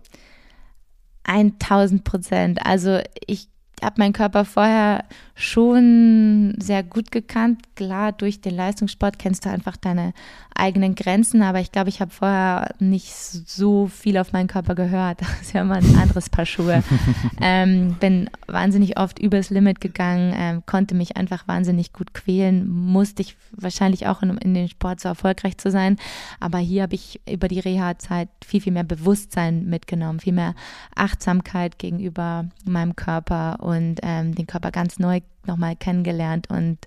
1000 1.28 2.04
Prozent. 2.04 2.66
Also 2.66 3.00
ich 3.26 3.50
habe 3.84 3.96
meinen 4.00 4.14
Körper 4.14 4.44
vorher 4.44 5.06
schon 5.36 6.56
sehr 6.60 6.82
gut 6.84 7.12
gekannt. 7.12 7.62
Klar, 7.76 8.12
durch 8.12 8.42
den 8.42 8.56
Leistungssport 8.56 9.20
kennst 9.20 9.46
du 9.46 9.50
einfach 9.50 9.78
deine 9.78 10.14
eigenen 10.58 10.96
Grenzen, 10.96 11.42
aber 11.42 11.60
ich 11.60 11.72
glaube, 11.72 11.90
ich 11.90 12.02
habe 12.02 12.12
vorher 12.12 12.74
nicht 12.80 13.14
so 13.14 13.88
viel 13.88 14.18
auf 14.18 14.34
meinen 14.34 14.48
Körper 14.48 14.76
gehört. 14.76 15.22
Das 15.28 15.42
ist 15.42 15.54
ja 15.54 15.62
immer 15.62 15.76
ein 15.76 15.96
anderes 15.98 16.30
Paar 16.30 16.46
Schuhe. 16.46 16.84
ähm, 17.42 17.96
bin 18.00 18.30
wahnsinnig 18.48 18.98
oft 18.98 19.20
übers 19.20 19.50
Limit 19.50 19.82
gegangen, 19.82 20.34
ähm, 20.36 20.64
konnte 20.66 20.96
mich 20.96 21.16
einfach 21.16 21.48
wahnsinnig 21.48 21.94
gut 21.94 22.14
quälen, 22.14 22.68
musste 22.68 23.22
ich 23.22 23.36
wahrscheinlich 23.52 24.08
auch 24.08 24.22
in, 24.24 24.38
in 24.38 24.54
den 24.54 24.68
Sport 24.68 25.00
so 25.00 25.10
erfolgreich 25.10 25.58
zu 25.58 25.70
sein. 25.70 25.98
Aber 26.40 26.58
hier 26.58 26.84
habe 26.84 26.96
ich 26.96 27.22
über 27.30 27.48
die 27.48 27.60
Reha-Zeit 27.60 28.30
viel, 28.46 28.62
viel 28.62 28.74
mehr 28.74 28.84
Bewusstsein 28.84 29.66
mitgenommen, 29.66 30.20
viel 30.20 30.34
mehr 30.34 30.56
Achtsamkeit 30.96 31.78
gegenüber 31.78 32.46
meinem 32.66 32.96
Körper 32.96 33.58
und 33.60 34.00
ähm, 34.02 34.34
den 34.34 34.48
Körper 34.48 34.72
ganz 34.72 34.98
neu 35.00 35.22
nochmal 35.46 35.76
kennengelernt. 35.76 36.50
Und 36.50 36.80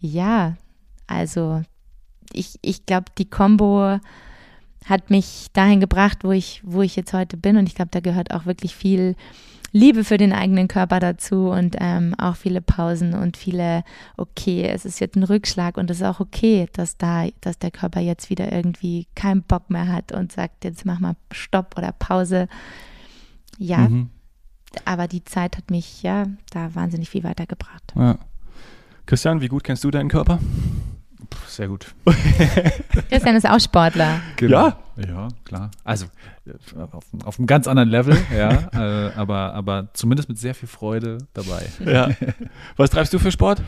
ja, 0.00 0.56
also 1.06 1.62
ich, 2.32 2.58
ich 2.62 2.86
glaube, 2.86 3.06
die 3.18 3.28
Combo 3.28 3.98
hat 4.86 5.10
mich 5.10 5.48
dahin 5.52 5.80
gebracht, 5.80 6.18
wo 6.22 6.32
ich, 6.32 6.60
wo 6.64 6.82
ich 6.82 6.96
jetzt 6.96 7.12
heute 7.12 7.36
bin. 7.36 7.56
Und 7.56 7.68
ich 7.68 7.74
glaube, 7.74 7.90
da 7.90 8.00
gehört 8.00 8.32
auch 8.32 8.46
wirklich 8.46 8.74
viel 8.74 9.14
Liebe 9.72 10.02
für 10.02 10.16
den 10.16 10.32
eigenen 10.32 10.66
Körper 10.66 10.98
dazu 10.98 11.50
und 11.50 11.76
ähm, 11.78 12.14
auch 12.18 12.34
viele 12.34 12.60
Pausen 12.60 13.14
und 13.14 13.36
viele, 13.36 13.84
okay, 14.16 14.64
es 14.64 14.84
ist 14.84 14.98
jetzt 14.98 15.16
ein 15.16 15.22
Rückschlag 15.22 15.76
und 15.76 15.90
es 15.90 15.98
ist 15.98 16.06
auch 16.06 16.18
okay, 16.18 16.68
dass 16.72 16.96
da, 16.96 17.28
dass 17.40 17.58
der 17.58 17.70
Körper 17.70 18.00
jetzt 18.00 18.30
wieder 18.30 18.50
irgendwie 18.50 19.06
keinen 19.14 19.42
Bock 19.42 19.70
mehr 19.70 19.86
hat 19.86 20.10
und 20.10 20.32
sagt, 20.32 20.64
jetzt 20.64 20.84
mach 20.86 20.98
mal 20.98 21.14
Stopp 21.30 21.76
oder 21.78 21.92
Pause. 21.92 22.48
Ja, 23.58 23.88
mhm. 23.88 24.10
aber 24.84 25.06
die 25.06 25.24
Zeit 25.24 25.56
hat 25.56 25.70
mich 25.70 26.02
ja 26.02 26.26
da 26.50 26.74
wahnsinnig 26.74 27.08
viel 27.08 27.22
weitergebracht. 27.22 27.92
Ja. 27.94 28.18
Christian, 29.06 29.40
wie 29.40 29.48
gut 29.48 29.62
kennst 29.62 29.84
du 29.84 29.90
deinen 29.92 30.08
Körper? 30.08 30.40
Sehr 31.50 31.66
gut. 31.66 31.92
Christian 33.08 33.34
ist 33.34 33.48
auch 33.48 33.58
Sportler. 33.58 34.20
Genau. 34.36 34.68
Ja? 34.68 34.78
Ja, 34.96 35.28
klar. 35.44 35.70
Also 35.82 36.06
auf, 36.92 37.04
auf 37.24 37.38
einem 37.38 37.46
ganz 37.48 37.66
anderen 37.66 37.88
Level, 37.88 38.16
ja. 38.36 38.68
äh, 38.72 39.12
aber, 39.16 39.52
aber 39.54 39.88
zumindest 39.92 40.28
mit 40.28 40.38
sehr 40.38 40.54
viel 40.54 40.68
Freude 40.68 41.18
dabei. 41.34 41.66
Ja. 41.84 42.10
Was 42.76 42.90
treibst 42.90 43.12
du 43.12 43.18
für 43.18 43.32
Sport? 43.32 43.62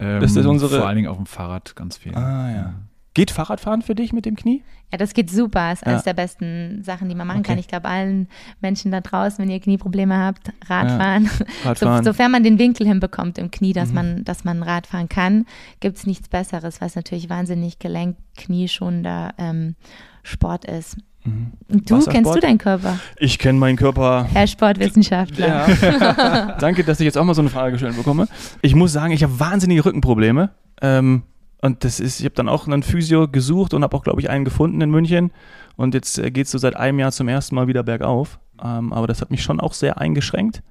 Ähm, 0.00 0.20
das 0.20 0.34
ist 0.34 0.44
unsere 0.44 0.78
vor 0.78 0.88
allen 0.88 0.96
Dingen 0.96 1.08
auf 1.08 1.18
dem 1.18 1.26
Fahrrad 1.26 1.76
ganz 1.76 1.98
viel. 1.98 2.16
Ah, 2.16 2.50
ja. 2.50 2.74
Geht 3.12 3.32
Fahrradfahren 3.32 3.82
für 3.82 3.96
dich 3.96 4.12
mit 4.12 4.24
dem 4.24 4.36
Knie? 4.36 4.62
Ja, 4.92 4.98
das 4.98 5.14
geht 5.14 5.30
super. 5.30 5.70
Das 5.70 5.80
ist 5.80 5.86
ja. 5.86 5.92
eines 5.92 6.04
der 6.04 6.14
besten 6.14 6.82
Sachen, 6.84 7.08
die 7.08 7.14
man 7.14 7.26
machen 7.26 7.40
okay. 7.40 7.50
kann. 7.50 7.58
Ich 7.58 7.66
glaube, 7.66 7.88
allen 7.88 8.28
Menschen 8.60 8.92
da 8.92 9.00
draußen, 9.00 9.38
wenn 9.42 9.50
ihr 9.50 9.60
Knieprobleme 9.60 10.16
habt, 10.16 10.52
Radfahren. 10.68 11.24
Ja. 11.24 11.30
Radfahren. 11.70 12.04
So, 12.04 12.12
sofern 12.12 12.30
man 12.30 12.44
den 12.44 12.58
Winkel 12.58 12.86
hinbekommt 12.86 13.38
im 13.38 13.50
Knie, 13.50 13.72
dass, 13.72 13.88
mhm. 13.88 13.94
man, 13.94 14.24
dass 14.24 14.44
man 14.44 14.62
Radfahren 14.62 15.08
kann, 15.08 15.46
gibt 15.80 15.96
es 15.96 16.06
nichts 16.06 16.28
Besseres, 16.28 16.80
was 16.80 16.94
natürlich 16.94 17.28
wahnsinnig 17.28 17.78
gelenk, 17.78 18.16
knieschonender 18.36 19.34
ähm, 19.38 19.74
Sport 20.22 20.64
ist. 20.64 20.96
Mhm. 21.24 21.52
Und 21.68 21.90
du, 21.90 22.04
kennst 22.04 22.34
du 22.34 22.40
deinen 22.40 22.58
Körper? 22.58 22.98
Ich 23.18 23.38
kenne 23.38 23.58
meinen 23.58 23.76
Körper. 23.76 24.26
Herr 24.32 24.46
Sportwissenschaftler. 24.46 25.68
Ja. 25.68 26.56
Danke, 26.60 26.84
dass 26.84 27.00
ich 27.00 27.04
jetzt 27.04 27.18
auch 27.18 27.24
mal 27.24 27.34
so 27.34 27.42
eine 27.42 27.50
Frage 27.50 27.72
gestellt 27.72 27.96
bekomme. 27.96 28.28
Ich 28.62 28.74
muss 28.74 28.92
sagen, 28.92 29.12
ich 29.12 29.22
habe 29.22 29.38
wahnsinnige 29.38 29.84
Rückenprobleme. 29.84 30.50
Ähm, 30.80 31.22
und 31.62 31.84
das 31.84 32.00
ist, 32.00 32.20
ich 32.20 32.24
habe 32.24 32.34
dann 32.34 32.48
auch 32.48 32.66
einen 32.66 32.82
Physio 32.82 33.28
gesucht 33.28 33.74
und 33.74 33.82
habe 33.82 33.96
auch, 33.96 34.02
glaube 34.02 34.20
ich, 34.20 34.30
einen 34.30 34.44
gefunden 34.44 34.80
in 34.80 34.90
München. 34.90 35.30
Und 35.76 35.94
jetzt 35.94 36.18
äh, 36.18 36.30
geht 36.30 36.46
es 36.46 36.52
so 36.52 36.58
seit 36.58 36.76
einem 36.76 36.98
Jahr 36.98 37.12
zum 37.12 37.28
ersten 37.28 37.54
Mal 37.54 37.66
wieder 37.66 37.82
bergauf. 37.82 38.38
Ähm, 38.62 38.92
aber 38.92 39.06
das 39.06 39.20
hat 39.20 39.30
mich 39.30 39.42
schon 39.42 39.60
auch 39.60 39.74
sehr 39.74 39.98
eingeschränkt 39.98 40.62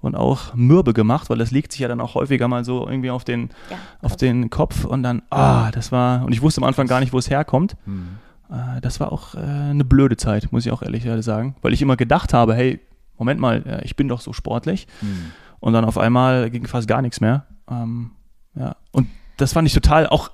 und 0.00 0.16
auch 0.16 0.54
mürbe 0.54 0.92
gemacht, 0.94 1.30
weil 1.30 1.38
das 1.38 1.52
legt 1.52 1.72
sich 1.72 1.80
ja 1.80 1.88
dann 1.88 2.00
auch 2.00 2.14
häufiger 2.14 2.48
mal 2.48 2.64
so 2.64 2.86
irgendwie 2.86 3.10
auf 3.10 3.22
den, 3.24 3.50
ja, 3.70 3.76
auf 4.00 4.16
den 4.16 4.50
Kopf 4.50 4.84
und 4.84 5.04
dann, 5.04 5.22
ah, 5.30 5.70
das 5.70 5.92
war, 5.92 6.24
und 6.24 6.32
ich 6.32 6.42
wusste 6.42 6.60
am 6.60 6.66
Anfang 6.66 6.88
gar 6.88 6.98
nicht, 6.98 7.12
wo 7.12 7.18
es 7.18 7.30
herkommt. 7.30 7.76
Mhm. 7.86 8.18
Äh, 8.50 8.80
das 8.80 8.98
war 8.98 9.12
auch 9.12 9.36
äh, 9.36 9.38
eine 9.38 9.84
blöde 9.84 10.16
Zeit, 10.16 10.50
muss 10.50 10.66
ich 10.66 10.72
auch 10.72 10.82
ehrlich 10.82 11.04
sagen, 11.24 11.54
weil 11.62 11.72
ich 11.72 11.82
immer 11.82 11.96
gedacht 11.96 12.34
habe, 12.34 12.54
hey, 12.54 12.80
Moment 13.16 13.40
mal, 13.40 13.62
äh, 13.64 13.84
ich 13.84 13.94
bin 13.94 14.08
doch 14.08 14.20
so 14.20 14.32
sportlich. 14.32 14.88
Mhm. 15.00 15.32
Und 15.60 15.72
dann 15.72 15.84
auf 15.84 15.98
einmal 15.98 16.50
ging 16.50 16.66
fast 16.66 16.88
gar 16.88 17.02
nichts 17.02 17.20
mehr. 17.20 17.46
Ähm, 17.70 18.10
ja, 18.56 18.74
und 18.90 19.06
das 19.36 19.52
fand 19.52 19.66
ich 19.66 19.74
total 19.74 20.06
auch 20.06 20.30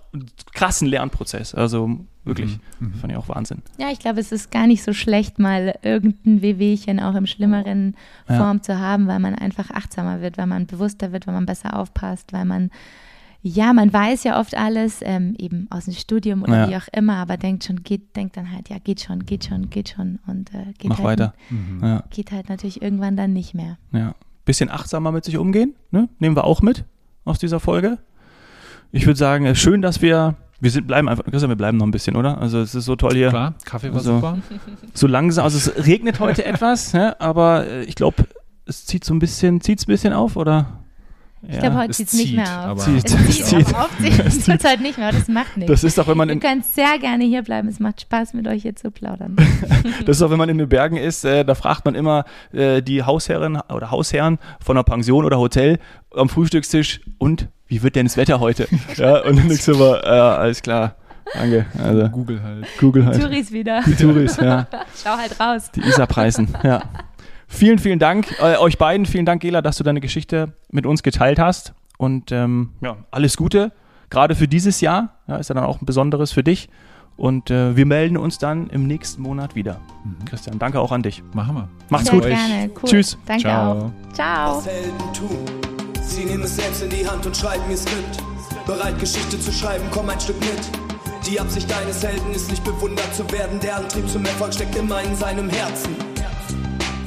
krassen 0.53 0.89
Lernprozess. 0.89 1.55
Also 1.55 2.01
wirklich, 2.25 2.59
mhm. 2.79 2.89
mhm. 2.89 2.95
fand 2.95 3.13
ich 3.13 3.19
auch 3.19 3.29
Wahnsinn. 3.29 3.63
Ja, 3.79 3.91
ich 3.91 3.99
glaube, 3.99 4.21
es 4.21 4.33
ist 4.33 4.51
gar 4.51 4.67
nicht 4.67 4.83
so 4.83 4.93
schlecht, 4.93 5.39
mal 5.39 5.79
irgendein 5.83 6.43
Wehwehchen 6.43 7.01
auch 7.01 7.15
im 7.15 7.27
schlimmeren 7.27 7.97
Form 8.27 8.59
ja. 8.59 8.63
zu 8.63 8.79
haben, 8.79 9.07
weil 9.07 9.19
man 9.19 9.35
einfach 9.35 9.71
achtsamer 9.71 10.21
wird, 10.21 10.39
weil 10.39 10.47
man 10.47 10.67
bewusster 10.67 11.13
wird, 11.13 11.27
weil 11.27 11.35
man 11.35 11.47
besser 11.47 11.79
aufpasst, 11.79 12.33
weil 12.33 12.45
man 12.45 12.71
ja, 13.41 13.73
man 13.73 13.93
weiß 13.93 14.25
ja 14.25 14.41
oft 14.41 14.57
alles, 14.57 15.01
ähm, 15.03 15.37
eben 15.39 15.69
aus 15.71 15.85
dem 15.85 15.95
Studium 15.95 16.43
oder 16.43 16.63
ja. 16.65 16.71
wie 16.71 16.77
auch 16.77 16.89
immer, 16.93 17.17
aber 17.17 17.37
denkt 17.37 17.65
schon, 17.65 17.85
geht, 17.85 18.17
denkt 18.17 18.37
dann 18.37 18.53
halt, 18.53 18.69
ja, 18.69 18.79
geht 18.79 19.01
schon, 19.01 19.27
geht 19.27 19.45
schon, 19.45 19.71
geht 19.71 19.91
schon 19.91 20.19
und 20.27 20.53
äh, 20.53 20.73
geht 20.77 20.89
Mach 20.91 20.99
halt, 20.99 21.21
weiter. 21.21 21.35
Mhm. 21.49 21.79
Ja. 21.81 22.05
Geht 22.11 22.33
halt 22.33 22.49
natürlich 22.49 22.83
irgendwann 22.83 23.17
dann 23.17 23.33
nicht 23.33 23.55
mehr. 23.55 23.79
Ja. 23.93 24.15
Bisschen 24.45 24.71
achtsamer 24.71 25.13
mit 25.13 25.25
sich 25.25 25.39
umgehen, 25.39 25.77
ne? 25.93 26.09
Nehmen 26.19 26.35
wir 26.35 26.45
auch 26.45 26.63
mit 26.63 26.85
aus 27.25 27.39
dieser 27.39 27.61
Folge 27.61 27.99
ich 28.93 29.07
würde 29.07 29.19
sagen, 29.19 29.47
es 29.47 29.53
ist 29.53 29.63
schön, 29.63 29.83
dass 29.83 30.03
wir 30.03 30.37
wir 30.61 30.73
sind, 30.73 30.89
bleiben 30.89 31.09
einfach, 31.09 31.25
Christian, 31.25 31.51
wir 31.51 31.57
bleiben 31.57 31.79
noch 31.79 31.87
ein 31.87 31.93
bisschen, 31.93 32.17
oder? 32.17 32.39
Also 32.39 32.61
es 32.61 32.75
ist 32.75 32.85
so 32.85 32.97
toll 32.97 33.15
hier. 33.15 33.29
Klar, 33.29 33.55
Kaffee 33.65 33.91
war 33.91 33.99
also, 33.99 34.17
super. 34.17 34.39
So 34.93 35.07
langsam, 35.07 35.45
also 35.45 35.57
es 35.57 35.87
regnet 35.87 36.19
heute 36.19 36.45
etwas, 36.47 36.93
ja, 36.93 37.15
aber 37.21 37.67
äh, 37.67 37.85
ich 37.85 37.95
glaube, 37.95 38.25
es 38.67 38.85
zieht 38.85 39.05
so 39.05 39.15
ein 39.15 39.21
bisschen, 39.21 39.61
zieht 39.61 39.79
es 39.79 39.85
ein 39.87 39.93
bisschen 39.93 40.13
auf, 40.13 40.37
oder? 40.37 40.81
Ich 41.43 41.55
ja. 41.55 41.61
glaube, 41.61 41.77
heute 41.77 41.93
zieht 41.93 42.09
es 42.09 42.15
nicht 42.15 42.35
mehr 42.35 42.73
auf. 42.73 42.85
Zieht, 42.85 43.05
es 43.05 43.45
zieht. 43.45 43.75
Auf, 43.75 43.91
es 44.01 44.45
tut 44.45 44.65
heute 44.65 44.83
nicht 44.83 44.99
mehr, 44.99 45.13
das 45.13 45.29
macht 45.29 45.57
nichts. 45.57 45.71
Das 45.71 45.85
ist 45.85 45.99
auch, 46.01 46.09
wenn 46.09 46.17
man 46.17 46.29
Ihr 46.29 46.41
könnt 46.41 46.65
sehr 46.65 46.99
gerne 46.99 47.25
hier 47.25 47.43
bleiben, 47.43 47.69
es 47.69 47.79
macht 47.79 48.01
Spaß, 48.01 48.35
mit 48.35 48.49
euch 48.49 48.63
hier 48.63 48.75
zu 48.75 48.91
plaudern. 48.91 49.37
das 50.07 50.17
ist 50.17 50.23
auch, 50.23 50.31
wenn 50.31 50.39
man 50.39 50.49
in 50.49 50.59
den 50.59 50.69
Bergen 50.69 50.97
ist, 50.97 51.25
äh, 51.25 51.45
da 51.45 51.55
fragt 51.55 51.85
man 51.85 51.95
immer 51.95 52.25
äh, 52.53 52.83
die 52.83 53.05
Hausherrin 53.05 53.61
oder 53.69 53.91
Hausherren 53.91 54.39
von 54.61 54.77
einer 54.77 54.85
Pension 54.85 55.25
oder 55.25 55.39
Hotel 55.39 55.79
am 56.15 56.29
Frühstückstisch 56.29 57.01
und 57.19 57.49
wie 57.69 57.83
wird 57.83 57.97
denn 57.97 58.07
das 58.07 58.17
Wetter 58.17 58.41
heute? 58.41 58.67
ja, 58.97 59.23
und 59.25 59.37
dann 59.37 59.51
ich 59.51 59.63
so 59.63 59.77
mal, 59.77 60.03
ja, 60.05 60.37
alles 60.37 60.63
klar. 60.63 60.97
Danke. 61.35 61.67
Also, 61.83 62.09
Google 62.09 62.43
halt. 62.43 62.67
Google 62.79 63.05
halt. 63.05 63.17
Die 63.17 63.21
Touris 63.21 63.53
wieder. 63.53 63.83
Die 63.87 63.95
Touris, 63.95 64.39
ja. 64.39 64.67
Schau 65.03 65.17
halt 65.17 65.39
raus. 65.39 65.71
Die 65.75 65.81
Isar-Preisen, 65.81 66.57
ja. 66.65 66.83
Vielen, 67.49 67.79
vielen 67.79 67.99
Dank 67.99 68.35
äh, 68.41 68.57
euch 68.57 68.79
beiden. 68.79 69.07
Vielen 69.07 69.27
Dank, 69.27 69.43
Gela, 69.43 69.63
dass 69.63 69.79
du 69.79 69.85
deine 69.85 70.01
Geschichte 70.01 70.53
mit 70.71 70.87
uns 70.87 71.03
geteilt 71.03 71.39
hast. 71.39 71.73
Und 71.97 72.31
ähm, 72.31 72.71
ja, 72.81 72.99
alles 73.11 73.37
Gute, 73.37 73.73
gerade 74.11 74.37
für 74.37 74.47
dieses 74.47 74.81
Jahr. 74.81 75.19
Ja, 75.27 75.37
ist 75.37 75.49
ja 75.49 75.55
dann 75.55 75.65
auch 75.65 75.81
ein 75.81 75.87
besonderes 75.87 76.31
für 76.31 76.45
dich. 76.45 76.69
Und 77.17 77.51
äh, 77.51 77.75
wir 77.75 77.85
melden 77.85 78.17
uns 78.17 78.39
dann 78.39 78.69
im 78.69 78.87
nächsten 78.87 79.23
Monat 79.23 79.57
wieder. 79.57 79.81
Mhm. 80.05 80.25
Christian, 80.27 80.59
danke 80.61 80.79
auch 80.79 80.93
an 80.93 81.03
dich. 81.03 81.23
Machen 81.33 81.57
wir. 81.57 81.69
Macht's 81.89 82.11
Sehr 82.11 82.21
gut. 82.21 82.29
Gerne. 82.29 82.71
Cool. 82.81 82.89
Tschüss. 82.89 83.19
Danke 83.27 83.43
Ciao. 83.43 83.73
auch. 83.73 84.13
Ciao. 84.13 84.63
Sie 86.01 86.25
nehmen 86.25 86.45
es 86.45 86.55
selbst 86.55 86.83
in 86.83 86.91
die 86.91 87.09
Hand 87.09 87.27
und 87.27 87.37
schreiben 87.37 87.65
ihr 87.71 87.77
Skript. 87.77 88.23
Bereit, 88.67 88.99
Geschichte 89.01 89.41
zu 89.41 89.51
schreiben, 89.51 89.85
komm 89.91 90.09
ein 90.11 90.21
Stück 90.21 90.39
mit. 90.41 91.27
Die 91.27 91.41
Absicht 91.41 91.69
deines 91.71 92.05
Helden 92.05 92.33
ist 92.33 92.51
nicht 92.51 92.63
bewundert 92.63 93.13
zu 93.15 93.29
werden. 93.33 93.59
Der 93.61 93.77
Antrieb 93.77 94.09
zum 94.09 94.25
Erfolg 94.25 94.55
steckt 94.55 94.77
immer 94.77 95.03
in 95.03 95.17
seinem 95.17 95.49
Herzen. 95.51 95.97